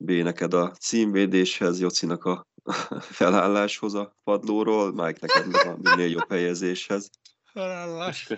[0.00, 2.46] B neked a címvédéshez, Jocinak a
[3.00, 7.10] felálláshoz a padlóról, Mike neked a minél jobb helyezéshez.
[7.44, 8.28] Felállás.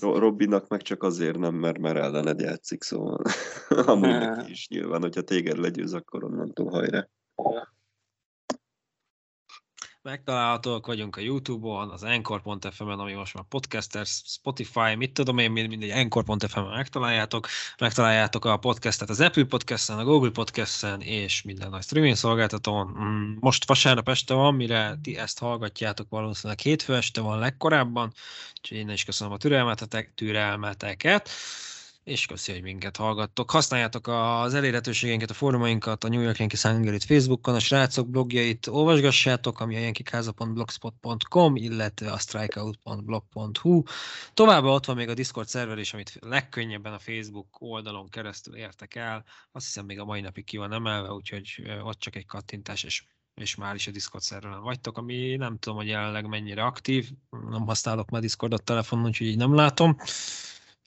[0.00, 3.22] Robbinak meg csak azért nem, mert, mert ellened játszik, szóval
[3.86, 7.08] amúgy neki is nyilván, hogyha téged legyőz, akkor onnantól hajrá.
[10.02, 15.90] Megtalálhatóak vagyunk a Youtube-on, az Anchor.fm-en, ami most már podcaster, Spotify, mit tudom én, mindegy,
[15.90, 17.46] Anchor.fm-en megtaláljátok.
[17.78, 22.86] Megtaláljátok a podcastet az Apple Podcast-en, a Google Podcast-en, és minden nagy streaming szolgáltatón.
[22.86, 28.12] Mm, Most vasárnap este van, mire ti ezt hallgatjátok, valószínűleg hétfő este van legkorábban,
[28.60, 31.28] úgyhogy innen is köszönöm a türelmetetek, türelmeteket
[32.04, 33.50] és köszi, hogy minket hallgattok.
[33.50, 39.60] Használjátok az elérhetőségeinket, a fórumainkat, a New York Yankees Hungary-t Facebookon, a srácok blogjait olvasgassátok,
[39.60, 43.82] ami a yankeekáza.blogspot.com, illetve a strikeout.blog.hu.
[44.34, 48.94] Továbbá ott van még a Discord szerver is, amit legkönnyebben a Facebook oldalon keresztül értek
[48.94, 49.24] el.
[49.52, 53.04] Azt hiszem még a mai napig ki van emelve, úgyhogy ott csak egy kattintás, és
[53.34, 57.66] és már is a Discord szerveren vagytok, ami nem tudom, hogy jelenleg mennyire aktív, nem
[57.66, 59.96] használok már Discordot telefonon, úgyhogy így nem látom.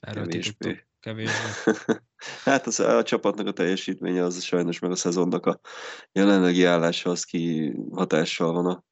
[0.00, 0.54] Erről ti
[1.06, 1.72] Kevésbé.
[2.44, 5.60] hát az, a csapatnak a teljesítménye az sajnos meg a szezonnak a
[6.12, 8.84] jelenlegi állása az ki hatással van a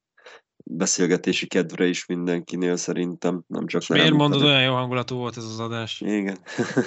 [0.57, 5.15] beszélgetési kedvre is mindenkinél szerintem, nem csak És miért nem, mondod, hanem- olyan jó hangulatú
[5.15, 6.01] volt ez az adás?
[6.01, 6.37] Igen.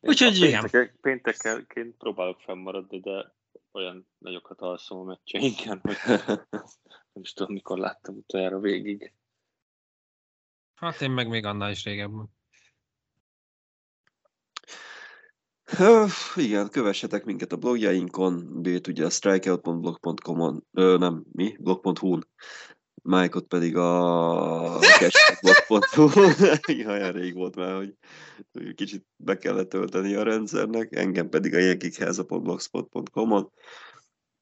[0.00, 0.60] Úgyhogy igen.
[0.60, 3.34] Péntek, péntekenként próbálok fennmaradni, de
[3.72, 5.96] olyan nagyokat alszom a meccseinken, hogy
[7.12, 9.12] nem is tudom, mikor láttam utoljára végig.
[10.74, 12.36] Hát én meg még annál is régebben.
[16.36, 21.56] Igen, kövessetek minket a blogjainkon, B-t ugye a strikeout.blog.com-on, ö, nem, mi?
[21.60, 22.26] blog.hu-n,
[23.02, 26.32] Mike-ot pedig a cashblog.hu-n.
[26.66, 27.94] Igen, olyan rég volt már, hogy
[28.74, 33.52] kicsit be kellett tölteni a rendszernek, engem pedig a jenkikháza.blogspot.com-on.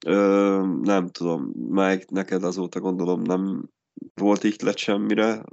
[0.07, 3.69] Ö, nem tudom, Mike, neked azóta gondolom nem
[4.15, 5.45] volt ihlet semmire,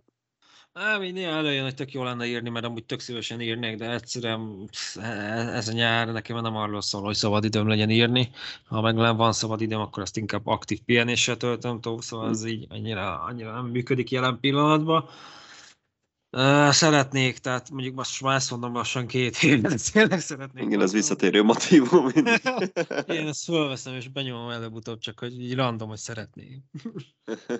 [0.73, 3.91] Á, még néha előjön, hogy tök jó lenne írni, mert amúgy tök szívesen írnék, de
[3.91, 8.31] egyszerűen pff, e- ez a nyár nekem nem arról szól, hogy szabad időm legyen írni.
[8.65, 12.45] Ha meg nem van szabad időm, akkor azt inkább aktív pihenéssel töltöm túl, szóval ez
[12.45, 15.05] így annyira, annyira nem működik jelen pillanatban.
[16.69, 20.65] Szeretnék, tehát mondjuk most már ezt mondom lassan két éve, tényleg szeretnék.
[20.65, 22.07] igen, ez visszatérő motivum.
[23.17, 26.63] Én ezt fölveszem és benyomom előbb-utóbb, csak hogy így random, hogy szeretnék.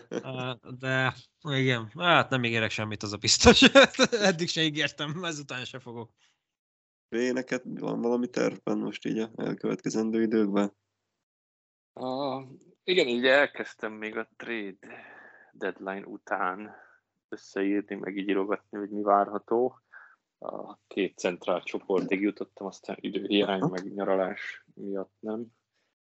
[0.79, 3.61] De igen, hát nem ígérek semmit, az a biztos.
[4.29, 6.11] Eddig se ígértem, ezután se fogok.
[7.09, 10.73] Neked van valami tervben most így a elkövetkezendő időkben?
[11.93, 12.43] Uh,
[12.83, 14.77] igen, így elkezdtem még a trade
[15.51, 16.81] deadline után
[17.33, 19.77] összeírni, meg így írogatni, hogy mi várható.
[20.39, 25.45] A két centrál csoportig jutottam, aztán időhiány, meg nyaralás miatt nem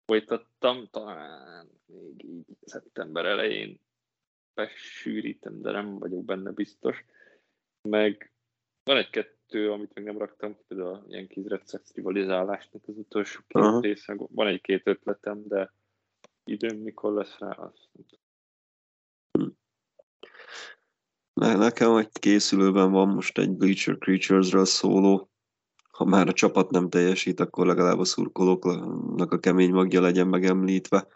[0.05, 0.89] folytattam.
[0.91, 3.81] Talán még így szeptember elején
[4.55, 7.05] besűrítem, de nem vagyok benne biztos.
[7.89, 8.33] Meg
[8.83, 11.07] van egy-kettő, amit még nem raktam, például
[11.45, 14.15] Red Sox rivalizálásnak az utolsó két része.
[14.17, 15.73] Van egy-két ötletem, de
[16.45, 18.19] időm mikor lesz rá, azt nem tudom.
[21.30, 25.31] Ne, nekem egy készülőben van most egy Bleacher Creatures-ről szóló.
[25.91, 31.07] Ha már a csapat nem teljesít, akkor legalább a szurkolóknak a kemény magja legyen megemlítve.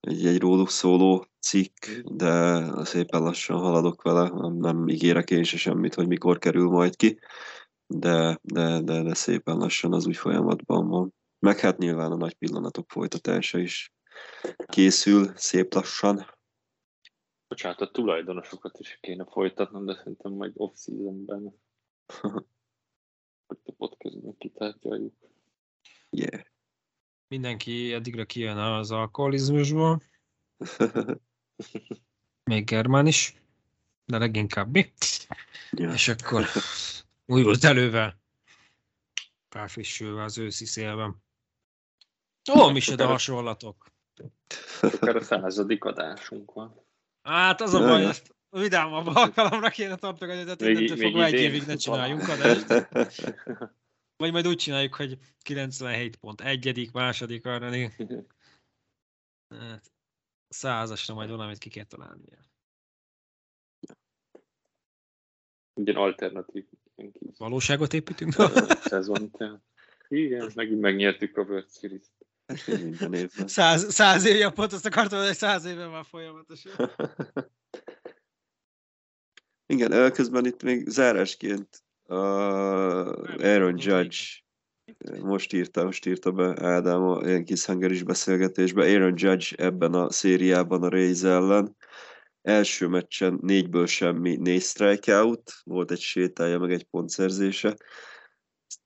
[0.00, 5.56] Egy, egy róluk szóló cikk, de szépen lassan haladok vele, nem, nem ígérek én se
[5.56, 7.18] semmit, hogy mikor kerül majd ki,
[7.86, 11.14] de, de, de, de szépen lassan az úgy folyamatban van.
[11.38, 13.92] Meg hát nyilván a nagy pillanatok folytatása is
[14.66, 16.26] készül szép lassan.
[17.50, 21.42] Bocsánat, a tulajdonosokat is kéne folytatnom, de szerintem majd off-seasonben.
[23.46, 25.14] Hogy a podcastben kitárgyaljuk.
[26.10, 26.40] Yeah.
[27.28, 30.02] Mindenki eddigre kijön az alkoholizmusból,
[32.44, 33.34] még Germán is,
[34.04, 34.92] de leginkább mi.
[35.70, 35.92] ja.
[35.92, 36.44] És akkor
[37.26, 38.20] újult elővel,
[39.48, 41.22] felfrissülve az őszi szélben.
[42.54, 43.86] Ó, mi se, de hasonlatok.
[44.80, 46.88] Akár a századik adásunk van.
[47.22, 51.66] Hát az a baj, ezt vidámabb alkalomra kéne tartogatni, tehát Még- innentől fogva egy évig
[51.66, 52.66] ne csináljunk adást.
[54.16, 57.96] Vagy majd úgy csináljuk, hogy 97 pont, egyedik, második, harmadik.
[59.48, 59.92] Hát,
[60.48, 62.24] százasra majd valamit ki kell találni.
[65.74, 66.66] Ugyan alternatív
[67.38, 68.32] Valóságot építünk?
[68.80, 69.30] szezon.
[69.30, 69.62] tehát.
[70.08, 72.19] Igen, megint megnyertük a World Series-t.
[72.66, 73.48] Minden évben.
[73.48, 76.72] Száz, száz évja pont, azt akartam, hogy száz éve már folyamatosan.
[79.66, 82.16] Igen, közben itt még zárásként uh,
[83.38, 84.18] Aaron Judge
[85.22, 88.84] most írta, most írta be Ádám a ilyen kis hangeris beszélgetésbe.
[88.84, 91.76] Aaron Judge ebben a szériában a Rays ellen.
[92.42, 97.76] Első meccsen négyből semmi, négy strikeout, volt egy sétája, meg egy pontszerzése.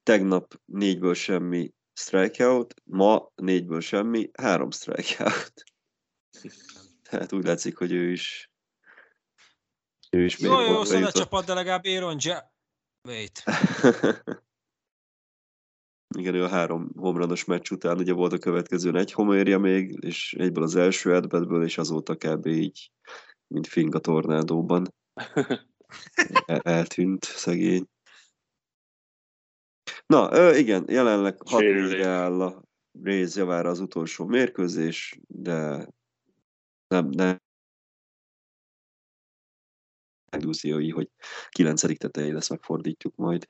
[0.03, 5.65] Tegnap négyből semmi strikeout, ma négyből semmi, három strikeout.
[7.11, 8.55] Tehát úgy látszik, hogy ő is
[10.15, 12.53] ő is Jó, jó, szóval a csapat, de legalább Aaron ja...
[13.09, 13.43] Wait.
[16.19, 20.35] Igen, ő a három homranos meccs után ugye volt a következőn egy homérja még, és
[20.39, 22.47] egyből az első edbetből, és azóta kb.
[22.47, 22.91] így,
[23.47, 24.95] mint fing a tornádóban.
[26.47, 27.87] El- eltűnt szegény.
[30.07, 32.05] Na, ö, igen, jelenleg 6 Sérülés.
[32.05, 32.63] áll a
[33.03, 35.89] Rays javára az utolsó mérkőzés, de
[36.87, 37.39] nem, nem
[40.37, 41.11] illúziói, hogy
[41.49, 41.99] 9.
[41.99, 43.49] tetején ezt megfordítjuk majd.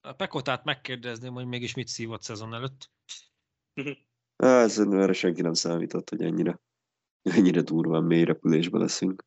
[0.00, 2.90] A Pekotát megkérdezném, hogy mégis mit szívott szezon előtt.
[4.36, 6.60] Ez erre senki nem számított, hogy ennyire,
[7.22, 9.24] ennyire durván mély repülésbe leszünk.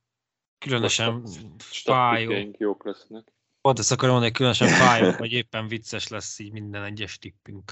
[0.58, 1.26] Különösen
[1.60, 2.56] fájó.
[2.58, 3.37] Jók lesznek.
[3.68, 7.72] Pont ezt akarom mondani, különösen fájó, hogy éppen vicces lesz így minden egyes tippünk.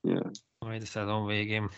[0.00, 0.30] Ja.
[0.58, 1.70] Majd a szezon végén.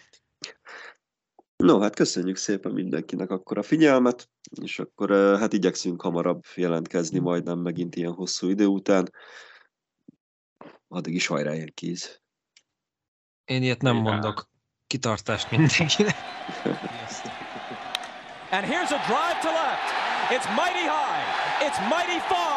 [1.56, 4.30] No, hát köszönjük szépen mindenkinek akkor a figyelmet,
[4.62, 9.12] és akkor eh, hát igyekszünk hamarabb jelentkezni, majd nem megint ilyen hosszú idő után.
[10.88, 12.22] Addig is hajrá kéz.
[13.44, 14.10] Én ilyet nem Hajrá.
[14.10, 14.50] mondok.
[14.86, 16.14] Kitartást mindenkinek.
[18.50, 19.88] And here's a drive to left.
[20.30, 21.66] It's mighty high.
[21.66, 22.51] It's mighty far.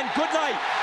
[0.00, 0.79] And good night.